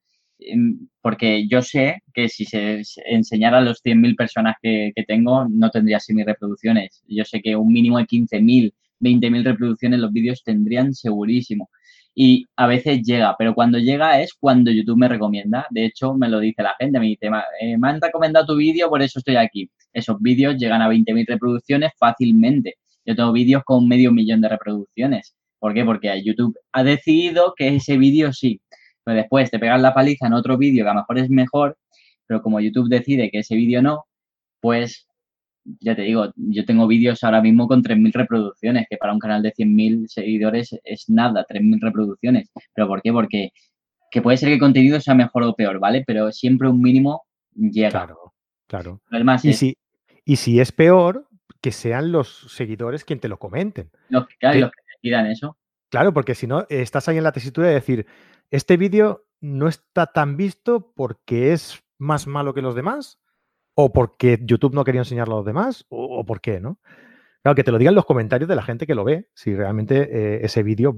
Em, 0.40 0.88
porque 1.01 1.46
yo 1.46 1.62
sé 1.62 1.99
que 2.12 2.29
si 2.29 2.44
se 2.46 2.83
enseñara 3.07 3.59
a 3.59 3.61
los 3.61 3.81
100.000 3.85 4.16
personas 4.16 4.57
que, 4.61 4.92
tengo, 5.07 5.46
no 5.49 5.70
tendría 5.70 5.99
así 5.99 6.12
mis 6.14 6.27
reproducciones. 6.27 7.05
Yo 7.07 7.25
sé 7.25 7.40
que 7.40 7.55
un 7.55 7.72
mínimo 7.72 7.99
de 7.99 8.07
15.000, 8.07 8.75
20.000 8.99 9.44
reproducciones 9.44 10.01
los 10.01 10.12
vídeos 10.12 10.42
tendrían 10.42 10.92
segurísimo. 10.92 11.70
Y 12.12 12.44
a 12.57 12.66
veces 12.66 13.03
llega, 13.05 13.37
pero 13.38 13.55
cuando 13.55 13.79
llega 13.79 14.20
es 14.20 14.35
cuando 14.35 14.72
YouTube 14.72 14.99
me 14.99 15.07
recomienda. 15.09 15.64
De 15.70 15.85
hecho, 15.85 16.14
me 16.14 16.29
lo 16.29 16.40
dice 16.40 16.61
la 16.64 16.75
gente, 16.77 16.99
me 16.99 17.07
dice, 17.07 17.29
eh, 17.61 17.79
me 17.79 17.88
han 17.88 18.01
recomendado 18.01 18.46
tu 18.46 18.57
vídeo, 18.57 18.88
por 18.88 19.01
eso 19.01 19.20
estoy 19.20 19.37
aquí. 19.37 19.70
Esos 19.92 20.20
vídeos 20.20 20.57
llegan 20.57 20.83
a 20.83 20.88
20.000 20.88 21.25
reproducciones 21.29 21.92
fácilmente. 21.96 22.75
Yo 23.07 23.14
tengo 23.14 23.33
vídeos 23.33 23.62
con 23.64 23.87
medio 23.88 24.12
millón 24.12 24.40
de 24.40 24.49
reproducciones. 24.49 25.37
¿Por 25.59 25.73
qué? 25.75 25.85
Porque 25.85 26.23
YouTube 26.23 26.57
ha 26.73 26.85
decidido 26.85 27.55
que 27.57 27.77
ese 27.77 27.97
vídeo 27.97 28.33
sí. 28.33 28.61
Pero 29.05 29.16
después 29.19 29.51
te 29.51 29.59
pegas 29.59 29.81
la 29.81 29.95
paliza 29.95 30.27
en 30.27 30.33
otro 30.33 30.59
vídeo 30.59 30.85
que 30.85 30.90
a 30.90 30.95
lo 30.95 31.01
mejor 31.01 31.19
es 31.19 31.31
mejor, 31.31 31.79
pero 32.27 32.42
como 32.42 32.61
YouTube 32.61 32.88
decide 32.88 33.31
que 33.31 33.38
ese 33.38 33.55
vídeo 33.55 33.81
no, 33.81 34.05
pues 34.61 35.07
ya 35.81 35.97
te 35.97 36.03
digo, 36.03 36.33
yo 36.37 36.64
tengo 36.64 36.87
vídeos 36.87 37.23
ahora 37.25 37.40
mismo 37.40 37.66
con 37.66 37.83
3.000 37.83 38.12
reproducciones, 38.12 38.87
que 38.88 38.97
para 38.97 39.12
un 39.12 39.19
canal 39.19 39.42
de 39.42 39.53
100.000 39.53 40.07
seguidores 40.09 40.79
es 40.85 41.09
nada, 41.09 41.45
3.000 41.49 41.81
reproducciones. 41.81 42.51
¿Pero 42.75 42.88
por 42.88 43.03
qué? 43.03 43.12
Porque 43.12 43.51
que 44.11 44.23
puede 44.23 44.37
ser 44.37 44.49
que 44.49 44.55
el 44.55 44.61
contenido 44.61 45.01
sea 45.01 45.14
mejor 45.14 45.42
o 45.42 45.55
peor, 45.55 45.79
¿vale? 45.79 46.05
Pero 46.07 46.31
siempre 46.33 46.69
un 46.69 46.81
mínimo 46.81 47.23
llega. 47.55 47.90
Claro, 47.90 48.33
claro. 48.66 49.01
y, 49.42 49.53
si, 49.53 49.77
y 50.25 50.37
si 50.37 50.61
es 50.61 50.73
peor, 50.73 51.27
que 51.66 51.72
sean 51.72 52.12
los 52.12 52.46
seguidores 52.52 53.05
quien 53.05 53.18
te 53.18 53.26
lo 53.26 53.40
comenten. 53.40 53.90
Los, 54.09 54.29
claro, 54.38 54.61
los 54.61 54.70
que 54.70 54.83
decidan 54.94 55.26
eso. 55.26 55.59
Claro, 55.88 56.14
porque 56.14 56.37
si 56.37 56.46
no, 56.46 56.64
estás 56.68 57.09
ahí 57.09 57.18
en 57.18 57.24
la 57.24 57.33
tesitura 57.33 57.66
de 57.66 57.74
decir, 57.74 58.07
este 58.52 58.76
vídeo 58.76 59.26
no 59.40 59.66
está 59.66 60.07
tan 60.07 60.37
visto 60.37 60.92
porque 60.94 61.52
es 61.52 61.83
más 61.98 62.29
malo 62.29 62.55
que 62.55 62.62
los 62.62 62.76
demás, 62.76 63.18
o 63.74 63.92
porque 63.92 64.38
YouTube 64.42 64.74
no 64.74 64.85
quería 64.85 65.00
enseñarlo 65.00 65.35
a 65.35 65.38
los 65.38 65.44
demás, 65.44 65.87
o, 65.88 66.24
por 66.24 66.40
qué, 66.40 66.61
¿no? 66.61 66.79
Claro, 67.42 67.57
que 67.57 67.64
te 67.64 67.72
lo 67.72 67.79
digan 67.79 67.96
los 67.96 68.07
comentarios 68.07 68.48
de 68.48 68.55
la 68.55 68.62
gente 68.62 68.87
que 68.87 68.94
lo 68.94 69.02
ve, 69.02 69.29
si 69.35 69.52
realmente 69.52 70.02
eh, 70.02 70.44
ese 70.44 70.62
vídeo 70.62 70.96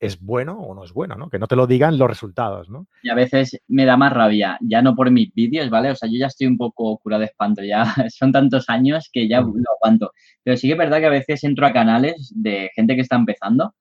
es 0.00 0.18
bueno 0.18 0.58
o 0.58 0.74
no 0.74 0.82
es 0.82 0.92
bueno, 0.92 1.14
¿no? 1.14 1.28
Que 1.28 1.38
no 1.38 1.46
te 1.46 1.56
lo 1.56 1.66
digan 1.66 1.98
los 1.98 2.08
resultados, 2.08 2.70
¿no? 2.70 2.88
Y 3.02 3.10
a 3.10 3.14
veces 3.14 3.60
me 3.68 3.84
da 3.84 3.98
más 3.98 4.12
rabia, 4.12 4.58
ya 4.62 4.80
no 4.80 4.96
por 4.96 5.10
mis 5.10 5.32
vídeos, 5.34 5.68
¿vale? 5.68 5.90
O 5.90 5.94
sea, 5.94 6.08
yo 6.10 6.18
ya 6.18 6.26
estoy 6.26 6.46
un 6.46 6.56
poco 6.56 6.98
cura 6.98 7.18
de 7.18 7.26
espanto, 7.26 7.62
ya 7.62 7.84
son 8.08 8.32
tantos 8.32 8.68
años 8.68 9.10
que 9.12 9.28
ya 9.28 9.42
mm. 9.42 9.56
lo 9.56 9.72
aguanto. 9.76 10.12
Pero 10.42 10.56
sí 10.56 10.68
que 10.68 10.72
es 10.72 10.78
verdad 10.78 10.98
que 10.98 11.06
a 11.06 11.10
veces 11.10 11.44
entro 11.44 11.66
a 11.66 11.72
canales 11.72 12.32
de 12.34 12.70
gente 12.74 12.94
que 12.94 13.02
está 13.02 13.16
empezando 13.16 13.74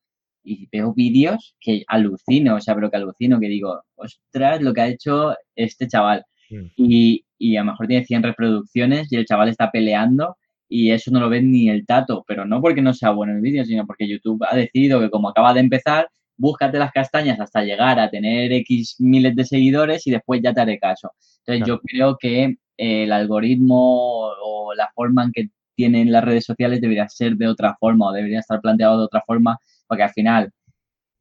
y 0.44 0.68
veo 0.72 0.94
vídeos 0.94 1.56
que 1.60 1.84
alucino, 1.88 2.56
o 2.56 2.62
sea, 2.62 2.76
pero 2.76 2.92
que 2.92 2.98
alucino, 2.98 3.40
que 3.40 3.48
digo, 3.48 3.82
ostras, 3.96 4.62
lo 4.62 4.74
que 4.74 4.82
ha 4.82 4.88
hecho 4.88 5.36
este 5.56 5.88
chaval. 5.88 6.26
Mm. 6.50 6.66
Y, 6.76 7.26
y 7.38 7.56
a 7.56 7.62
lo 7.62 7.72
mejor 7.72 7.88
tiene 7.88 8.06
100 8.06 8.24
reproducciones 8.24 9.12
y 9.12 9.16
el 9.16 9.26
chaval 9.26 9.48
está 9.48 9.72
peleando 9.72 10.36
y 10.70 10.92
eso 10.92 11.12
no 11.12 11.20
lo 11.20 11.30
ve 11.30 11.42
ni 11.42 11.70
el 11.70 11.86
tato, 11.86 12.24
pero 12.28 12.46
no 12.46 12.62
porque 12.62 12.82
no 12.82 12.94
sea 12.94 13.10
bueno 13.12 13.34
el 13.34 13.42
vídeo, 13.42 13.66
sino 13.66 13.86
porque 13.86 14.08
YouTube 14.08 14.46
ha 14.50 14.56
decidido 14.56 15.00
que 15.00 15.10
como 15.10 15.30
acaba 15.30 15.54
de 15.54 15.62
empezar, 15.62 16.08
búscate 16.38 16.78
las 16.78 16.92
castañas 16.92 17.40
hasta 17.40 17.64
llegar 17.64 18.00
a 18.00 18.10
tener 18.10 18.54
X 18.54 18.96
miles 19.00 19.36
de 19.36 19.46
seguidores 19.46 20.06
y 20.08 20.12
después 20.12 20.42
ya 20.44 20.54
te 20.54 20.62
haré 20.62 20.80
caso. 20.80 21.12
Entonces 21.46 21.68
yo 21.68 21.80
creo 21.82 22.18
que 22.18 22.56
el 22.78 23.12
algoritmo 23.12 24.30
o 24.42 24.74
la 24.76 24.90
forma 24.94 25.24
en 25.26 25.32
que 25.34 25.50
tienen 25.76 26.12
las 26.12 26.24
redes 26.24 26.46
sociales 26.46 26.82
debería 26.82 27.10
ser 27.10 27.36
de 27.36 27.48
otra 27.48 27.76
forma 27.80 28.10
o 28.10 28.14
debería 28.14 28.40
estar 28.40 28.62
planteado 28.62 29.00
de 29.00 29.06
otra 29.06 29.24
forma, 29.26 29.58
porque 29.88 30.04
al 30.04 30.12
final 30.12 30.52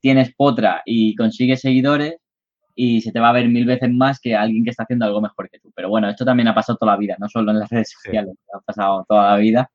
tienes 0.01 0.35
potra 0.35 0.83
y 0.85 1.15
consigues 1.15 1.61
seguidores 1.61 2.17
y 2.81 3.01
se 3.01 3.11
te 3.11 3.19
va 3.19 3.31
a 3.31 3.33
ver 3.33 3.49
mil 3.49 3.65
veces 3.65 3.91
más 3.93 4.21
que 4.21 4.37
alguien 4.37 4.63
que 4.63 4.71
está 4.71 4.85
haciendo 4.85 5.05
algo 5.05 5.21
mejor 5.21 5.51
que 5.51 5.59
tú. 5.59 5.73
Pero 5.75 5.89
bueno, 5.89 6.09
esto 6.09 6.25
también 6.25 6.47
ha 6.47 6.55
pasado 6.55 6.79
toda 6.79 6.93
la 6.93 6.99
vida, 6.99 7.17
no 7.19 7.29
solo 7.29 7.51
en 7.51 7.59
las 7.59 7.69
redes 7.69 7.91
sociales, 7.91 8.37
ha 8.55 8.61
pasado 8.61 9.05
toda 9.09 9.33
la 9.33 9.37
vida, 9.37 9.69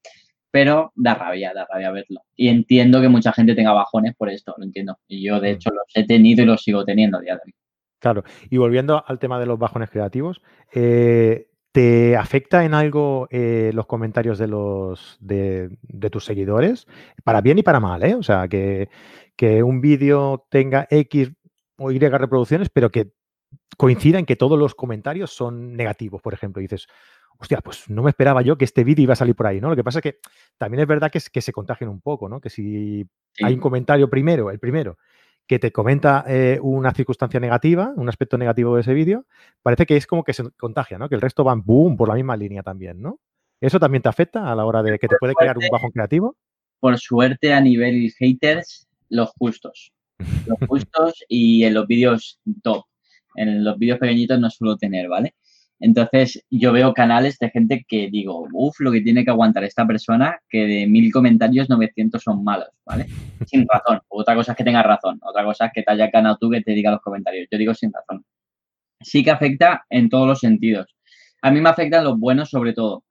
pero 0.49 0.93
da 0.95 1.13
rabia, 1.13 1.51
da 1.53 1.67
rabia 1.69 1.91
verlo. 1.91 2.21
Y 2.33 2.47
entiendo 2.47 3.01
que 3.01 3.09
mucha 3.09 3.33
gente 3.33 3.55
tenga 3.55 3.73
bajones 3.73 4.15
por 4.15 4.29
esto, 4.29 4.55
lo 4.57 4.63
entiendo. 4.63 4.97
Y 5.05 5.21
yo, 5.21 5.41
de 5.41 5.51
mm. 5.51 5.55
hecho, 5.55 5.69
los 5.71 5.83
he 5.93 6.05
tenido 6.05 6.43
y 6.43 6.45
los 6.45 6.63
sigo 6.63 6.85
teniendo 6.85 7.17
a 7.17 7.21
día 7.21 7.33
de 7.33 7.41
hoy. 7.45 7.53
Claro, 7.99 8.23
y 8.49 8.55
volviendo 8.55 9.03
al 9.05 9.19
tema 9.19 9.37
de 9.37 9.47
los 9.47 9.59
bajones 9.59 9.89
creativos, 9.89 10.41
eh, 10.73 11.47
¿te 11.73 12.15
afecta 12.15 12.63
en 12.63 12.73
algo 12.73 13.27
eh, 13.31 13.71
los 13.73 13.85
comentarios 13.85 14.37
de 14.37 14.47
los 14.47 15.17
de, 15.19 15.77
tus 16.09 16.23
seguidores? 16.23 16.87
Para 17.25 17.41
bien 17.41 17.57
y 17.57 17.63
para 17.63 17.81
mal, 17.81 18.01
¿eh? 18.01 18.15
O 18.15 18.23
sea, 18.23 18.47
que, 18.47 18.87
que 19.35 19.61
un 19.61 19.81
vídeo 19.81 20.45
tenga 20.49 20.87
X 20.89 21.33
o 21.77 21.91
Y 21.91 21.99
reproducciones, 21.99 22.69
pero 22.69 22.89
que 22.91 23.13
coincida 23.77 24.19
en 24.19 24.25
que 24.25 24.35
todos 24.35 24.57
los 24.57 24.75
comentarios 24.75 25.31
son 25.31 25.75
negativos, 25.75 26.21
por 26.21 26.33
ejemplo. 26.33 26.61
Y 26.61 26.65
dices, 26.65 26.87
hostia, 27.37 27.59
pues 27.61 27.89
no 27.89 28.03
me 28.03 28.09
esperaba 28.09 28.41
yo 28.41 28.57
que 28.57 28.65
este 28.65 28.83
vídeo 28.83 29.03
iba 29.03 29.13
a 29.13 29.17
salir 29.17 29.35
por 29.35 29.47
ahí, 29.47 29.59
¿no? 29.59 29.69
Lo 29.69 29.75
que 29.75 29.83
pasa 29.83 29.99
es 29.99 30.03
que 30.03 30.19
también 30.57 30.81
es 30.81 30.87
verdad 30.87 31.11
que, 31.11 31.17
es, 31.17 31.29
que 31.29 31.41
se 31.41 31.51
contagian 31.51 31.89
un 31.89 32.01
poco, 32.01 32.29
¿no? 32.29 32.39
Que 32.39 32.49
si 32.49 33.07
hay 33.41 33.53
un 33.53 33.59
comentario 33.59 34.09
primero, 34.09 34.51
el 34.51 34.59
primero, 34.59 34.97
que 35.47 35.59
te 35.59 35.71
comenta 35.71 36.23
eh, 36.27 36.59
una 36.61 36.93
circunstancia 36.93 37.39
negativa, 37.39 37.93
un 37.95 38.07
aspecto 38.07 38.37
negativo 38.37 38.75
de 38.75 38.81
ese 38.81 38.93
vídeo, 38.93 39.25
parece 39.61 39.85
que 39.85 39.97
es 39.97 40.07
como 40.07 40.23
que 40.23 40.33
se 40.33 40.49
contagia, 40.51 40.97
¿no? 40.97 41.09
Que 41.09 41.15
el 41.15 41.21
resto 41.21 41.43
van 41.43 41.63
boom 41.63 41.97
por 41.97 42.07
la 42.07 42.15
misma 42.15 42.37
línea 42.37 42.63
también, 42.63 43.01
¿no? 43.01 43.19
¿Eso 43.59 43.79
también 43.79 44.01
te 44.01 44.09
afecta 44.09 44.51
a 44.51 44.55
la 44.55 44.65
hora 44.65 44.83
de 44.83 44.99
que 44.99 45.07
te 45.07 45.15
puede 45.19 45.33
crear 45.33 45.57
un 45.57 45.67
bajón 45.71 45.91
creativo? 45.91 46.35
Por 46.79 46.97
suerte, 46.97 47.53
a 47.53 47.61
nivel 47.61 48.11
haters, 48.17 48.89
los 49.09 49.31
justos 49.37 49.93
los 50.45 50.57
justos 50.67 51.23
y 51.27 51.63
en 51.63 51.73
los 51.73 51.87
vídeos 51.87 52.39
top. 52.61 52.85
En 53.35 53.63
los 53.63 53.77
vídeos 53.77 53.99
pequeñitos 53.99 54.39
no 54.39 54.49
suelo 54.49 54.77
tener, 54.77 55.07
¿vale? 55.07 55.33
Entonces 55.79 56.41
yo 56.49 56.71
veo 56.71 56.93
canales 56.93 57.37
de 57.39 57.49
gente 57.49 57.85
que 57.87 58.09
digo, 58.09 58.47
uff, 58.53 58.79
lo 58.79 58.91
que 58.91 59.01
tiene 59.01 59.25
que 59.25 59.31
aguantar 59.31 59.65
esta 59.65 59.85
persona, 59.85 60.39
que 60.49 60.65
de 60.65 60.87
mil 60.87 61.11
comentarios 61.11 61.69
900 61.69 62.23
son 62.23 62.41
malos, 62.43 62.69
¿vale? 62.85 63.07
Sin 63.47 63.67
razón. 63.67 63.99
Otra 64.07 64.33
cosa 64.35 64.53
es 64.53 64.57
que 64.57 64.63
tengas 64.63 64.85
razón. 64.85 65.19
Otra 65.21 65.43
cosa 65.43 65.65
es 65.65 65.71
que 65.73 65.83
te 65.83 65.91
haya 65.91 66.09
ganado 66.09 66.37
tú 66.39 66.49
que 66.49 66.61
te 66.61 66.71
diga 66.71 66.91
los 66.91 67.01
comentarios. 67.01 67.47
Yo 67.51 67.57
digo 67.57 67.73
sin 67.73 67.91
razón. 67.91 68.23
Sí 69.01 69.23
que 69.23 69.31
afecta 69.31 69.83
en 69.89 70.09
todos 70.09 70.25
los 70.25 70.39
sentidos. 70.39 70.95
A 71.41 71.51
mí 71.51 71.59
me 71.59 71.69
afectan 71.69 72.05
los 72.05 72.17
buenos 72.17 72.49
sobre 72.49 72.71
todo. 72.71 73.03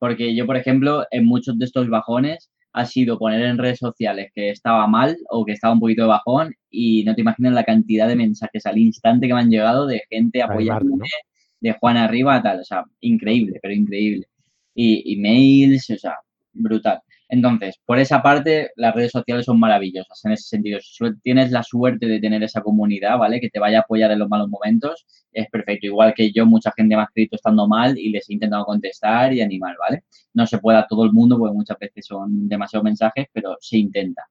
Porque 0.00 0.34
yo, 0.34 0.44
por 0.44 0.56
ejemplo, 0.56 1.06
en 1.12 1.24
muchos 1.24 1.56
de 1.56 1.66
estos 1.66 1.88
bajones 1.88 2.50
ha 2.78 2.86
sido 2.86 3.18
poner 3.18 3.42
en 3.42 3.58
redes 3.58 3.80
sociales 3.80 4.30
que 4.34 4.50
estaba 4.50 4.86
mal 4.86 5.16
o 5.30 5.44
que 5.44 5.52
estaba 5.52 5.74
un 5.74 5.80
poquito 5.80 6.02
de 6.02 6.08
bajón 6.08 6.54
y 6.70 7.02
no 7.04 7.14
te 7.14 7.22
imaginas 7.22 7.52
la 7.52 7.64
cantidad 7.64 8.06
de 8.06 8.14
mensajes 8.14 8.66
al 8.66 8.78
instante 8.78 9.26
que 9.26 9.34
me 9.34 9.40
han 9.40 9.50
llegado 9.50 9.86
de 9.86 10.02
gente 10.08 10.42
apoyándome, 10.42 11.08
de 11.60 11.72
Juan 11.72 11.96
arriba, 11.96 12.40
tal, 12.40 12.60
o 12.60 12.64
sea, 12.64 12.84
increíble, 13.00 13.58
pero 13.60 13.74
increíble. 13.74 14.26
Y, 14.74 15.12
y 15.12 15.16
mails, 15.16 15.90
o 15.90 15.98
sea, 15.98 16.14
brutal. 16.52 17.00
Entonces, 17.28 17.78
por 17.84 17.98
esa 17.98 18.22
parte, 18.22 18.70
las 18.76 18.94
redes 18.94 19.10
sociales 19.12 19.44
son 19.44 19.58
maravillosas 19.58 20.24
en 20.24 20.32
ese 20.32 20.48
sentido. 20.48 20.78
Si 20.80 21.04
tienes 21.22 21.50
la 21.50 21.62
suerte 21.62 22.06
de 22.06 22.20
tener 22.20 22.42
esa 22.42 22.62
comunidad, 22.62 23.18
¿vale? 23.18 23.40
Que 23.40 23.50
te 23.50 23.58
vaya 23.58 23.78
a 23.78 23.80
apoyar 23.82 24.10
en 24.12 24.20
los 24.20 24.28
malos 24.28 24.48
momentos, 24.48 25.04
es 25.32 25.48
perfecto. 25.50 25.86
Igual 25.86 26.14
que 26.14 26.32
yo, 26.32 26.46
mucha 26.46 26.72
gente 26.72 26.96
me 26.96 27.02
ha 27.02 27.04
escrito 27.04 27.36
estando 27.36 27.66
mal 27.68 27.98
y 27.98 28.10
les 28.10 28.28
he 28.28 28.34
intentado 28.34 28.64
contestar 28.64 29.32
y 29.32 29.40
animar, 29.40 29.76
¿vale? 29.78 30.04
No 30.34 30.46
se 30.46 30.58
puede 30.58 30.78
a 30.78 30.86
todo 30.86 31.04
el 31.04 31.12
mundo 31.12 31.38
porque 31.38 31.54
muchas 31.54 31.78
veces 31.78 32.06
son 32.06 32.48
demasiados 32.48 32.84
mensajes, 32.84 33.26
pero 33.32 33.56
se 33.60 33.78
intenta. 33.78 34.22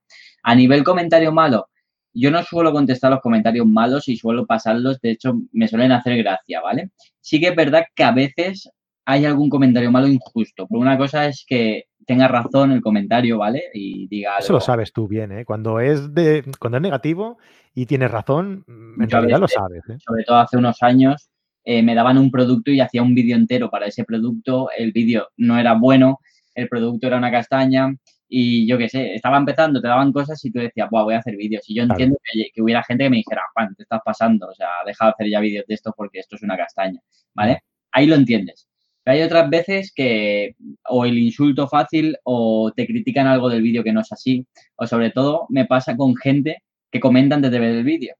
A 0.43 0.55
nivel 0.55 0.83
comentario 0.83 1.31
malo, 1.31 1.69
yo 2.13 2.31
no 2.31 2.41
suelo 2.43 2.71
contestar 2.71 3.11
los 3.11 3.21
comentarios 3.21 3.67
malos 3.67 4.07
y 4.07 4.17
suelo 4.17 4.45
pasarlos, 4.45 4.99
de 5.01 5.11
hecho, 5.11 5.39
me 5.51 5.67
suelen 5.67 5.91
hacer 5.91 6.17
gracia, 6.17 6.61
¿vale? 6.61 6.91
Sí 7.21 7.39
que 7.39 7.49
es 7.49 7.55
verdad 7.55 7.85
que 7.93 8.03
a 8.03 8.11
veces 8.11 8.69
hay 9.05 9.25
algún 9.25 9.49
comentario 9.49 9.91
malo 9.91 10.07
injusto. 10.07 10.67
Pero 10.67 10.81
una 10.81 10.97
cosa 10.97 11.27
es 11.27 11.45
que 11.47 11.85
tenga 12.07 12.27
razón 12.27 12.71
el 12.71 12.81
comentario, 12.81 13.37
¿vale? 13.37 13.63
Y 13.73 14.07
diga 14.07 14.37
Eso 14.39 14.53
lo 14.53 14.61
sabes 14.61 14.93
tú 14.93 15.07
bien, 15.07 15.31
¿eh? 15.33 15.45
Cuando 15.45 15.79
es 15.79 16.13
de 16.15 16.43
cuando 16.57 16.77
es 16.77 16.81
negativo 16.81 17.37
y 17.75 17.85
tienes 17.85 18.09
razón, 18.09 18.63
en 18.67 19.09
realidad 19.09 19.39
lo 19.39 19.47
sabes. 19.47 19.83
¿eh? 19.89 19.97
Sobre 19.99 20.23
todo 20.23 20.37
hace 20.37 20.57
unos 20.57 20.81
años 20.81 21.29
eh, 21.65 21.83
me 21.83 21.93
daban 21.93 22.17
un 22.17 22.31
producto 22.31 22.71
y 22.71 22.79
hacía 22.79 23.03
un 23.03 23.13
vídeo 23.13 23.35
entero 23.35 23.69
para 23.69 23.87
ese 23.87 24.05
producto. 24.05 24.69
El 24.75 24.93
vídeo 24.93 25.27
no 25.35 25.59
era 25.59 25.73
bueno, 25.73 26.21
el 26.55 26.69
producto 26.69 27.07
era 27.07 27.17
una 27.17 27.29
castaña 27.29 27.93
y 28.29 28.65
yo 28.65 28.77
qué 28.77 28.87
sé, 28.87 29.13
estaba 29.13 29.37
empezando, 29.37 29.81
te 29.81 29.87
daban 29.89 30.13
cosas 30.13 30.43
y 30.45 30.51
tú 30.51 30.59
decías, 30.59 30.89
Buah, 30.89 31.03
voy 31.03 31.13
a 31.15 31.19
hacer 31.19 31.35
vídeos. 31.35 31.69
Y 31.69 31.75
yo 31.75 31.83
entiendo 31.83 32.17
que, 32.23 32.61
hubiera 32.61 32.83
gente 32.83 33.03
que 33.03 33.09
me 33.09 33.17
dijera, 33.17 33.41
Juan, 33.53 33.75
te 33.75 33.83
estás 33.83 33.99
pasando, 34.03 34.47
o 34.47 34.55
sea, 34.55 34.69
deja 34.85 35.05
de 35.05 35.11
hacer 35.11 35.29
ya 35.29 35.39
vídeos 35.41 35.65
de 35.67 35.75
esto 35.75 35.93
porque 35.95 36.19
esto 36.19 36.37
es 36.37 36.43
una 36.43 36.55
castaña, 36.55 37.01
¿vale? 37.33 37.63
Ahí 37.91 38.07
lo 38.07 38.15
entiendes 38.15 38.67
hay 39.09 39.21
otras 39.21 39.49
veces 39.49 39.91
que 39.95 40.55
o 40.89 41.05
el 41.05 41.17
insulto 41.17 41.67
fácil 41.67 42.17
o 42.23 42.71
te 42.75 42.85
critican 42.85 43.27
algo 43.27 43.49
del 43.49 43.61
vídeo 43.61 43.83
que 43.83 43.93
no 43.93 44.01
es 44.01 44.11
así. 44.11 44.45
O 44.75 44.85
sobre 44.85 45.11
todo 45.11 45.45
me 45.49 45.65
pasa 45.65 45.95
con 45.95 46.15
gente 46.15 46.63
que 46.91 46.99
comenta 46.99 47.35
antes 47.35 47.51
de 47.51 47.59
ver 47.59 47.75
el 47.75 47.83
vídeo. 47.83 48.15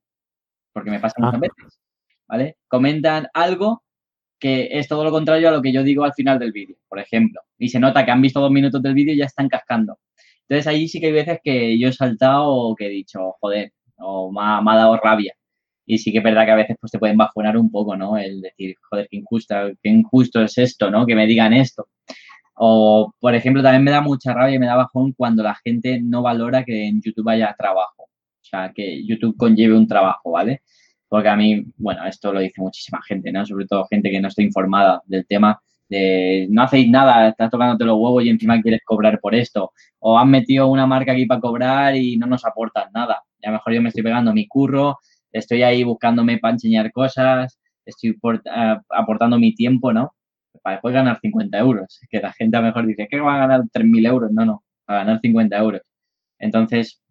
Porque 0.74 0.92
me 0.92 1.00
pasa 1.00 1.16
muchas 1.18 1.36
ah. 1.36 1.40
veces. 1.40 1.80
¿Vale? 2.28 2.58
Comentan 2.68 3.28
algo 3.34 3.84
que 4.40 4.70
es 4.72 4.88
todo 4.88 5.04
lo 5.04 5.12
contrario 5.12 5.50
a 5.50 5.52
lo 5.52 5.62
que 5.62 5.72
yo 5.72 5.84
digo 5.84 6.04
al 6.04 6.14
final 6.14 6.40
del 6.40 6.52
vídeo, 6.52 6.78
por 6.88 7.00
ejemplo. 7.00 7.42
Y 7.58 7.70
se 7.70 7.80
nota 7.80 8.06
que 8.06 8.12
han 8.12 8.22
visto 8.22 8.40
dos 8.40 8.52
minutos 8.52 8.82
del 8.82 8.94
vídeo 8.94 9.14
y 9.14 9.18
ya 9.18 9.26
están 9.26 9.50
cascando. 9.50 10.00
Entonces 10.48 10.68
ahí 10.68 10.88
sí 10.88 11.00
que 11.00 11.08
hay 11.08 11.14
veces 11.14 11.40
que 11.44 11.78
yo 11.78 11.90
he 11.90 11.94
saltado 11.94 12.48
o 12.48 12.76
que 12.76 12.86
he 12.86 12.90
dicho, 12.90 13.36
joder, 13.42 13.74
o 13.98 14.32
me 14.32 14.42
ha 14.42 14.76
dado 14.76 14.98
rabia. 14.98 15.34
Y 15.88 15.98
sí 15.98 16.12
que 16.12 16.20
es 16.20 16.24
verdad 16.24 16.46
que 16.46 16.52
a 16.52 16.56
veces 16.56 16.78
pues 16.80 16.92
te 16.92 17.00
pueden 17.00 17.18
bajonar 17.18 17.58
un 17.58 17.72
poco, 17.72 17.96
¿no? 17.96 18.18
El 18.18 18.42
decir, 18.42 18.76
joder, 18.90 19.08
qué 19.10 19.18
injusto, 19.18 19.56
qué 19.82 19.90
injusto 19.90 20.42
es 20.44 20.58
esto, 20.58 20.92
¿no? 20.92 21.06
Que 21.06 21.16
me 21.16 21.26
digan 21.26 21.54
esto. 21.54 21.88
O, 22.56 23.14
por 23.20 23.34
ejemplo, 23.36 23.64
también 23.64 23.84
me 23.84 23.92
da 23.92 24.02
mucha 24.02 24.34
rabia 24.34 24.56
y 24.56 24.60
me 24.60 24.66
da 24.66 24.76
bajón 24.76 25.14
cuando 25.14 25.44
la 25.44 25.56
gente 25.56 26.02
no 26.04 26.22
valora 26.22 26.66
que 26.66 26.88
en 26.88 27.02
YouTube 27.02 27.30
haya 27.30 27.56
trabajo. 27.58 28.04
O 28.04 28.44
sea, 28.50 28.72
que 28.76 29.06
YouTube 29.06 29.38
conlleve 29.38 29.76
un 29.78 29.88
trabajo, 29.88 30.32
¿vale? 30.32 30.62
Porque 31.08 31.30
a 31.30 31.38
mí, 31.38 31.66
bueno, 31.78 32.06
esto 32.06 32.34
lo 32.34 32.42
dice 32.42 32.62
muchísima 32.62 33.02
gente, 33.08 33.32
¿no? 33.32 33.46
Sobre 33.46 33.66
todo 33.66 33.88
gente 33.90 34.12
que 34.12 34.20
no 34.20 34.28
está 34.28 34.42
informada 34.44 35.02
del 35.06 35.26
tema 35.26 35.62
de 35.90 36.48
no 36.50 36.64
hacéis 36.64 36.90
nada, 36.90 37.30
estás 37.30 37.50
tocándote 37.50 37.86
los 37.86 37.98
huevos 37.98 38.24
y 38.24 38.30
encima 38.30 38.62
quieres 38.62 38.82
cobrar 38.86 39.20
por 39.22 39.36
esto. 39.36 39.72
O 40.00 40.18
han 40.18 40.30
metido 40.30 40.68
una 40.68 40.86
marca 40.86 41.14
aquí 41.14 41.26
para 41.26 41.42
cobrar 41.42 41.96
y 41.96 42.18
no 42.18 42.28
nos 42.28 42.46
aportan 42.46 42.92
nada. 42.94 43.24
Ya 43.42 43.52
mejor 43.52 43.74
yo 43.74 43.82
me 43.82 43.90
estoy 43.90 44.04
pegando 44.04 44.34
mi 44.34 44.48
curro, 44.48 45.00
estoy 45.32 45.64
ahí 45.64 45.84
buscándome 45.84 46.38
para 46.38 46.54
enseñar 46.54 46.92
cosas, 46.92 47.60
estoy 47.86 48.18
aportando 48.90 49.40
mi 49.40 49.54
tiempo, 49.56 49.94
¿no? 49.94 50.14
Para 50.62 50.76
después 50.76 50.94
ganar 50.94 51.20
50 51.20 51.58
euros. 51.58 52.00
Que 52.10 52.20
la 52.20 52.34
gente 52.34 52.58
a 52.58 52.62
lo 52.62 52.68
mejor 52.68 52.86
dice, 52.86 53.08
que 53.10 53.20
va 53.20 53.36
a 53.36 53.40
ganar 53.40 53.62
3.000 53.72 54.06
euros? 54.06 54.32
No, 54.32 54.46
no, 54.46 54.64
a 54.88 54.96
ganar 54.96 55.20
50 55.22 55.58
euros. 55.58 55.82
Entonces, 56.40 57.02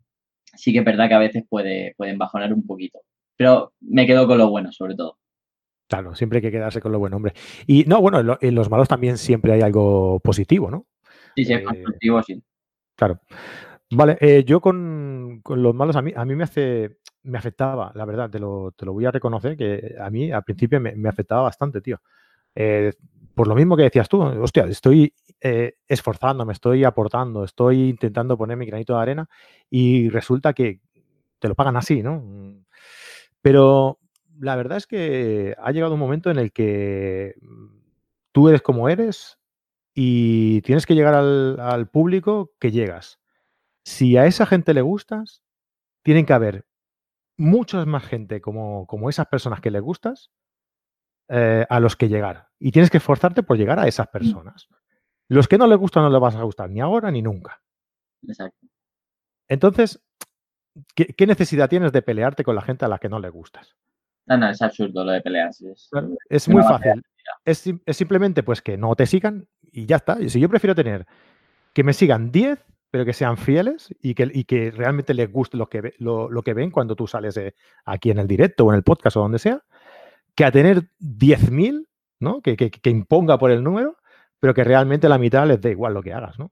sí 0.55 0.72
que 0.72 0.80
es 0.80 0.84
verdad 0.84 1.09
que 1.09 1.14
a 1.14 1.18
veces 1.18 1.45
puede, 1.49 1.95
pueden 1.97 2.18
bajonar 2.18 2.53
un 2.53 2.66
poquito. 2.66 3.01
Pero 3.36 3.72
me 3.80 4.07
quedo 4.07 4.26
con 4.26 4.38
lo 4.38 4.51
bueno, 4.51 4.72
sobre 4.72 4.95
todo. 4.95 5.18
Claro, 5.88 6.14
siempre 6.14 6.38
hay 6.38 6.43
que 6.43 6.51
quedarse 6.51 6.80
con 6.80 6.91
lo 6.91 6.99
bueno, 6.99 7.16
hombre. 7.16 7.32
Y 7.66 7.84
no, 7.84 8.01
bueno, 8.01 8.38
en, 8.41 8.55
los 8.55 8.70
malos 8.70 8.88
también 8.88 9.18
siempre 9.18 9.53
hay 9.53 9.61
algo 9.61 10.18
positivo, 10.20 10.70
¿no? 10.70 10.86
Sí, 11.36 11.45
sí, 11.45 11.53
es 11.53 11.61
eh, 11.61 11.64
positivo, 11.84 12.22
sí. 12.22 12.43
Claro. 12.97 13.20
Vale, 13.91 14.16
eh, 14.20 14.43
yo 14.45 14.61
con, 14.61 15.43
los 15.49 15.74
malos, 15.74 15.95
a 15.95 16.03
mí, 16.03 16.12
a 16.16 16.24
mí 16.24 16.34
me 16.34 16.43
hace, 16.43 16.99
me 17.27 17.39
afectaba, 17.39 17.93
la 17.95 18.05
verdad, 18.05 18.31
te 18.31 18.39
lo, 18.39 18.72
te 18.72 18.87
lo 18.87 18.93
voy 18.93 19.05
a 19.05 19.11
reconocer, 19.11 19.57
que 19.57 19.97
a 20.01 20.09
mí 20.11 20.31
al 20.31 20.45
principio 20.45 20.81
me, 20.81 21.09
afectaba 21.09 21.43
bastante, 21.43 21.81
tío. 21.81 22.01
Eh, 22.55 22.93
por 23.35 23.49
lo 23.49 23.55
mismo 23.55 23.77
que 23.77 23.83
decías 23.83 24.09
tú, 24.09 24.22
hostia, 24.22 24.64
estoy 24.64 25.12
eh, 25.41 25.74
esforzándome, 25.87 26.53
estoy 26.53 26.85
aportando, 26.85 27.45
estoy 27.45 27.91
intentando 27.91 28.39
poner 28.39 28.57
mi 28.57 28.64
granito 28.64 28.95
de 28.95 29.03
arena 29.03 29.29
y 29.68 30.09
resulta 30.09 30.55
que 30.55 30.81
te 31.39 31.49
lo 31.49 31.55
pagan 31.55 31.77
así, 31.77 32.03
¿no? 32.03 32.24
Pero 33.43 33.99
la 34.39 34.57
verdad 34.57 34.79
es 34.79 34.87
que 34.87 35.55
ha 35.59 35.70
llegado 35.72 35.95
un 35.95 36.01
momento 36.01 36.31
en 36.31 36.39
el 36.39 36.53
que 36.53 37.35
tú 38.33 38.49
eres 38.49 38.62
como 38.62 38.89
eres 38.89 39.39
y 39.95 40.62
tienes 40.62 40.87
que 40.87 40.95
llegar 40.95 41.14
al, 41.14 41.61
al 41.61 41.89
público 41.89 42.53
que 42.59 42.70
llegas. 42.70 43.18
Si 43.85 44.16
a 44.16 44.27
esa 44.27 44.47
gente 44.47 44.72
le 44.72 44.83
gustas, 44.83 45.43
tienen 46.03 46.24
que 46.24 46.33
haber 46.33 46.64
muchas 47.37 47.87
más 47.87 48.05
gente 48.05 48.41
como, 48.41 48.87
como 48.87 49.09
esas 49.11 49.26
personas 49.26 49.61
que 49.61 49.70
les 49.70 49.82
gustas 49.82 50.30
eh, 51.28 51.66
a 51.68 51.80
los 51.80 51.97
que 51.97 52.09
llegar. 52.09 52.49
Y 52.59 52.72
tienes 52.72 52.91
que 52.91 52.99
esforzarte 52.99 53.43
por 53.43 53.57
llegar 53.57 53.78
a 53.78 53.89
esas 53.89 54.09
personas. 54.09 54.68
Los 55.28 55.49
que 55.49 55.59
no 55.59 55.66
les 55.66 55.78
gustan 55.78 56.05
no 56.05 56.11
les 56.11 56.20
vas 56.20 56.37
a 56.37 56.43
gustar 56.43 56.70
ni 56.70 56.80
ahora 56.80 57.11
ni 57.11 57.20
nunca. 57.20 57.61
Exacto. 58.22 58.66
Entonces, 59.49 60.05
¿qué, 60.95 61.26
necesidad 61.26 61.68
tienes 61.68 61.93
de 61.93 62.03
pelearte 62.03 62.45
con 62.45 62.55
la 62.55 62.62
gente 62.62 62.84
a 62.84 62.89
la 62.89 62.99
que 62.99 63.09
no 63.09 63.18
le 63.18 63.28
gustas? 63.28 63.76
No, 64.26 64.37
no, 64.37 64.49
es 64.49 64.61
absurdo 64.61 65.05
lo 65.05 65.12
de 65.12 65.20
pelearse. 65.20 65.72
Es, 66.28 66.49
muy 66.49 66.62
fácil. 66.62 67.03
Es, 67.45 67.64
simplemente 67.89 68.43
pues 68.43 68.61
que 68.61 68.76
no 68.76 68.95
te 68.97 69.07
sigan 69.07 69.49
y 69.62 69.87
ya 69.87 69.97
está. 69.97 70.16
Si 70.28 70.41
yo 70.41 70.49
prefiero 70.49 70.74
tener 70.74 71.07
que 71.72 71.84
me 71.84 71.93
sigan 71.93 72.32
10, 72.32 72.64
pero 72.97 73.05
que 73.05 73.12
sean 73.12 73.36
fieles 73.36 73.94
y 74.01 74.14
que, 74.14 74.30
y 74.32 74.44
que 74.44 74.70
realmente 74.70 75.12
les 75.12 75.30
guste 75.30 75.59
lo 75.59 75.68
que, 75.68 75.92
lo, 75.99 76.30
lo 76.30 76.40
que 76.40 76.55
ven 76.55 76.70
cuando 76.70 76.97
tú 76.97 77.07
sales 77.07 77.34
de 77.34 77.55
aquí 77.84 78.11
en 78.11 78.18
el 78.18 78.26
directo 78.26 78.64
o 78.64 78.70
en 78.70 78.76
el 78.76 78.84
podcast 78.84 79.18
o 79.18 79.20
donde 79.20 79.38
sea, 79.38 79.62
que 80.34 80.47
a 80.47 80.51
tener 80.51 80.88
10.000, 80.99 81.86
¿no? 82.20 82.40
Que, 82.40 82.57
que, 82.57 82.70
que, 82.70 82.88
imponga 82.88 83.36
por 83.36 83.51
el 83.51 83.62
número, 83.62 83.99
pero 84.40 84.55
que 84.55 84.64
realmente 84.64 85.11
la 85.11 85.18
mitad 85.18 85.47
les 85.47 85.61
dé 85.61 85.72
igual 85.72 85.92
lo 85.92 86.03
que 86.03 86.14
hagas, 86.14 86.38
¿no? 86.38 86.51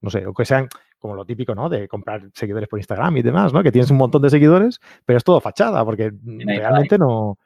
No 0.00 0.10
sé, 0.10 0.26
o 0.26 0.32
que 0.32 0.44
sean 0.44 0.68
como 0.96 1.16
lo 1.16 1.26
típico, 1.26 1.56
¿no? 1.56 1.68
De 1.68 1.88
comprar 1.88 2.30
seguidores 2.34 2.68
por 2.68 2.78
Instagram 2.78 3.16
y 3.16 3.22
demás, 3.22 3.52
¿no? 3.52 3.60
Que 3.64 3.72
tienes 3.72 3.90
un 3.90 3.96
montón 3.96 4.22
de 4.22 4.30
seguidores, 4.30 4.78
pero 5.04 5.16
es 5.16 5.24
todo 5.24 5.40
fachada, 5.40 5.84
porque 5.84 6.12
realmente 6.22 6.98
no, 6.98 7.36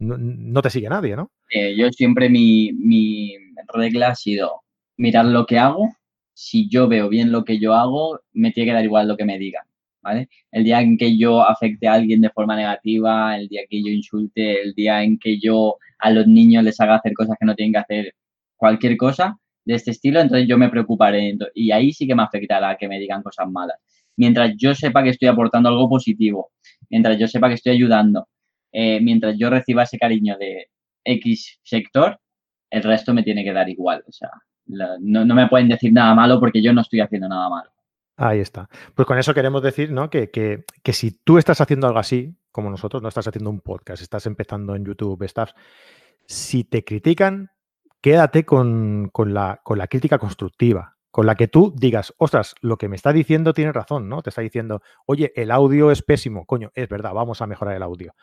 no, 0.00 0.60
te 0.60 0.70
sigue 0.70 0.88
nadie, 0.88 1.14
¿no? 1.14 1.30
Eh, 1.50 1.76
yo 1.76 1.88
siempre 1.92 2.28
mi, 2.28 2.72
mi 2.72 3.36
regla 3.72 4.08
ha 4.08 4.14
sido 4.16 4.62
mirar 4.96 5.26
lo 5.26 5.46
que 5.46 5.60
hago. 5.60 5.94
Si 6.34 6.68
yo 6.68 6.88
veo 6.88 7.08
bien 7.08 7.32
lo 7.32 7.44
que 7.44 7.58
yo 7.58 7.74
hago, 7.74 8.20
me 8.32 8.52
tiene 8.52 8.70
que 8.70 8.74
dar 8.74 8.84
igual 8.84 9.08
lo 9.08 9.16
que 9.16 9.24
me 9.24 9.38
digan. 9.38 9.64
¿vale? 10.04 10.28
El 10.52 10.64
día 10.64 10.80
en 10.82 10.98
que 10.98 11.16
yo 11.16 11.42
afecte 11.42 11.88
a 11.88 11.94
alguien 11.94 12.20
de 12.20 12.30
forma 12.30 12.56
negativa, 12.56 13.36
el 13.38 13.48
día 13.48 13.62
que 13.68 13.82
yo 13.82 13.88
insulte, 13.90 14.62
el 14.62 14.74
día 14.74 15.02
en 15.02 15.18
que 15.18 15.40
yo 15.40 15.76
a 15.98 16.10
los 16.10 16.26
niños 16.26 16.62
les 16.62 16.78
haga 16.80 16.96
hacer 16.96 17.14
cosas 17.14 17.36
que 17.40 17.46
no 17.46 17.54
tienen 17.54 17.72
que 17.72 17.78
hacer, 17.78 18.14
cualquier 18.56 18.96
cosa 18.96 19.38
de 19.64 19.74
este 19.74 19.92
estilo, 19.92 20.20
entonces 20.20 20.46
yo 20.46 20.58
me 20.58 20.68
preocuparé. 20.68 21.36
Y 21.54 21.70
ahí 21.72 21.92
sí 21.92 22.06
que 22.06 22.14
me 22.14 22.22
afectará 22.22 22.76
que 22.76 22.88
me 22.88 22.98
digan 23.00 23.22
cosas 23.22 23.48
malas. 23.50 23.78
Mientras 24.16 24.54
yo 24.56 24.74
sepa 24.74 25.02
que 25.02 25.10
estoy 25.10 25.28
aportando 25.28 25.68
algo 25.70 25.88
positivo, 25.88 26.52
mientras 26.90 27.18
yo 27.18 27.26
sepa 27.26 27.48
que 27.48 27.54
estoy 27.54 27.72
ayudando, 27.72 28.28
eh, 28.72 29.00
mientras 29.00 29.36
yo 29.38 29.50
reciba 29.50 29.84
ese 29.84 29.98
cariño 29.98 30.36
de 30.38 30.68
X 31.04 31.60
sector, 31.62 32.20
el 32.70 32.82
resto 32.82 33.14
me 33.14 33.22
tiene 33.22 33.44
que 33.44 33.52
dar 33.52 33.68
igual. 33.68 34.04
O 34.06 34.12
sea, 34.12 34.30
no, 34.66 35.24
no 35.24 35.34
me 35.34 35.48
pueden 35.48 35.68
decir 35.68 35.92
nada 35.92 36.14
malo 36.14 36.40
porque 36.40 36.62
yo 36.62 36.72
no 36.72 36.80
estoy 36.80 37.00
haciendo 37.00 37.28
nada 37.28 37.48
malo. 37.48 37.70
Ahí 38.16 38.38
está. 38.38 38.68
Pues 38.94 39.06
con 39.06 39.18
eso 39.18 39.34
queremos 39.34 39.62
decir, 39.62 39.90
¿no? 39.90 40.08
Que, 40.08 40.30
que, 40.30 40.64
que, 40.82 40.92
si 40.92 41.10
tú 41.24 41.38
estás 41.38 41.60
haciendo 41.60 41.86
algo 41.88 41.98
así, 41.98 42.36
como 42.52 42.70
nosotros, 42.70 43.02
no 43.02 43.08
estás 43.08 43.26
haciendo 43.26 43.50
un 43.50 43.60
podcast, 43.60 44.02
estás 44.02 44.26
empezando 44.26 44.76
en 44.76 44.84
YouTube, 44.84 45.22
estás. 45.24 45.54
Si 46.26 46.62
te 46.64 46.84
critican, 46.84 47.50
quédate 48.00 48.44
con, 48.44 49.08
con, 49.12 49.34
la, 49.34 49.60
con 49.64 49.78
la 49.78 49.88
crítica 49.88 50.18
constructiva, 50.18 50.96
con 51.10 51.26
la 51.26 51.34
que 51.34 51.48
tú 51.48 51.74
digas, 51.76 52.14
ostras, 52.18 52.54
lo 52.60 52.76
que 52.76 52.88
me 52.88 52.96
está 52.96 53.12
diciendo 53.12 53.52
tiene 53.52 53.72
razón, 53.72 54.08
¿no? 54.08 54.22
Te 54.22 54.30
está 54.30 54.42
diciendo, 54.42 54.80
oye, 55.06 55.32
el 55.34 55.50
audio 55.50 55.90
es 55.90 56.02
pésimo, 56.02 56.46
coño, 56.46 56.70
es 56.74 56.88
verdad, 56.88 57.12
vamos 57.12 57.42
a 57.42 57.46
mejorar 57.46 57.74
el 57.76 57.82
audio. 57.82 58.14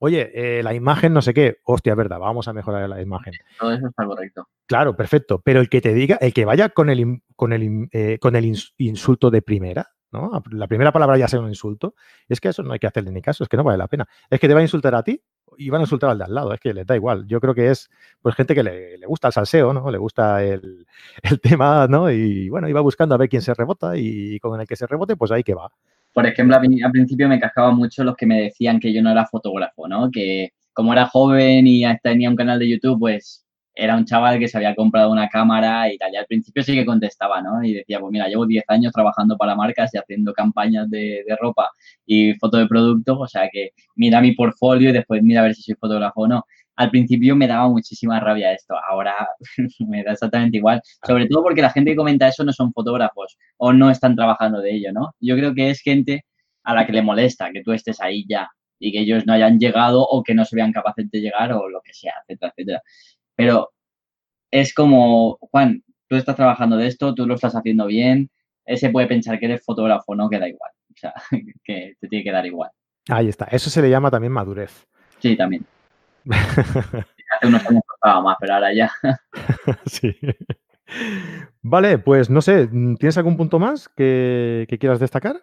Oye, 0.00 0.30
eh, 0.32 0.62
la 0.62 0.74
imagen 0.74 1.12
no 1.12 1.22
sé 1.22 1.34
qué, 1.34 1.58
hostia, 1.64 1.92
es 1.92 1.96
verdad, 1.96 2.20
vamos 2.20 2.46
a 2.46 2.52
mejorar 2.52 2.88
la 2.88 3.02
imagen. 3.02 3.34
Todo 3.58 3.72
eso 3.72 3.88
está 3.88 4.04
correcto. 4.04 4.48
Claro, 4.66 4.96
perfecto. 4.96 5.40
Pero 5.44 5.60
el 5.60 5.68
que 5.68 5.80
te 5.80 5.92
diga, 5.92 6.16
el 6.20 6.32
que 6.32 6.44
vaya 6.44 6.68
con 6.68 6.88
el, 6.88 7.22
con 7.34 7.52
el, 7.52 7.88
eh, 7.90 8.18
con 8.20 8.36
el 8.36 8.44
insulto 8.76 9.30
de 9.30 9.42
primera, 9.42 9.90
¿no? 10.12 10.42
La 10.52 10.68
primera 10.68 10.92
palabra 10.92 11.18
ya 11.18 11.26
sea 11.26 11.40
un 11.40 11.48
insulto, 11.48 11.94
es 12.28 12.40
que 12.40 12.48
eso 12.48 12.62
no 12.62 12.72
hay 12.72 12.78
que 12.78 12.86
hacerle 12.86 13.10
ni 13.10 13.22
caso, 13.22 13.42
es 13.42 13.48
que 13.48 13.56
no 13.56 13.64
vale 13.64 13.78
la 13.78 13.88
pena. 13.88 14.06
Es 14.30 14.38
que 14.38 14.46
te 14.46 14.54
va 14.54 14.60
a 14.60 14.62
insultar 14.62 14.94
a 14.94 15.02
ti 15.02 15.20
y 15.56 15.70
van 15.70 15.80
a 15.80 15.84
insultar 15.84 16.10
al 16.10 16.18
de 16.18 16.24
al 16.24 16.34
lado, 16.34 16.52
es 16.54 16.60
que 16.60 16.72
les 16.72 16.86
da 16.86 16.94
igual. 16.94 17.26
Yo 17.26 17.40
creo 17.40 17.54
que 17.54 17.70
es 17.70 17.90
pues 18.22 18.36
gente 18.36 18.54
que 18.54 18.62
le, 18.62 18.98
gusta 19.06 19.28
el 19.28 19.32
salseo, 19.32 19.72
¿no? 19.72 19.90
Le 19.90 19.98
gusta 19.98 20.44
el, 20.44 20.86
el, 21.22 21.40
tema, 21.40 21.88
¿no? 21.88 22.10
Y 22.10 22.48
bueno, 22.48 22.68
iba 22.68 22.80
buscando 22.80 23.14
a 23.16 23.18
ver 23.18 23.28
quién 23.28 23.42
se 23.42 23.52
rebota 23.54 23.96
y 23.96 24.38
con 24.38 24.60
el 24.60 24.66
que 24.66 24.76
se 24.76 24.86
rebote, 24.86 25.16
pues 25.16 25.32
ahí 25.32 25.42
que 25.42 25.54
va. 25.54 25.72
Por 26.12 26.26
ejemplo, 26.26 26.56
al 26.56 26.90
principio 26.92 27.28
me 27.28 27.40
cascaba 27.40 27.70
mucho 27.72 28.04
los 28.04 28.16
que 28.16 28.26
me 28.26 28.40
decían 28.40 28.80
que 28.80 28.92
yo 28.92 29.02
no 29.02 29.10
era 29.10 29.26
fotógrafo, 29.26 29.88
¿no? 29.88 30.10
Que 30.10 30.50
como 30.72 30.92
era 30.92 31.06
joven 31.06 31.66
y 31.66 31.84
tenía 32.02 32.30
un 32.30 32.36
canal 32.36 32.58
de 32.58 32.68
YouTube, 32.68 32.98
pues 33.00 33.44
era 33.74 33.96
un 33.96 34.04
chaval 34.04 34.40
que 34.40 34.48
se 34.48 34.56
había 34.56 34.74
comprado 34.74 35.10
una 35.12 35.28
cámara 35.28 35.92
y 35.92 35.96
tal. 35.98 36.12
Y 36.12 36.16
al 36.16 36.26
principio 36.26 36.62
sí 36.64 36.74
que 36.74 36.84
contestaba, 36.84 37.40
¿no? 37.40 37.62
Y 37.62 37.74
decía, 37.74 38.00
pues 38.00 38.10
mira, 38.12 38.28
llevo 38.28 38.46
10 38.46 38.64
años 38.68 38.92
trabajando 38.92 39.36
para 39.36 39.54
marcas 39.54 39.94
y 39.94 39.98
haciendo 39.98 40.32
campañas 40.32 40.90
de, 40.90 41.24
de 41.26 41.36
ropa 41.40 41.70
y 42.04 42.34
foto 42.34 42.58
de 42.58 42.66
productos, 42.66 43.16
o 43.20 43.26
sea 43.28 43.48
que 43.52 43.70
mira 43.94 44.20
mi 44.20 44.32
portfolio 44.32 44.90
y 44.90 44.92
después 44.92 45.22
mira 45.22 45.40
a 45.40 45.44
ver 45.44 45.54
si 45.54 45.62
soy 45.62 45.76
fotógrafo 45.76 46.22
o 46.22 46.28
no 46.28 46.44
al 46.78 46.90
principio 46.90 47.34
me 47.34 47.48
daba 47.48 47.68
muchísima 47.68 48.20
rabia 48.20 48.52
esto, 48.52 48.74
ahora 48.88 49.14
me 49.88 50.04
da 50.04 50.12
exactamente 50.12 50.58
igual, 50.58 50.80
sobre 51.04 51.26
todo 51.26 51.42
porque 51.42 51.60
la 51.60 51.70
gente 51.70 51.90
que 51.90 51.96
comenta 51.96 52.28
eso 52.28 52.44
no 52.44 52.52
son 52.52 52.72
fotógrafos 52.72 53.36
o 53.56 53.72
no 53.72 53.90
están 53.90 54.14
trabajando 54.14 54.60
de 54.60 54.76
ello, 54.76 54.92
¿no? 54.92 55.12
Yo 55.18 55.34
creo 55.34 55.52
que 55.54 55.70
es 55.70 55.80
gente 55.80 56.24
a 56.62 56.74
la 56.74 56.86
que 56.86 56.92
le 56.92 57.02
molesta 57.02 57.50
que 57.52 57.62
tú 57.62 57.72
estés 57.72 58.00
ahí 58.00 58.24
ya 58.28 58.48
y 58.78 58.92
que 58.92 59.00
ellos 59.00 59.26
no 59.26 59.32
hayan 59.32 59.58
llegado 59.58 60.02
o 60.02 60.22
que 60.22 60.34
no 60.34 60.44
se 60.44 60.54
vean 60.54 60.72
capaces 60.72 61.10
de 61.10 61.20
llegar 61.20 61.52
o 61.52 61.68
lo 61.68 61.80
que 61.82 61.92
sea, 61.92 62.14
etcétera, 62.22 62.52
etcétera. 62.56 62.82
Pero 63.34 63.72
es 64.52 64.72
como, 64.72 65.38
Juan, 65.40 65.82
tú 66.06 66.14
estás 66.14 66.36
trabajando 66.36 66.76
de 66.76 66.86
esto, 66.86 67.12
tú 67.12 67.26
lo 67.26 67.34
estás 67.34 67.56
haciendo 67.56 67.86
bien, 67.86 68.30
ese 68.64 68.90
puede 68.90 69.08
pensar 69.08 69.40
que 69.40 69.46
eres 69.46 69.64
fotógrafo, 69.64 70.14
no 70.14 70.30
queda 70.30 70.48
igual, 70.48 70.70
o 70.94 70.96
sea, 70.96 71.12
que 71.64 71.94
te 72.00 72.06
tiene 72.06 72.22
que 72.22 72.32
dar 72.32 72.46
igual. 72.46 72.70
Ahí 73.08 73.28
está, 73.28 73.46
eso 73.46 73.68
se 73.68 73.82
le 73.82 73.90
llama 73.90 74.12
también 74.12 74.32
madurez. 74.32 74.86
Sí, 75.18 75.36
también. 75.36 75.66
Hace 76.30 77.46
unos 77.46 77.66
años 77.66 77.82
costaba 77.86 78.22
más, 78.22 78.36
pero 78.40 78.54
ahora 78.54 78.72
ya. 78.72 78.90
sí. 79.86 80.14
Vale, 81.62 81.98
pues 81.98 82.30
no 82.30 82.40
sé, 82.40 82.66
¿tienes 82.68 83.18
algún 83.18 83.36
punto 83.36 83.58
más 83.58 83.88
que, 83.88 84.66
quieras 84.80 85.00
destacar? 85.00 85.36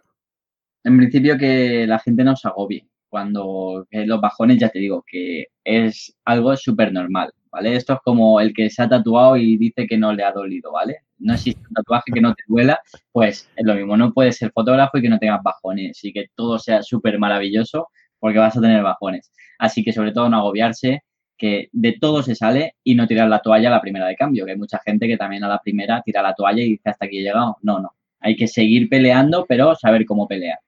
En 0.83 0.97
principio 0.97 1.38
que 1.38 1.86
la 1.88 1.99
gente 1.99 2.23
no 2.23 2.36
se 2.36 2.47
agobie. 2.47 2.88
Cuando 3.09 3.86
los 3.91 4.21
bajones, 4.21 4.57
ya 4.57 4.69
te 4.69 4.79
digo, 4.79 5.03
que 5.07 5.45
es 5.63 6.17
algo 6.25 6.55
súper 6.57 6.91
normal, 6.91 7.31
¿vale? 7.49 7.75
Esto 7.75 7.93
es 7.93 7.99
como 8.03 8.41
el 8.41 8.53
que 8.53 8.69
se 8.69 8.81
ha 8.81 8.89
tatuado 8.89 9.38
y 9.38 9.55
dice 9.57 9.88
que 9.88 9.97
no 9.97 10.11
le 10.11 10.23
ha 10.23 10.33
dolido, 10.33 10.71
¿vale? 10.71 10.97
No 11.19 11.33
existe 11.33 11.61
un 11.69 11.75
tatuaje 11.75 12.11
que 12.13 12.19
no 12.19 12.33
te 12.33 12.43
duela, 12.47 12.79
pues 13.13 13.49
es 13.55 13.65
lo 13.65 13.75
mismo, 13.75 13.95
no 13.95 14.13
puedes 14.13 14.36
ser 14.38 14.51
fotógrafo 14.51 14.97
y 14.97 15.03
que 15.03 15.09
no 15.09 15.19
tengas 15.19 15.41
bajones 15.43 16.03
y 16.03 16.11
que 16.11 16.25
todo 16.36 16.59
sea 16.59 16.83
súper 16.83 17.17
maravilloso 17.17 17.88
porque 18.20 18.39
vas 18.39 18.57
a 18.57 18.61
tener 18.61 18.82
bajones. 18.84 19.32
Así 19.59 19.84
que 19.84 19.93
sobre 19.93 20.11
todo 20.11 20.30
no 20.30 20.38
agobiarse, 20.38 21.03
que 21.38 21.70
de 21.72 21.97
todo 21.99 22.24
se 22.24 22.36
sale 22.36 22.76
y 22.84 22.95
no 22.95 23.07
tirar 23.07 23.28
la 23.28 23.39
toalla 23.39 23.68
a 23.68 23.72
la 23.72 23.82
primera 23.82 24.07
de 24.07 24.16
cambio, 24.16 24.45
que 24.45 24.51
hay 24.51 24.57
mucha 24.57 24.80
gente 24.86 25.07
que 25.07 25.18
también 25.18 25.43
a 25.43 25.47
la 25.47 25.59
primera 25.59 26.01
tira 26.01 26.22
la 26.22 26.34
toalla 26.34 26.61
y 26.61 26.72
dice 26.72 26.89
hasta 26.89 27.05
aquí 27.05 27.20
he 27.20 27.24
llegado. 27.24 27.57
No, 27.61 27.80
no. 27.80 27.95
Hay 28.20 28.36
que 28.36 28.47
seguir 28.47 28.89
peleando, 28.89 29.45
pero 29.47 29.76
saber 29.76 30.05
cómo 30.05 30.28
pelear. 30.28 30.59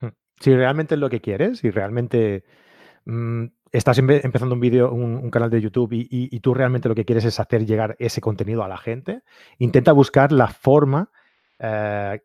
Hmm. 0.00 0.08
Si 0.38 0.54
realmente 0.54 0.94
es 0.94 1.00
lo 1.00 1.08
que 1.08 1.20
quieres, 1.20 1.58
si 1.58 1.70
realmente 1.70 2.44
mm, 3.04 3.46
estás 3.72 3.98
empezando 3.98 4.54
un 4.54 4.60
vídeo, 4.60 4.92
un, 4.92 5.30
canal 5.30 5.50
de 5.50 5.60
YouTube 5.60 5.90
y, 5.92 6.40
tú 6.40 6.54
realmente 6.54 6.88
lo 6.88 6.94
que 6.94 7.04
quieres 7.04 7.24
es 7.24 7.38
hacer 7.38 7.64
llegar 7.64 7.96
ese 7.98 8.20
contenido 8.20 8.64
a 8.64 8.68
la 8.68 8.78
gente, 8.78 9.22
intenta 9.58 9.92
buscar 9.92 10.32
la 10.32 10.48
forma 10.48 11.10
eh, 11.58 12.20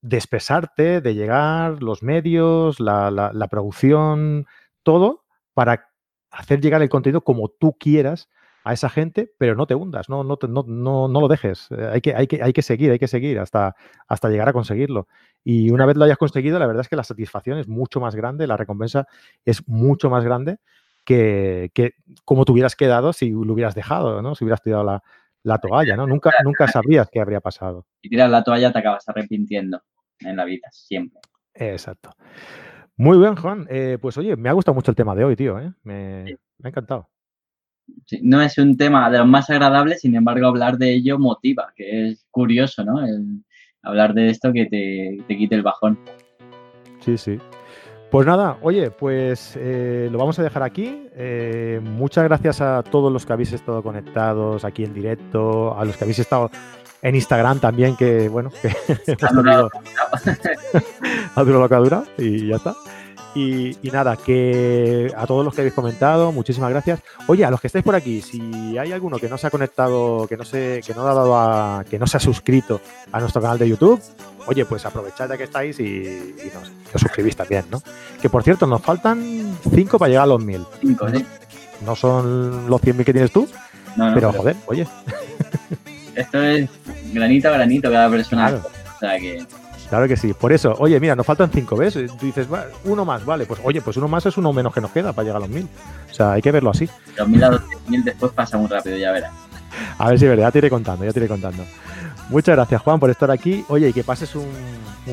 de 0.00 0.16
expresarte, 0.16 1.00
de 1.00 1.14
llegar, 1.14 1.82
los 1.82 2.02
medios, 2.02 2.80
la 2.80 3.48
producción, 3.50 4.46
todo 4.82 5.24
para 5.54 5.90
hacer 6.30 6.60
llegar 6.60 6.82
el 6.82 6.88
contenido 6.88 7.22
como 7.22 7.48
tú 7.48 7.76
quieras 7.78 8.28
a 8.64 8.72
esa 8.74 8.88
gente, 8.90 9.32
pero 9.38 9.54
no 9.54 9.66
te 9.66 9.74
hundas, 9.74 10.08
no, 10.08 10.24
no, 10.24 10.38
no, 10.46 10.64
no, 10.66 11.08
no 11.08 11.20
lo 11.20 11.28
dejes. 11.28 11.68
Eh, 11.70 11.90
hay, 11.94 12.00
que, 12.00 12.14
hay, 12.14 12.26
que, 12.26 12.42
hay 12.42 12.52
que 12.52 12.62
seguir, 12.62 12.90
hay 12.90 12.98
que 12.98 13.08
seguir 13.08 13.38
hasta, 13.38 13.74
hasta 14.06 14.28
llegar 14.28 14.48
a 14.48 14.52
conseguirlo. 14.52 15.08
Y 15.42 15.70
una 15.70 15.86
vez 15.86 15.96
lo 15.96 16.04
hayas 16.04 16.18
conseguido, 16.18 16.58
la 16.58 16.66
verdad 16.66 16.82
es 16.82 16.88
que 16.88 16.96
la 16.96 17.04
satisfacción 17.04 17.58
es 17.58 17.66
mucho 17.66 17.98
más 17.98 18.14
grande, 18.14 18.46
la 18.46 18.56
recompensa 18.56 19.06
es 19.44 19.66
mucho 19.66 20.10
más 20.10 20.22
grande 20.24 20.58
que, 21.04 21.70
que 21.72 21.94
como 22.24 22.44
te 22.44 22.52
hubieras 22.52 22.76
quedado 22.76 23.12
si 23.12 23.30
lo 23.30 23.52
hubieras 23.54 23.74
dejado, 23.74 24.20
¿no? 24.20 24.34
Si 24.34 24.44
hubieras 24.44 24.62
tirado 24.62 24.84
la, 24.84 25.02
la 25.48 25.58
toalla, 25.58 25.96
¿no? 25.96 26.06
Nunca, 26.06 26.30
nunca 26.44 26.68
sabrías 26.68 27.08
qué 27.10 27.20
habría 27.20 27.40
pasado. 27.40 27.86
Si 28.02 28.08
tiras 28.08 28.30
la 28.30 28.44
toalla 28.44 28.70
te 28.70 28.78
acabas 28.78 29.08
arrepintiendo 29.08 29.82
en 30.20 30.36
la 30.36 30.44
vida, 30.44 30.68
siempre. 30.70 31.20
Exacto. 31.54 32.10
Muy 32.96 33.18
bien, 33.18 33.34
Juan. 33.36 33.66
Eh, 33.70 33.98
pues 34.00 34.16
oye, 34.18 34.36
me 34.36 34.48
ha 34.48 34.52
gustado 34.52 34.74
mucho 34.74 34.90
el 34.90 34.96
tema 34.96 35.14
de 35.14 35.24
hoy, 35.24 35.36
tío. 35.36 35.58
¿eh? 35.58 35.72
Me, 35.82 36.36
ha 36.62 36.68
encantado. 36.68 37.08
no 38.22 38.42
es 38.42 38.58
un 38.58 38.76
tema 38.76 39.10
de 39.10 39.18
los 39.18 39.26
más 39.26 39.48
agradables, 39.50 40.00
sin 40.00 40.14
embargo, 40.14 40.46
hablar 40.46 40.76
de 40.76 40.92
ello 40.92 41.18
motiva, 41.18 41.72
que 41.74 42.08
es 42.08 42.26
curioso, 42.30 42.84
¿no? 42.84 43.00
hablar 43.82 44.12
de 44.12 44.28
esto 44.28 44.52
que 44.52 44.66
te, 44.66 45.18
te, 45.26 45.36
quite 45.36 45.54
el 45.54 45.62
bajón. 45.62 45.98
Sí, 47.00 47.16
sí. 47.16 47.38
Pues 48.10 48.26
nada, 48.26 48.56
oye, 48.62 48.90
pues 48.90 49.52
eh, 49.56 50.08
lo 50.10 50.18
vamos 50.18 50.38
a 50.38 50.42
dejar 50.42 50.62
aquí. 50.62 51.08
muchas 51.82 52.24
gracias 52.24 52.60
a 52.60 52.82
todos 52.82 53.12
los 53.12 53.26
que 53.26 53.32
habéis 53.32 53.52
estado 53.52 53.82
conectados 53.82 54.64
aquí 54.64 54.84
en 54.84 54.94
directo, 54.94 55.78
a 55.78 55.84
los 55.84 55.96
que 55.96 56.04
habéis 56.04 56.20
estado 56.20 56.50
en 57.02 57.14
Instagram 57.14 57.60
también, 57.60 57.96
que 57.96 58.28
bueno, 58.28 58.50
que 58.62 58.68
hemos 59.06 59.30
tenido 59.30 59.70
ha 61.34 61.42
durado 61.44 61.60
lo 61.60 61.68
que 61.68 61.74
ha 61.74 61.78
durado 61.78 62.04
y 62.18 62.48
ya 62.48 62.56
está. 62.56 62.74
Y, 63.34 63.76
nada, 63.92 64.16
que 64.16 65.12
a 65.16 65.26
todos 65.26 65.44
los 65.44 65.54
que 65.54 65.60
habéis 65.60 65.74
comentado, 65.74 66.32
muchísimas 66.32 66.70
gracias. 66.70 67.00
Oye, 67.26 67.44
a 67.44 67.50
los 67.50 67.60
que 67.60 67.68
estáis 67.68 67.84
por 67.84 67.94
aquí, 67.94 68.20
si 68.20 68.76
hay 68.78 68.92
alguno 68.92 69.18
que 69.18 69.28
no 69.28 69.38
se 69.38 69.46
ha 69.46 69.50
conectado, 69.50 70.26
que 70.26 70.36
no 70.36 70.44
se, 70.44 70.80
que 70.84 70.94
no 70.94 71.02
ha 71.02 71.14
dado 71.14 71.36
a, 71.36 71.84
que 71.88 71.98
no 71.98 72.06
se 72.06 72.16
ha 72.16 72.20
suscrito 72.20 72.80
a 73.12 73.20
nuestro 73.20 73.40
canal 73.40 73.58
de 73.58 73.68
YouTube, 73.68 74.02
oye, 74.46 74.64
pues 74.64 74.84
aprovechad 74.86 75.28
ya 75.28 75.36
que 75.36 75.44
estáis 75.44 75.78
y, 75.78 76.32
os 76.94 77.00
suscribís 77.00 77.36
también, 77.36 77.66
¿no? 77.70 77.80
Que 78.20 78.28
por 78.28 78.42
cierto, 78.42 78.66
nos 78.66 78.82
faltan 78.82 79.56
5 79.72 79.98
para 79.98 80.08
llegar 80.08 80.24
a 80.24 80.28
los 80.28 80.42
1000. 80.42 80.66
5, 80.80 81.06
No 81.84 81.94
son 81.94 82.68
los 82.68 82.80
100.000 82.80 83.04
que 83.04 83.12
tienes 83.12 83.30
tú, 83.30 83.48
pero, 84.14 84.32
joder, 84.32 84.56
oye. 84.66 84.86
Esto 86.14 86.42
es 86.42 86.68
granito 87.12 87.48
a 87.48 87.52
granito 87.52 87.90
cada 87.90 88.10
persona. 88.10 88.60
O 88.96 88.98
sea 88.98 89.18
que 89.18 89.44
Claro 89.88 90.06
que 90.06 90.16
sí. 90.16 90.34
Por 90.34 90.52
eso, 90.52 90.74
oye, 90.78 91.00
mira, 91.00 91.16
nos 91.16 91.24
faltan 91.24 91.50
cinco, 91.50 91.76
¿ves? 91.76 91.94
Tú 91.94 92.26
dices, 92.26 92.46
uno 92.84 93.04
más, 93.04 93.24
vale. 93.24 93.46
Pues 93.46 93.60
oye, 93.64 93.80
pues 93.80 93.96
uno 93.96 94.08
más 94.08 94.26
es 94.26 94.36
uno 94.36 94.52
menos 94.52 94.72
que 94.74 94.80
nos 94.80 94.90
queda 94.90 95.12
para 95.12 95.24
llegar 95.24 95.36
a 95.38 95.46
los 95.46 95.48
mil. 95.48 95.68
O 96.10 96.14
sea, 96.14 96.32
hay 96.32 96.42
que 96.42 96.52
verlo 96.52 96.70
así. 96.70 96.88
Los 97.16 97.28
mil 97.28 97.42
a 97.42 97.50
los 97.50 97.62
mil 97.86 98.04
después 98.04 98.32
pasa 98.32 98.58
muy 98.58 98.68
rápido, 98.68 98.96
ya 98.96 99.12
verás. 99.12 99.32
A 99.98 100.10
ver 100.10 100.18
si 100.18 100.24
es 100.24 100.30
verdad, 100.30 100.44
ya 100.46 100.50
te 100.52 100.58
iré 100.58 100.70
contando, 100.70 101.04
ya 101.04 101.12
te 101.12 101.20
iré 101.20 101.28
contando. 101.28 101.64
Muchas 102.30 102.56
gracias, 102.56 102.82
Juan, 102.82 103.00
por 103.00 103.10
estar 103.10 103.30
aquí. 103.30 103.64
Oye, 103.68 103.88
y 103.88 103.92
que 103.92 104.04
pases 104.04 104.34
un, 104.34 104.46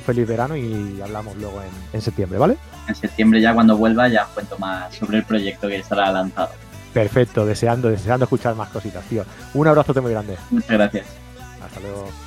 feliz 0.05 0.27
verano 0.27 0.57
y 0.57 0.99
hablamos 1.01 1.37
luego 1.37 1.61
en, 1.93 2.01
septiembre, 2.01 2.37
¿vale? 2.37 2.57
En 2.87 2.95
septiembre 2.95 3.39
ya 3.39 3.53
cuando 3.53 3.77
vuelva 3.77 4.07
ya 4.09 4.25
cuento 4.33 4.57
más 4.57 4.93
sobre 4.93 5.19
el 5.19 5.23
proyecto 5.23 5.67
que 5.67 5.77
estará 5.77 6.11
lanzado. 6.11 6.49
Perfecto, 6.93 7.45
deseando, 7.45 7.89
deseando 7.89 8.25
escuchar 8.25 8.55
más 8.55 8.69
cositas, 8.69 9.03
tío. 9.05 9.23
Un 9.53 9.67
abrazo 9.67 9.93
muy 10.01 10.11
grande. 10.11 10.35
Muchas 10.49 10.71
gracias. 10.71 11.05
Hasta 11.61 11.79
luego. 11.79 12.24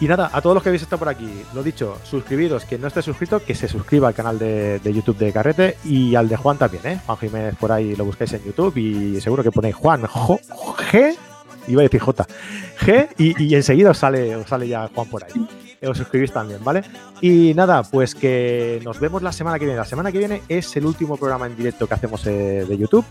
Y 0.00 0.08
nada, 0.08 0.30
a 0.32 0.40
todos 0.40 0.54
los 0.54 0.62
que 0.62 0.70
habéis 0.70 0.82
estado 0.82 0.98
por 0.98 1.10
aquí, 1.10 1.28
lo 1.52 1.62
dicho, 1.62 1.98
suscribiros, 2.04 2.64
quien 2.64 2.80
no 2.80 2.86
esté 2.88 3.02
suscrito, 3.02 3.44
que 3.44 3.54
se 3.54 3.68
suscriba 3.68 4.08
al 4.08 4.14
canal 4.14 4.38
de, 4.38 4.80
YouTube 4.82 5.18
de 5.18 5.30
Carrete 5.30 5.76
y 5.84 6.14
al 6.14 6.26
de 6.26 6.36
Juan 6.36 6.56
también, 6.56 6.86
¿eh? 6.86 7.00
Juan 7.04 7.18
Jiménez 7.18 7.54
por 7.56 7.70
ahí 7.70 7.94
lo 7.94 8.06
buscáis 8.06 8.32
en 8.32 8.42
YouTube 8.42 8.74
y 8.78 9.20
seguro 9.20 9.42
que 9.42 9.52
ponéis 9.52 9.74
Juan 9.74 10.04
G, 10.04 11.14
iba 11.68 11.82
a 11.82 11.84
decir 11.84 12.00
J, 12.00 12.26
G 12.80 13.08
y, 13.18 13.54
enseguida 13.54 13.90
os 13.90 13.98
sale, 13.98 14.34
os 14.36 14.48
sale 14.48 14.68
ya 14.68 14.88
Juan 14.88 15.06
por 15.06 15.22
ahí. 15.22 15.46
Os 15.86 15.96
suscribís 15.96 16.32
también, 16.32 16.62
¿vale? 16.64 16.82
Y 17.20 17.52
nada, 17.54 17.82
pues 17.82 18.14
que 18.14 18.80
nos 18.84 19.00
vemos 19.00 19.22
la 19.22 19.32
semana 19.32 19.58
que 19.58 19.64
viene. 19.64 19.78
La 19.78 19.86
semana 19.86 20.12
que 20.12 20.18
viene 20.18 20.42
es 20.48 20.76
el 20.76 20.84
último 20.84 21.16
programa 21.16 21.46
en 21.46 21.56
directo 21.56 21.86
que 21.86 21.94
hacemos 21.94 22.26
eh, 22.26 22.66
de 22.66 22.78
YouTube 22.78 23.04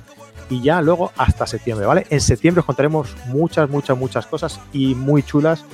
y 0.49 0.61
ya 0.61 0.81
luego 0.81 1.11
hasta 1.17 1.45
septiembre, 1.45 1.85
¿vale? 1.85 2.05
En 2.09 2.21
septiembre 2.21 2.59
os 2.59 2.65
contaremos 2.65 3.15
muchas, 3.27 3.69
muchas, 3.69 3.97
muchas 3.97 4.25
cosas 4.25 4.59
y 4.71 4.95
muy 4.95 5.23
chulas 5.23 5.65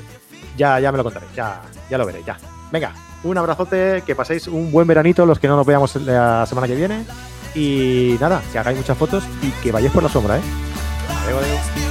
ya, 0.58 0.80
ya 0.80 0.92
me 0.92 0.98
lo 0.98 1.04
contaré, 1.04 1.28
ya, 1.36 1.62
ya 1.90 1.98
lo 1.98 2.06
veré, 2.06 2.24
ya. 2.24 2.38
Venga, 2.72 2.94
un 3.24 3.38
abrazote, 3.38 4.04
que 4.06 4.16
paséis 4.16 4.48
un 4.48 4.72
buen 4.72 4.88
veranito 4.88 5.26
los 5.26 5.40
que 5.40 5.48
no 5.48 5.56
nos 5.56 5.66
veamos 5.66 5.96
la 5.98 6.46
semana 6.46 6.68
que 6.68 6.76
viene. 6.76 7.06
Y 7.54 8.18
nada, 8.20 8.42
que 8.52 8.60
hagáis 8.60 8.78
muchas 8.78 8.98
fotos 8.98 9.24
y 9.42 9.50
que 9.64 9.72
vayáis 9.72 9.94
por 9.94 10.04
la 10.04 10.10
sombra, 10.10 10.38
¿eh? 10.38 10.42
Adiós. 11.26 11.85